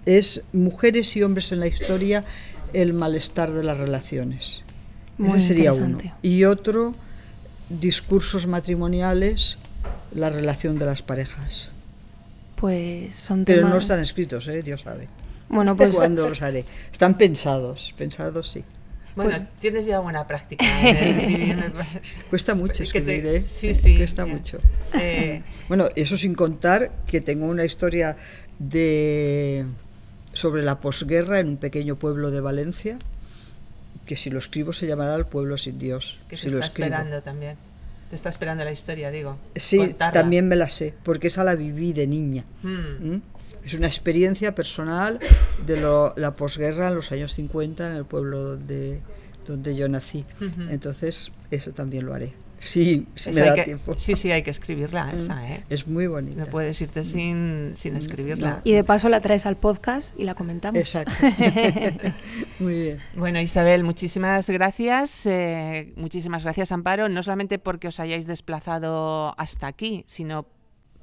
[0.07, 2.25] es Mujeres y hombres en la historia,
[2.73, 4.63] el malestar de las relaciones.
[5.19, 5.99] Muy Ese sería uno.
[6.23, 6.95] Y otro,
[7.69, 9.59] discursos matrimoniales,
[10.13, 11.71] la relación de las parejas.
[12.57, 13.73] Pues son Pero temas...
[13.73, 14.63] no están escritos, ¿eh?
[14.63, 15.09] Dios sabe.
[15.49, 15.95] Bueno, pues...
[15.95, 16.65] ¿Cuándo los haré?
[16.91, 18.65] Están pensados, pensados sí.
[19.17, 19.43] Bueno, pues...
[19.61, 21.73] tienes ya buena práctica de escribir.
[22.31, 23.37] Cuesta mucho escribir, te...
[23.37, 23.45] ¿eh?
[23.49, 23.97] Sí, sí.
[23.97, 24.59] Cuesta eh, mucho.
[24.95, 25.43] Eh...
[25.67, 28.17] Bueno, eso sin contar que tengo una historia
[28.59, 29.67] de
[30.33, 32.99] sobre la posguerra en un pequeño pueblo de Valencia,
[34.09, 36.19] que si lo escribo se llamará El pueblo sin Dios.
[36.29, 37.59] Que si lo está esperando también.
[38.09, 39.37] Te está esperando la historia, digo.
[39.55, 40.23] Sí, Contarla.
[40.23, 42.47] también me la sé, porque esa la viví de niña.
[42.63, 43.11] Mm.
[43.11, 43.23] ¿Mm?
[43.67, 45.21] Es una experiencia personal
[45.67, 49.03] de lo, la posguerra en los años 50 en el pueblo de,
[49.47, 50.25] donde yo nací.
[50.41, 50.71] Uh -huh.
[50.71, 52.33] Entonces, eso también lo haré.
[52.61, 53.95] Sí, si me hay da que, tiempo.
[53.97, 55.65] Sí, sí, hay que escribirla esa, ¿eh?
[55.69, 56.45] Es muy bonita.
[56.45, 58.51] No puedes irte sin, sin escribirla.
[58.51, 58.61] No.
[58.65, 60.79] Y de paso la traes al podcast y la comentamos.
[60.79, 61.13] Exacto.
[62.59, 62.99] muy bien.
[63.15, 65.27] Bueno, Isabel, muchísimas gracias.
[65.27, 70.47] Eh, muchísimas gracias, Amparo, no solamente porque os hayáis desplazado hasta aquí, sino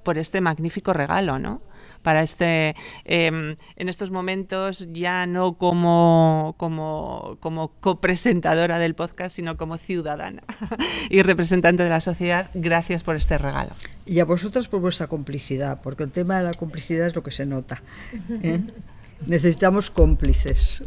[0.03, 1.61] por este magnífico regalo, ¿no?
[2.05, 2.75] Para este,
[3.05, 10.43] eh, en estos momentos ya no como, como, como copresentadora del podcast, sino como ciudadana
[11.09, 13.71] y representante de la sociedad, gracias por este regalo.
[14.05, 17.31] Y a vosotras por vuestra complicidad, porque el tema de la complicidad es lo que
[17.31, 17.81] se nota.
[18.43, 18.59] ¿eh?
[19.25, 20.83] Necesitamos cómplices.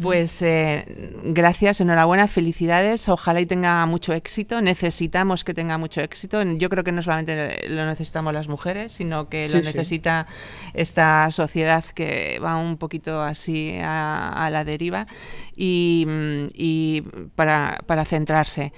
[0.00, 0.84] Pues eh,
[1.24, 6.84] gracias, enhorabuena, felicidades, ojalá y tenga mucho éxito, necesitamos que tenga mucho éxito, yo creo
[6.84, 9.64] que no solamente lo necesitamos las mujeres, sino que lo sí.
[9.64, 10.26] necesita
[10.74, 15.06] esta sociedad que va un poquito así a, a la deriva
[15.56, 17.02] y, mm, y
[17.34, 18.72] para, para centrarse.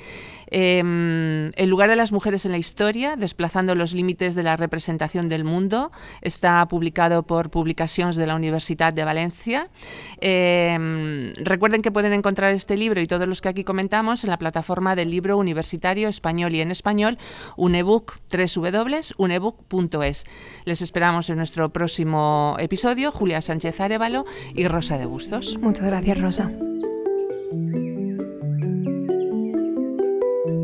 [0.51, 5.29] Eh, el lugar de las mujeres en la historia, desplazando los límites de la representación
[5.29, 5.91] del mundo,
[6.23, 9.69] está publicado por Publicacions de la Universitat de Valencia.
[10.21, 14.39] Eh, recuerden que pueden encontrar este libro y todos los que aquí comentamos en la
[14.39, 17.19] plataforma del libro universitario español y en español,
[17.57, 20.25] unebook, www.unebook.es.
[20.65, 24.25] Les esperamos en nuestro próximo episodio, Julia Sánchez Arevalo
[24.55, 25.59] y Rosa de Bustos.
[25.61, 26.68] Muchas gracias, Rosa.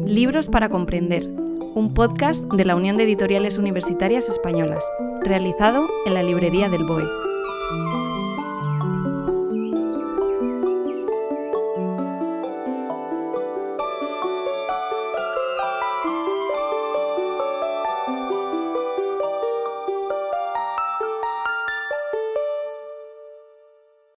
[0.07, 1.27] Libros para comprender,
[1.75, 4.85] un podcast de la Unión de Editoriales Universitarias Españolas,
[5.23, 7.34] realizado en la librería del BOE.